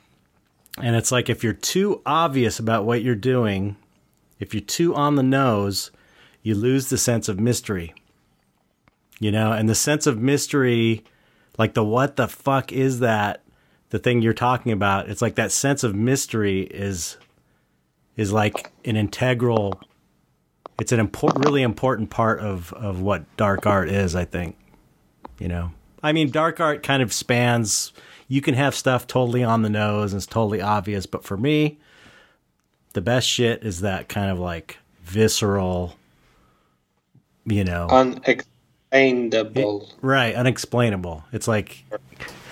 And 0.81 0.97
it's 0.97 1.13
like 1.13 1.29
if 1.29 1.45
you're 1.45 1.53
too 1.53 2.01
obvious 2.07 2.59
about 2.59 2.85
what 2.85 3.03
you're 3.03 3.15
doing, 3.15 3.77
if 4.39 4.55
you're 4.55 4.61
too 4.61 4.95
on 4.95 5.17
the 5.17 5.23
nose, 5.23 5.91
you 6.43 6.55
lose 6.55 6.89
the 6.89 6.99
sense 6.99 7.29
of 7.29 7.39
mystery. 7.39 7.95
You 9.21 9.31
know, 9.31 9.53
and 9.53 9.69
the 9.69 9.75
sense 9.75 10.07
of 10.07 10.19
mystery, 10.19 11.05
like 11.59 11.75
the 11.75 11.85
what 11.85 12.17
the 12.17 12.27
fuck 12.27 12.73
is 12.73 13.01
that, 13.01 13.43
the 13.91 13.99
thing 13.99 14.23
you're 14.23 14.33
talking 14.33 14.73
about, 14.73 15.09
it's 15.09 15.23
like 15.23 15.37
that 15.37 15.53
sense 15.53 15.85
of 15.85 15.95
mystery 15.95 16.63
is 16.63 17.19
is 18.17 18.33
like 18.33 18.73
an 18.85 18.97
integral 18.97 19.81
it's 20.79 20.93
an 20.93 21.01
important 21.01 21.45
really 21.45 21.63
important 21.63 22.11
part 22.11 22.41
of 22.41 22.73
of 22.73 23.01
what 23.01 23.25
dark 23.37 23.67
art 23.67 23.89
is, 23.89 24.17
I 24.17 24.25
think. 24.25 24.57
You 25.43 25.49
know. 25.49 25.73
I 26.05 26.13
mean, 26.13 26.31
dark 26.31 26.61
art 26.61 26.85
kind 26.85 27.03
of 27.03 27.13
spans 27.13 27.93
you 28.29 28.41
can 28.41 28.55
have 28.55 28.75
stuff 28.75 29.07
totally 29.09 29.45
on 29.45 29.61
the 29.63 29.69
nose 29.69 30.13
and 30.13 30.19
it's 30.19 30.27
totally 30.27 30.63
obvious, 30.63 31.05
but 31.05 31.25
for 31.25 31.37
me, 31.37 31.79
the 32.93 33.01
best 33.01 33.29
shit 33.29 33.65
is 33.65 33.81
that 33.81 34.09
kind 34.09 34.31
of 34.31 34.39
like 34.39 34.79
visceral, 35.03 35.97
you 37.45 37.65
know, 37.65 37.89
unexplainable 37.89 39.91
right, 40.01 40.33
unexplainable. 40.35 41.25
It's 41.33 41.49
like, 41.49 41.85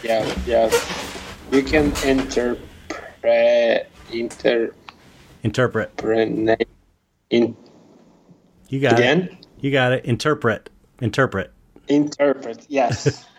yeah 0.02 0.34
yeah 0.46 0.70
you 1.52 1.62
can 1.62 1.92
interpret 2.04 3.88
interpret 4.10 4.74
interpret. 5.42 6.02
in 7.30 7.56
You 8.68 8.80
got 8.80 9.00
it. 9.00 9.32
You 9.60 9.70
got 9.70 9.92
it. 9.92 10.04
Interpret. 10.04 10.68
Interpret. 11.00 11.52
Interpret 11.90 12.66
yes. 12.68 13.26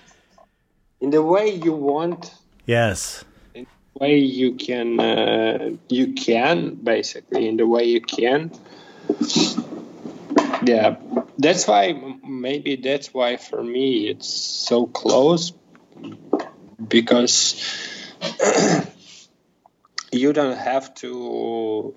In 1.01 1.09
the 1.09 1.23
way 1.23 1.49
you 1.49 1.73
want. 1.73 2.31
Yes. 2.67 3.25
in 3.55 3.65
the 3.65 3.99
way 3.99 4.17
you 4.19 4.53
can 4.53 4.99
uh, 4.99 5.71
you 5.89 6.13
can 6.13 6.75
basically 6.75 7.47
in 7.47 7.57
the 7.57 7.65
way 7.65 7.85
you 7.85 8.01
can. 8.01 8.51
Yeah. 10.63 10.97
That's 11.39 11.67
why 11.67 11.99
maybe 12.23 12.75
that's 12.75 13.11
why 13.11 13.37
for 13.37 13.63
me 13.63 14.09
it's 14.09 14.27
so 14.29 14.85
close 14.85 15.53
because 16.87 17.57
you 20.11 20.33
don't 20.33 20.57
have 20.57 20.93
to 20.95 21.95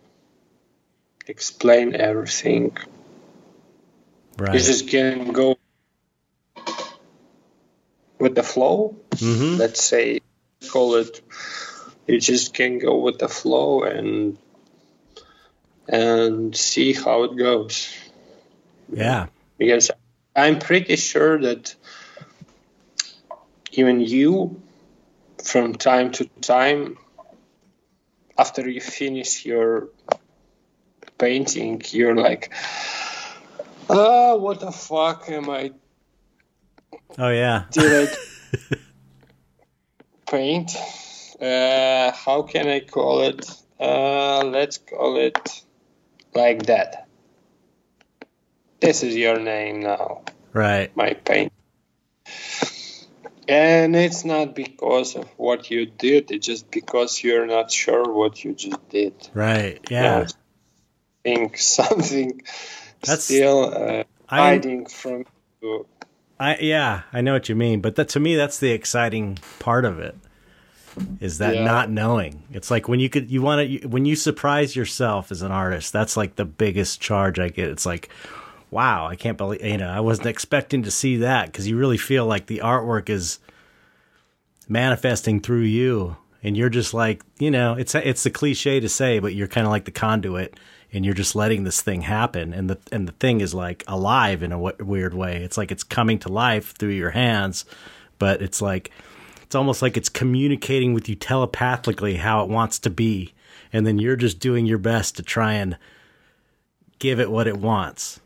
explain 1.26 1.94
everything. 1.94 2.76
Right. 4.38 4.54
you 4.54 4.60
just 4.60 4.88
can 4.88 5.30
go 5.32 5.53
with 8.18 8.34
the 8.34 8.42
flow. 8.42 8.96
Hmm 9.18 9.56
let's 9.56 9.82
say 9.82 10.20
call 10.68 10.96
it 10.96 11.20
you 12.06 12.20
just 12.20 12.54
can 12.54 12.78
go 12.78 12.98
with 12.98 13.18
the 13.18 13.28
flow 13.28 13.82
and 13.82 14.38
and 15.88 16.56
see 16.56 16.92
how 16.94 17.24
it 17.24 17.36
goes. 17.36 17.94
Yeah. 18.92 19.26
because 19.58 19.90
i'm 20.36 20.58
pretty 20.58 20.96
sure 20.96 21.40
that 21.40 21.74
even 23.72 24.00
you 24.00 24.60
from 25.42 25.74
time 25.74 26.10
to 26.12 26.24
time 26.40 26.98
after 28.36 28.68
you 28.68 28.80
finish 28.80 29.46
your 29.46 29.88
painting 31.18 31.82
you're 31.90 32.16
like 32.16 32.52
ah 33.88 34.34
what 34.36 34.60
the 34.60 34.72
fuck 34.72 35.28
am 35.30 35.48
i 35.50 35.72
Oh 37.18 37.30
yeah. 37.30 37.64
did 37.70 38.08
I 38.08 38.14
paint? 40.30 40.76
Uh, 41.40 42.12
how 42.12 42.42
can 42.42 42.68
I 42.68 42.80
call 42.80 43.22
it? 43.22 43.48
Uh, 43.78 44.44
let's 44.44 44.78
call 44.78 45.16
it 45.18 45.62
like 46.34 46.66
that. 46.66 47.06
This 48.80 49.02
is 49.02 49.14
your 49.16 49.38
name 49.40 49.80
now, 49.80 50.22
Right. 50.52 50.94
my 50.96 51.14
paint. 51.14 51.52
And 53.46 53.94
it's 53.94 54.24
not 54.24 54.54
because 54.54 55.16
of 55.16 55.28
what 55.36 55.70
you 55.70 55.86
did, 55.86 56.30
it's 56.30 56.46
just 56.46 56.70
because 56.70 57.22
you're 57.22 57.46
not 57.46 57.70
sure 57.70 58.10
what 58.10 58.42
you 58.42 58.54
just 58.54 58.88
did. 58.88 59.14
Right. 59.34 59.80
Yeah. 59.90 60.20
know, 60.20 60.26
think 61.22 61.58
something 61.78 62.40
That's- 63.02 63.24
still 63.24 63.64
uh, 63.74 64.04
I 64.28 64.38
hiding 64.38 64.86
from 64.86 65.26
you. 65.60 65.86
I 66.40 66.56
yeah, 66.56 67.02
I 67.12 67.20
know 67.20 67.32
what 67.32 67.48
you 67.48 67.54
mean, 67.54 67.80
but 67.80 67.96
that 67.96 68.08
to 68.10 68.20
me 68.20 68.34
that's 68.36 68.58
the 68.58 68.70
exciting 68.72 69.38
part 69.60 69.84
of 69.84 69.98
it. 69.98 70.16
Is 71.20 71.38
that 71.38 71.54
Yeah. 71.56 71.64
not 71.64 71.90
knowing? 71.90 72.42
It's 72.52 72.70
like 72.70 72.88
when 72.88 73.00
you 73.00 73.08
could 73.08 73.30
you 73.30 73.42
want 73.42 73.68
to 73.82 73.88
when 73.88 74.04
you 74.04 74.14
surprise 74.16 74.74
yourself 74.76 75.30
as 75.32 75.42
an 75.42 75.50
artist. 75.52 75.92
That's 75.92 76.16
like 76.16 76.36
the 76.36 76.44
biggest 76.44 77.00
charge 77.00 77.38
I 77.38 77.48
get. 77.48 77.68
It's 77.68 77.86
like 77.86 78.08
wow, 78.70 79.06
I 79.06 79.14
can't 79.14 79.38
believe 79.38 79.64
you 79.64 79.78
know 79.78 79.88
I 79.88 80.00
wasn't 80.00 80.26
expecting 80.28 80.82
to 80.82 80.90
see 80.90 81.16
that 81.18 81.46
because 81.46 81.68
you 81.68 81.76
really 81.76 81.98
feel 81.98 82.26
like 82.26 82.46
the 82.46 82.58
artwork 82.64 83.08
is 83.08 83.38
manifesting 84.68 85.40
through 85.40 85.60
you, 85.62 86.16
and 86.42 86.56
you're 86.56 86.68
just 86.70 86.94
like 86.94 87.22
you 87.38 87.50
know 87.50 87.74
it's 87.74 87.94
it's 87.94 88.22
the 88.24 88.30
cliche 88.30 88.80
to 88.80 88.88
say, 88.88 89.18
but 89.18 89.34
you're 89.34 89.48
kind 89.48 89.66
of 89.66 89.70
like 89.70 89.84
the 89.84 89.90
conduit, 89.90 90.58
and 90.94 91.04
you're 91.04 91.12
just 91.14 91.34
letting 91.34 91.64
this 91.64 91.82
thing 91.82 92.02
happen, 92.02 92.54
and 92.54 92.70
the 92.70 92.78
and 92.92 93.06
the 93.08 93.12
thing 93.12 93.40
is 93.40 93.52
like 93.52 93.84
alive 93.88 94.42
in 94.42 94.52
a 94.52 94.56
w- 94.56 94.76
weird 94.84 95.12
way. 95.12 95.42
It's 95.42 95.58
like 95.58 95.70
it's 95.72 95.82
coming 95.84 96.18
to 96.20 96.28
life 96.30 96.72
through 96.76 96.90
your 96.90 97.10
hands, 97.10 97.64
but 98.18 98.40
it's 98.40 98.62
like 98.62 98.90
it's 99.42 99.54
almost 99.54 99.82
like 99.82 99.96
it's 99.96 100.08
communicating 100.08 100.94
with 100.94 101.08
you 101.08 101.14
telepathically 101.16 102.14
how 102.16 102.42
it 102.44 102.48
wants 102.48 102.78
to 102.80 102.90
be, 102.90 103.34
and 103.72 103.86
then 103.86 103.98
you're 103.98 104.16
just 104.16 104.38
doing 104.38 104.64
your 104.66 104.78
best 104.78 105.16
to 105.16 105.22
try 105.22 105.54
and 105.54 105.76
give 106.98 107.20
it 107.20 107.30
what 107.30 107.46
it 107.46 107.58
wants. 107.58 108.20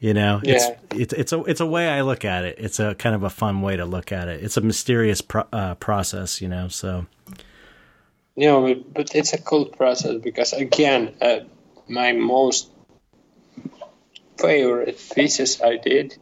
You 0.00 0.14
know, 0.14 0.40
Yeah. 0.42 0.54
it's 0.54 1.12
it's 1.12 1.12
it's 1.12 1.32
a 1.34 1.42
it's 1.44 1.60
a 1.60 1.66
way 1.66 1.86
I 1.88 2.00
look 2.00 2.24
at 2.24 2.44
it. 2.46 2.56
It's 2.58 2.80
a 2.80 2.94
kind 2.94 3.14
of 3.14 3.22
a 3.22 3.28
fun 3.30 3.60
way 3.60 3.76
to 3.76 3.84
look 3.84 4.10
at 4.12 4.28
it. 4.28 4.42
It's 4.42 4.56
a 4.56 4.62
mysterious 4.62 5.20
pro- 5.20 5.46
uh, 5.52 5.74
process, 5.74 6.40
you 6.40 6.48
know. 6.48 6.68
So 6.68 7.04
yeah 8.36 8.58
but, 8.60 8.94
but 8.94 9.14
it's 9.14 9.34
a 9.34 9.38
cool 9.42 9.66
process 9.66 10.16
because 10.22 10.54
again, 10.54 11.14
uh, 11.20 11.40
my 11.90 12.12
most 12.12 12.70
favorite 14.38 14.98
pieces 15.14 15.60
I 15.60 15.76
did, 15.76 16.16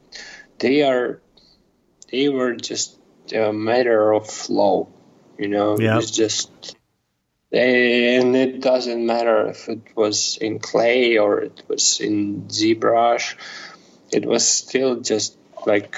they 0.58 0.82
are, 0.82 1.20
they 2.10 2.28
were 2.28 2.54
just 2.54 2.98
a 3.32 3.52
matter 3.52 4.12
of 4.12 4.28
flow. 4.28 4.88
You 5.38 5.48
know, 5.48 5.78
Yeah. 5.78 5.98
it's 5.98 6.10
just. 6.10 6.50
And 7.50 8.36
it 8.36 8.60
doesn't 8.60 9.06
matter 9.06 9.48
if 9.48 9.68
it 9.70 9.96
was 9.96 10.36
in 10.38 10.58
clay 10.58 11.16
or 11.16 11.40
it 11.40 11.62
was 11.66 11.98
in 12.00 12.42
ZBrush. 12.48 13.36
It 14.12 14.26
was 14.26 14.46
still 14.46 15.00
just 15.00 15.38
like 15.64 15.96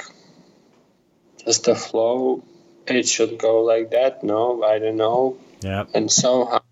just 1.45 1.67
a 1.67 1.75
flow. 1.75 2.45
It 2.87 3.09
should 3.09 3.39
go 3.39 3.63
like 3.63 3.91
that. 3.91 4.23
No, 4.23 4.63
I 4.63 4.79
don't 4.79 4.97
know 4.97 5.39
yeah, 5.63 5.85
and 5.95 6.11
somehow 6.11 6.57
it 6.57 6.63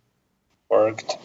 worked. 0.71 1.17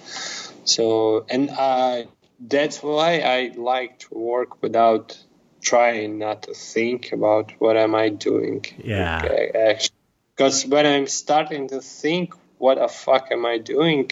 So, 0.65 1.25
and 1.29 1.49
I, 1.51 2.07
that's 2.39 2.81
why 2.81 3.19
I 3.19 3.51
like 3.55 3.99
to 3.99 4.17
work 4.17 4.61
without 4.61 5.17
trying 5.61 6.19
not 6.19 6.43
to 6.43 6.53
think 6.53 7.11
about 7.11 7.51
what 7.59 7.77
am 7.77 7.95
I 7.95 8.09
doing. 8.09 8.65
Yeah. 8.77 9.21
Okay, 9.23 9.51
actually, 9.55 9.95
because 10.35 10.65
when 10.65 10.85
I'm 10.85 11.07
starting 11.07 11.69
to 11.69 11.81
think, 11.81 12.33
what 12.57 12.77
the 12.77 12.87
fuck 12.87 13.29
am 13.31 13.45
I 13.45 13.57
doing? 13.57 14.11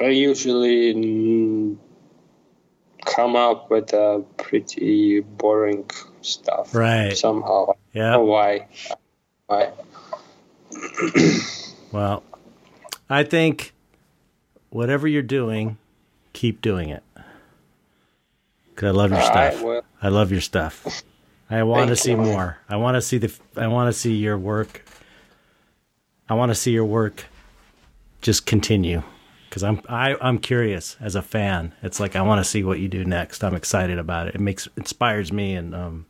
I 0.00 0.06
usually 0.06 1.76
come 3.04 3.36
up 3.36 3.70
with 3.70 3.92
a 3.92 4.24
pretty 4.36 5.20
boring 5.20 5.90
stuff. 6.20 6.74
Right. 6.74 7.16
Somehow. 7.16 7.74
Yeah. 7.92 8.16
why. 8.16 8.68
Why? 9.46 9.72
Well, 11.90 12.22
I 13.10 13.24
think 13.24 13.71
whatever 14.72 15.06
you're 15.06 15.22
doing, 15.22 15.78
keep 16.32 16.60
doing 16.60 16.88
it. 16.88 17.02
Cause 18.74 18.88
I 18.88 18.90
love 18.90 19.10
your 19.10 19.20
All 19.20 19.26
stuff. 19.26 19.54
right, 19.54 19.64
well, 19.64 19.82
I 20.02 20.08
love 20.08 20.32
your 20.32 20.40
stuff. 20.40 21.02
I 21.50 21.62
want 21.62 21.88
to 21.88 21.96
see 21.96 22.12
you. 22.12 22.16
more. 22.16 22.58
I 22.68 22.76
want 22.76 22.94
to 22.96 23.02
see 23.02 23.18
the. 23.18 23.32
I 23.56 23.66
want 23.66 23.92
to 23.92 23.98
see 23.98 24.14
your 24.14 24.38
work. 24.38 24.84
I 26.28 26.34
want 26.34 26.50
to 26.50 26.54
see 26.54 26.72
your 26.72 26.86
work 26.86 27.26
just 28.22 28.46
continue 28.46 29.02
because 29.48 29.62
I'm 29.62 29.82
I, 29.88 30.16
I'm 30.22 30.38
curious 30.38 30.96
as 30.98 31.14
a 31.14 31.20
fan. 31.20 31.74
It's 31.82 32.00
like 32.00 32.16
I 32.16 32.22
want 32.22 32.42
to 32.42 32.44
see 32.48 32.64
what 32.64 32.78
you 32.80 32.88
do 32.88 33.04
next. 33.04 33.44
I'm 33.44 33.54
excited 33.54 33.98
about 33.98 34.28
it. 34.28 34.34
It 34.36 34.40
makes 34.40 34.66
inspires 34.78 35.30
me 35.30 35.54
and 35.54 35.74
um 35.74 36.06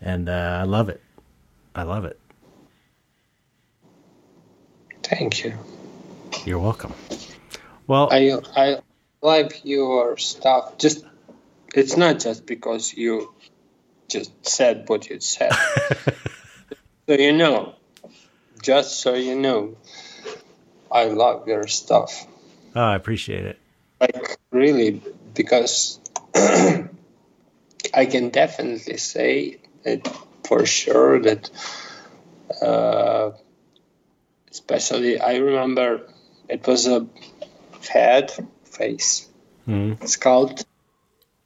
and 0.00 0.28
uh, 0.30 0.58
I 0.60 0.64
love 0.64 0.88
it. 0.88 1.02
I 1.74 1.82
love 1.82 2.06
it. 2.06 2.18
thank 5.02 5.44
you. 5.44 5.52
You're 6.46 6.58
welcome. 6.58 6.94
Well, 7.86 8.08
I 8.10 8.38
I 8.56 8.78
like 9.22 9.60
your 9.64 10.16
stuff. 10.16 10.78
Just 10.78 11.04
it's 11.74 11.96
not 11.96 12.20
just 12.20 12.46
because 12.46 12.94
you 12.94 13.34
just 14.08 14.32
said 14.46 14.84
what 14.88 15.08
you 15.08 15.20
said. 15.20 15.52
so 17.08 17.14
you 17.14 17.32
know, 17.32 17.74
just 18.62 19.00
so 19.00 19.14
you 19.14 19.36
know, 19.36 19.76
I 20.90 21.06
love 21.06 21.46
your 21.48 21.66
stuff. 21.66 22.26
oh, 22.74 22.80
I 22.80 22.96
appreciate 22.96 23.44
it. 23.44 23.58
Like 24.00 24.38
really, 24.50 25.02
because 25.34 26.00
I 26.34 28.06
can 28.06 28.30
definitely 28.30 28.96
say 28.96 29.58
that 29.82 30.08
for 30.44 30.66
sure 30.66 31.20
that. 31.20 31.50
Uh, 32.62 33.32
especially, 34.54 35.20
I 35.20 35.36
remember 35.36 36.08
it 36.48 36.66
was 36.66 36.86
a 36.86 37.06
head 37.88 38.32
face 38.64 39.28
hmm 39.66 39.92
sculpt 40.04 40.64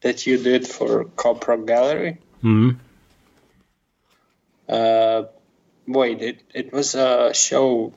that 0.00 0.26
you 0.26 0.38
did 0.38 0.66
for 0.66 1.04
Copro 1.04 1.66
Gallery. 1.66 2.18
hmm 2.40 2.70
Uh, 4.68 5.24
wait, 5.86 6.20
it, 6.20 6.42
it 6.54 6.72
was 6.72 6.94
a 6.94 7.32
show 7.32 7.92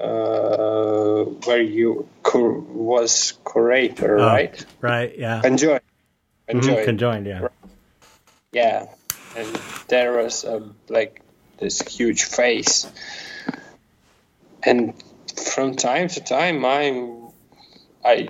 uh, 0.00 1.24
where 1.44 1.60
you 1.60 2.08
cur- 2.22 2.58
was 2.58 3.34
curator, 3.44 4.18
Oh, 4.18 4.26
right? 4.26 4.66
Right. 4.80 5.18
Yeah. 5.18 5.42
Enjoy, 5.44 5.78
enjoy. 6.48 6.76
Mhm, 6.80 6.84
Conjoined. 6.84 7.26
Yeah. 7.26 7.48
yeah, 8.52 8.86
and 9.36 9.60
there 9.88 10.16
was 10.16 10.44
a, 10.44 10.62
like 10.88 11.20
this 11.58 11.80
huge 11.82 12.24
face, 12.24 12.90
and 14.62 14.94
from 15.36 15.76
time 15.76 16.08
to 16.08 16.20
time, 16.20 16.64
I 16.64 16.90
I 18.04 18.28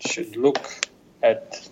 should 0.00 0.36
look 0.36 0.58
at 1.22 1.68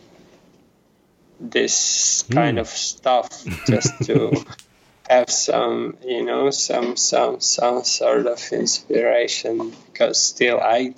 this 1.40 2.24
kind 2.30 2.58
of 2.58 2.68
stuff 2.68 3.28
just 3.66 4.04
to 4.04 4.44
have 5.08 5.28
some 5.30 5.96
you 6.04 6.24
know 6.24 6.50
some 6.50 6.96
some 6.96 7.40
some 7.40 7.82
sort 7.84 8.26
of 8.26 8.40
inspiration 8.52 9.72
because 9.86 10.20
still 10.20 10.60
i 10.60 10.94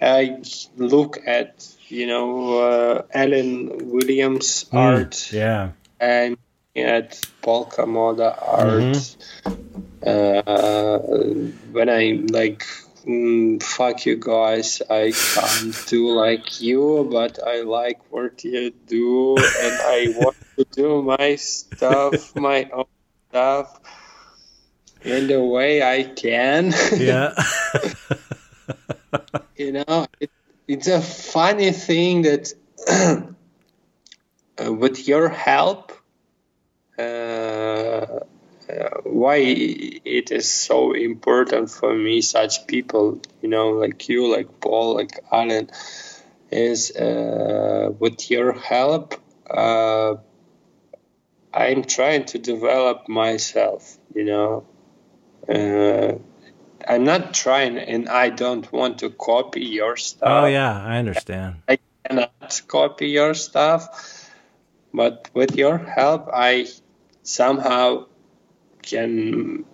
i 0.00 0.40
look 0.76 1.18
at 1.26 1.66
you 1.88 2.06
know 2.06 2.60
uh, 2.60 3.02
Allen 3.12 3.90
Williams 3.90 4.64
Mm, 4.72 4.78
art 4.78 5.32
Yeah. 5.32 5.70
and 5.98 6.36
at 6.76 7.20
Paul 7.42 7.66
Komoda 7.66 8.30
art. 8.40 9.16
Uh, 10.06 10.98
when 11.72 11.88
i 11.90 12.20
like 12.30 12.64
mm, 13.04 13.62
fuck 13.62 14.06
you 14.06 14.16
guys 14.16 14.82
i 14.90 15.12
can't 15.12 15.86
do 15.86 16.10
like 16.10 16.60
you 16.60 17.08
but 17.10 17.38
i 17.46 17.62
like 17.62 18.00
what 18.10 18.42
you 18.44 18.70
do 18.86 19.36
and 19.36 19.74
i 19.82 20.12
want 20.16 20.36
to 20.56 20.64
do 20.72 21.02
my 21.02 21.36
stuff 21.36 22.34
my 22.36 22.68
own 22.72 22.84
stuff 23.28 23.80
in 25.02 25.26
the 25.28 25.42
way 25.42 25.82
i 25.82 26.02
can 26.02 26.72
Yeah. 26.96 27.34
you 29.56 29.72
know 29.72 30.06
it, 30.20 30.30
it's 30.68 30.86
a 30.86 31.00
funny 31.00 31.72
thing 31.72 32.22
that 32.22 32.52
uh, 32.88 34.72
with 34.72 35.08
your 35.08 35.28
help 35.28 35.92
uh, 36.98 38.20
uh, 38.70 39.00
why 39.04 39.36
it 39.36 40.30
is 40.30 40.50
so 40.50 40.92
important 40.92 41.70
for 41.70 41.94
me 41.94 42.20
such 42.20 42.66
people 42.66 43.20
you 43.42 43.48
know 43.48 43.70
like 43.70 44.08
you 44.08 44.30
like 44.30 44.60
paul 44.60 44.94
like 44.94 45.18
allen 45.32 45.68
is 46.50 46.94
uh, 46.96 47.90
with 47.98 48.30
your 48.30 48.52
help 48.52 49.14
uh, 49.48 50.14
i'm 51.52 51.82
trying 51.84 52.24
to 52.24 52.38
develop 52.38 53.08
myself 53.08 53.98
you 54.14 54.24
know 54.24 54.66
uh, 55.48 56.12
i'm 56.86 57.04
not 57.04 57.34
trying 57.34 57.76
and 57.78 58.08
i 58.08 58.28
don't 58.28 58.72
want 58.72 58.98
to 58.98 59.10
copy 59.10 59.64
your 59.64 59.96
stuff 59.96 60.44
oh 60.44 60.46
yeah, 60.46 60.84
I 60.84 60.98
understand. 60.98 61.56
I 61.68 61.78
cannot 62.04 62.62
copy 62.68 63.08
your 63.08 63.34
stuff, 63.34 64.28
but 64.92 65.30
with 65.34 65.56
your 65.56 65.78
help, 65.78 66.28
I 66.32 66.66
somehow 67.22 68.06
can. 68.82 69.64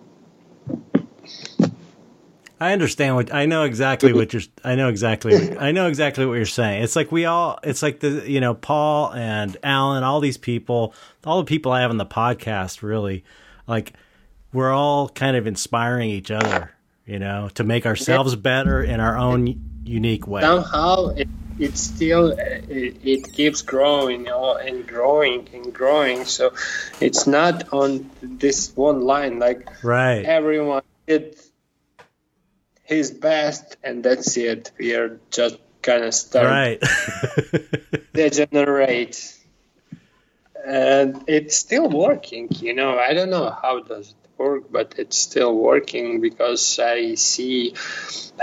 I 2.59 2.73
understand 2.73 3.15
what 3.15 3.33
I 3.33 3.45
know 3.45 3.63
exactly 3.63 4.13
what 4.13 4.33
you're 4.33 4.41
I 4.63 4.75
know 4.75 4.89
exactly 4.89 5.57
I 5.57 5.71
know 5.71 5.87
exactly 5.87 6.25
what 6.25 6.33
you're 6.35 6.45
saying. 6.45 6.83
It's 6.83 6.95
like 6.95 7.11
we 7.11 7.25
all 7.25 7.59
it's 7.63 7.83
like 7.83 7.99
the 7.99 8.23
you 8.29 8.41
know 8.41 8.55
Paul 8.55 9.13
and 9.13 9.55
Allen, 9.61 10.03
all 10.03 10.19
these 10.19 10.37
people, 10.37 10.93
all 11.23 11.37
the 11.39 11.45
people 11.45 11.71
I 11.71 11.81
have 11.81 11.91
on 11.91 11.97
the 11.97 12.05
podcast 12.05 12.81
really 12.81 13.23
like 13.67 13.93
we're 14.53 14.71
all 14.71 15.09
kind 15.09 15.37
of 15.37 15.45
inspiring 15.45 16.09
each 16.09 16.31
other, 16.31 16.71
you 17.05 17.19
know, 17.19 17.49
to 17.53 17.63
make 17.63 17.85
ourselves 17.85 18.35
better 18.35 18.81
in 18.81 18.99
our 18.99 19.17
own 19.17 19.61
unique 19.83 20.25
way. 20.25 20.41
Somehow, 20.41 21.09
it, 21.09 21.27
it's 21.59 21.81
still 21.81 22.31
it, 22.31 22.97
it 23.03 23.33
keeps 23.33 23.61
growing 23.61 24.21
you 24.21 24.25
know, 24.27 24.55
and 24.55 24.87
growing 24.87 25.47
and 25.53 25.73
growing. 25.73 26.25
So 26.25 26.53
it's 26.99 27.27
not 27.27 27.73
on 27.73 28.09
this 28.21 28.75
one 28.75 29.01
line. 29.01 29.39
Like 29.39 29.83
right, 29.83 30.23
everyone 30.25 30.83
did 31.07 31.37
his 32.83 33.11
best, 33.11 33.77
and 33.83 34.03
that's 34.03 34.37
it. 34.37 34.71
We 34.79 34.95
are 34.95 35.19
just 35.31 35.57
kind 35.81 36.03
of 36.03 36.13
start 36.13 36.47
right. 36.47 36.83
degenerate 38.13 39.37
and 40.65 41.23
it's 41.27 41.57
still 41.57 41.87
working 41.89 42.49
you 42.59 42.73
know 42.73 42.99
i 42.99 43.13
don't 43.13 43.29
know 43.29 43.49
how 43.49 43.79
does 43.79 44.09
it 44.09 44.26
work 44.37 44.63
but 44.71 44.95
it's 44.97 45.17
still 45.17 45.55
working 45.55 46.21
because 46.21 46.79
i 46.79 47.15
see 47.15 47.73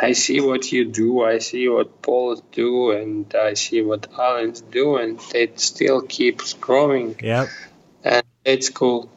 i 0.01 0.13
see 0.13 0.41
what 0.41 0.71
you 0.73 0.85
do 0.85 1.23
i 1.23 1.39
see 1.39 1.69
what 1.69 2.03
paul 2.03 2.37
do 2.53 2.91
and 2.91 3.35
i 3.35 3.55
see 3.55 3.83
what 3.83 4.07
allen's 4.19 4.61
do 4.61 4.97
and 4.97 5.21
it 5.35 5.61
still 5.61 6.03
keeps 6.03 6.53
growing. 6.55 7.17
Yep. 7.23 7.49
And 8.03 8.25
it's 8.45 8.69
cool. 8.69 9.11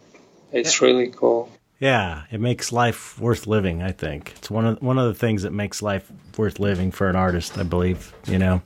It's 0.52 0.82
really 0.82 1.10
cool. 1.10 1.52
Yeah 1.80 2.24
it 2.32 2.40
makes 2.40 2.72
life 2.72 3.20
worth 3.20 3.48
living 3.48 3.82
i 3.82 3.92
think. 3.92 4.34
It's 4.38 4.50
one 4.50 4.66
of 4.66 4.82
one 4.82 4.98
of 4.98 5.08
the 5.08 5.14
things 5.14 5.44
that 5.44 5.52
makes 5.52 5.82
life 5.82 6.12
worth 6.38 6.60
living 6.60 6.92
for 6.92 7.10
an 7.10 7.16
artist 7.16 7.58
i 7.58 7.64
believe 7.64 8.14
you 8.26 8.40
know? 8.40 8.62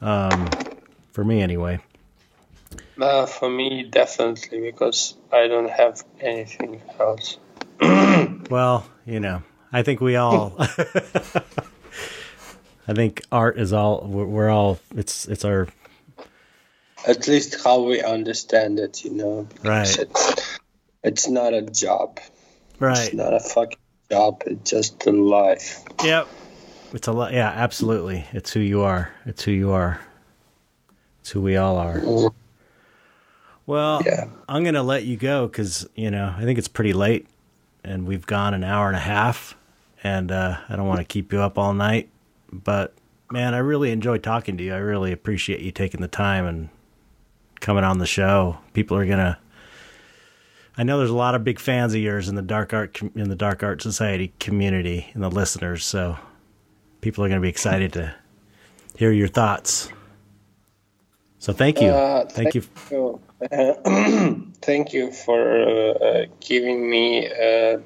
Um 0.00 0.48
for 1.12 1.24
me 1.24 1.40
anyway 1.40 1.80
uh, 3.00 3.26
for 3.26 3.48
me, 3.48 3.84
definitely, 3.84 4.60
because 4.60 5.14
I 5.32 5.48
don't 5.48 5.70
have 5.70 6.02
anything 6.20 6.82
else. 6.98 7.38
well, 8.50 8.86
you 9.04 9.20
know, 9.20 9.42
I 9.72 9.82
think 9.82 10.00
we 10.00 10.16
all. 10.16 10.54
I 12.88 12.94
think 12.94 13.22
art 13.32 13.58
is 13.58 13.72
all. 13.72 14.06
We're, 14.06 14.26
we're, 14.26 14.50
all. 14.50 14.78
It's 14.94 15.26
it's 15.26 15.44
our. 15.44 15.68
At 17.06 17.28
least 17.28 17.62
how 17.62 17.82
we 17.82 18.02
understand 18.02 18.78
it, 18.78 19.04
you 19.04 19.12
know. 19.12 19.48
Right. 19.62 19.98
It's, 19.98 20.58
it's 21.02 21.28
not 21.28 21.54
a 21.54 21.62
job. 21.62 22.18
Right. 22.78 22.98
It's 22.98 23.14
not 23.14 23.34
a 23.34 23.40
fucking 23.40 23.78
job. 24.10 24.42
It's 24.46 24.70
just 24.70 25.06
a 25.06 25.12
life. 25.12 25.84
Yep. 26.04 26.28
It's 26.92 27.08
a 27.08 27.12
lot. 27.12 27.32
Yeah, 27.32 27.48
absolutely. 27.48 28.24
It's 28.32 28.52
who 28.52 28.60
you 28.60 28.82
are. 28.82 29.12
It's 29.24 29.42
who 29.44 29.52
you 29.52 29.72
are. 29.72 30.00
It's 31.20 31.30
who 31.30 31.40
we 31.40 31.56
all 31.56 31.76
are. 31.76 31.98
Mm-hmm. 31.98 32.36
Well, 33.66 34.02
yeah. 34.06 34.26
I'm 34.48 34.62
going 34.62 34.74
to 34.74 34.82
let 34.82 35.04
you 35.04 35.16
go 35.16 35.46
because, 35.46 35.88
you 35.94 36.10
know, 36.10 36.34
I 36.36 36.42
think 36.42 36.58
it's 36.58 36.68
pretty 36.68 36.92
late 36.92 37.26
and 37.82 38.06
we've 38.06 38.26
gone 38.26 38.54
an 38.54 38.64
hour 38.64 38.86
and 38.86 38.96
a 38.96 39.00
half 39.00 39.56
and 40.02 40.30
uh, 40.30 40.58
I 40.68 40.76
don't 40.76 40.86
want 40.86 41.00
to 41.00 41.04
keep 41.04 41.32
you 41.32 41.40
up 41.40 41.58
all 41.58 41.74
night. 41.74 42.08
But, 42.52 42.94
man, 43.30 43.54
I 43.54 43.58
really 43.58 43.90
enjoyed 43.90 44.22
talking 44.22 44.56
to 44.56 44.64
you. 44.64 44.72
I 44.72 44.78
really 44.78 45.12
appreciate 45.12 45.60
you 45.60 45.72
taking 45.72 46.00
the 46.00 46.08
time 46.08 46.46
and 46.46 46.68
coming 47.60 47.84
on 47.84 47.98
the 47.98 48.06
show. 48.06 48.58
People 48.72 48.96
are 48.96 49.06
going 49.06 49.18
to. 49.18 49.38
I 50.78 50.82
know 50.82 50.98
there's 50.98 51.10
a 51.10 51.14
lot 51.14 51.34
of 51.34 51.42
big 51.42 51.58
fans 51.58 51.94
of 51.94 52.00
yours 52.00 52.28
in 52.28 52.34
the 52.34 52.42
dark 52.42 52.74
art 52.74 53.00
in 53.14 53.30
the 53.30 53.34
dark 53.34 53.62
art 53.62 53.80
society 53.80 54.32
community 54.38 55.10
and 55.14 55.22
the 55.22 55.30
listeners, 55.30 55.84
so 55.84 56.18
people 57.00 57.24
are 57.24 57.28
going 57.28 57.40
to 57.40 57.42
be 57.42 57.48
excited 57.48 57.94
to 57.94 58.14
hear 58.96 59.10
your 59.10 59.28
thoughts. 59.28 59.90
So 61.38 61.52
thank 61.52 61.80
you. 61.80 61.88
Uh, 61.88 62.26
thank, 62.26 62.52
thank, 62.52 62.54
you. 62.54 62.62
you. 62.90 63.20
Uh, 63.40 63.74
thank 64.62 64.92
you 64.92 65.12
for 65.12 65.60
uh, 65.60 66.26
giving 66.40 66.88
me 66.88 67.28
uh, 67.28 67.78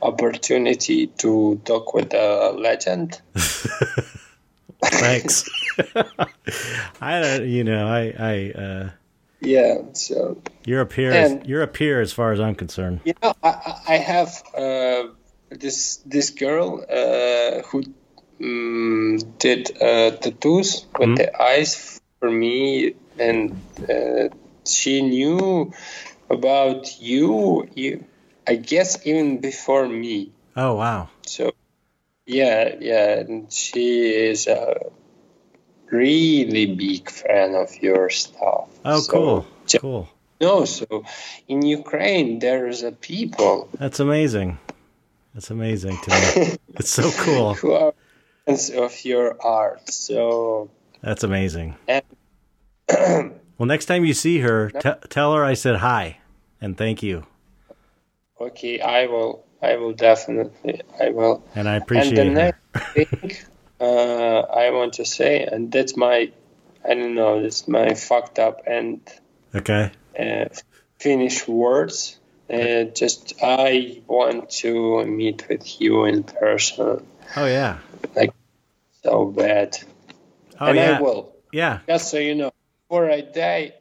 opportunity 0.00 1.08
to 1.08 1.60
talk 1.64 1.94
with 1.94 2.14
a 2.14 2.52
legend. 2.56 3.20
Thanks. 4.84 5.48
I 7.00 7.20
don't, 7.20 7.48
you 7.48 7.64
know, 7.64 7.86
I, 7.86 8.14
I, 8.18 8.50
uh, 8.58 8.90
yeah. 9.40 9.78
So 9.92 10.40
you're 10.64 10.80
a 10.80 10.86
peer. 10.86 11.12
And, 11.12 11.46
you're 11.46 11.62
a 11.62 11.68
peer 11.68 12.00
as 12.00 12.12
far 12.12 12.32
as 12.32 12.40
I'm 12.40 12.54
concerned. 12.54 13.00
You 13.04 13.14
know, 13.22 13.34
I, 13.42 13.74
I 13.88 13.96
have 13.96 14.42
uh, 14.56 15.04
this 15.50 15.96
this 16.06 16.30
girl 16.30 16.84
uh, 16.88 17.62
who 17.62 17.84
um, 18.40 19.18
did 19.38 19.70
uh, 19.80 20.12
tattoos 20.12 20.86
with 20.98 21.08
mm-hmm. 21.08 21.14
the 21.14 21.42
eyes 21.42 22.00
for 22.20 22.30
me, 22.30 22.94
and 23.18 23.60
uh, 23.82 24.28
she 24.68 25.02
knew 25.02 25.72
about 26.30 27.00
you, 27.00 27.68
you 27.74 28.04
I 28.46 28.56
guess 28.56 29.06
even 29.06 29.40
before 29.40 29.88
me. 29.88 30.32
Oh 30.56 30.74
wow. 30.74 31.08
So 31.26 31.52
yeah, 32.26 32.76
yeah, 32.80 33.20
and 33.20 33.52
she 33.52 34.00
is 34.30 34.46
a 34.46 34.90
really 35.90 36.74
big 36.74 37.10
fan 37.10 37.54
of 37.54 37.74
your 37.82 38.10
stuff. 38.10 38.68
Oh 38.84 39.00
so, 39.00 39.12
cool. 39.12 39.46
Just, 39.66 39.82
cool. 39.82 40.08
No, 40.40 40.64
so 40.64 41.04
in 41.48 41.62
Ukraine 41.62 42.38
there's 42.38 42.82
a 42.82 42.92
people. 42.92 43.68
That's 43.78 44.00
amazing. 44.00 44.58
That's 45.34 45.50
amazing 45.50 45.98
to 46.04 46.10
me. 46.10 46.56
it's 46.74 46.90
so 46.90 47.10
cool. 47.10 47.54
Who 47.54 47.72
are 47.72 47.94
fans 48.46 48.70
of 48.70 49.04
your 49.04 49.36
art. 49.42 49.90
So 49.90 50.70
That's 51.00 51.22
amazing. 51.22 51.76
And 51.86 52.04
Well, 53.58 53.66
next 53.66 53.86
time 53.86 54.04
you 54.04 54.14
see 54.14 54.38
her, 54.38 54.70
t- 54.70 55.08
tell 55.08 55.34
her 55.34 55.44
I 55.44 55.54
said 55.54 55.76
hi 55.76 56.18
and 56.60 56.78
thank 56.78 57.02
you. 57.02 57.26
Okay, 58.40 58.80
I 58.80 59.06
will. 59.06 59.44
I 59.60 59.76
will 59.76 59.92
definitely. 59.92 60.82
I 61.00 61.10
will. 61.10 61.42
And 61.56 61.68
I 61.68 61.74
appreciate. 61.76 62.18
And 62.18 62.36
the 62.36 62.42
her. 62.42 62.52
next 62.94 63.10
thing 63.10 63.36
uh, 63.80 64.38
I 64.40 64.70
want 64.70 64.94
to 64.94 65.04
say, 65.04 65.42
and 65.42 65.72
that's 65.72 65.96
my, 65.96 66.30
I 66.88 66.94
don't 66.94 67.16
know, 67.16 67.42
that's 67.42 67.66
my 67.66 67.94
fucked 67.94 68.38
up 68.38 68.62
and. 68.66 69.00
Okay. 69.54 69.90
Uh, 70.18 70.46
Finnish 71.00 71.46
words. 71.46 72.18
Uh, 72.50 72.84
just 72.84 73.34
I 73.42 74.00
want 74.06 74.50
to 74.50 75.04
meet 75.04 75.48
with 75.48 75.80
you 75.80 76.04
in 76.04 76.22
person. 76.22 77.06
Oh 77.36 77.44
yeah. 77.44 77.78
Like 78.16 78.32
so 79.02 79.26
bad. 79.26 79.76
Oh 80.58 80.66
and 80.66 80.76
yeah. 80.76 80.98
I 80.98 81.02
will. 81.02 81.34
Yeah. 81.52 81.80
Just 81.86 82.10
so 82.10 82.18
you 82.18 82.34
know 82.34 82.47
before 82.88 83.10
I 83.10 83.20
die, 83.20 83.74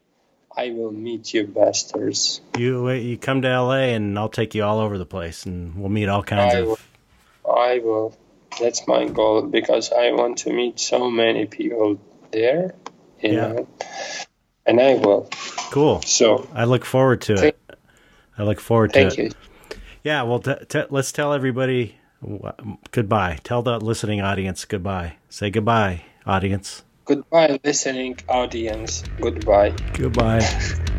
I 0.56 0.72
will 0.72 0.92
meet 0.92 1.34
you 1.34 1.48
bastards. 1.48 2.42
You 2.58 2.90
you 2.90 3.18
come 3.18 3.42
to 3.42 3.48
LA 3.48 3.94
and 3.96 4.20
I'll 4.20 4.30
take 4.30 4.54
you 4.54 4.64
all 4.64 4.80
over 4.80 4.98
the 4.98 5.06
place 5.06 5.46
and 5.46 5.76
we'll 5.76 5.90
meet 5.90 6.10
all 6.10 6.24
kinds 6.24 6.56
I 6.56 6.58
of. 6.60 6.68
Will, 6.68 6.80
I 7.50 7.80
will. 7.80 8.18
That's 8.60 8.88
my 8.88 9.06
goal 9.08 9.44
because 9.44 9.92
I 9.92 10.12
want 10.12 10.40
to 10.40 10.52
meet 10.52 10.80
so 10.80 11.10
many 11.10 11.46
people 11.46 12.00
there. 12.32 12.76
You 13.22 13.34
yeah. 13.34 13.48
know, 13.48 13.68
and 14.66 14.82
I 14.82 14.96
will. 14.96 15.30
Cool. 15.72 16.02
So 16.02 16.48
I 16.54 16.66
look 16.66 16.84
forward 16.84 17.22
to 17.22 17.38
thank, 17.38 17.56
it. 17.70 17.80
I 18.38 18.44
look 18.44 18.60
forward 18.60 18.94
to 18.94 19.00
it. 19.00 19.14
Thank 19.14 19.18
you. 19.18 19.32
Yeah. 20.04 20.24
Well, 20.24 20.40
t- 20.40 20.66
t- 20.68 20.84
let's 20.90 21.14
tell 21.14 21.34
everybody 21.34 21.96
goodbye. 22.92 23.40
Tell 23.44 23.62
the 23.62 23.80
listening 23.80 24.20
audience 24.20 24.66
goodbye. 24.66 25.16
Say 25.30 25.50
goodbye, 25.50 26.04
audience. 26.26 26.84
Goodbye, 27.08 27.58
listening 27.64 28.18
audience. 28.28 29.04
Goodbye. 29.22 29.74
Goodbye. 29.94 30.44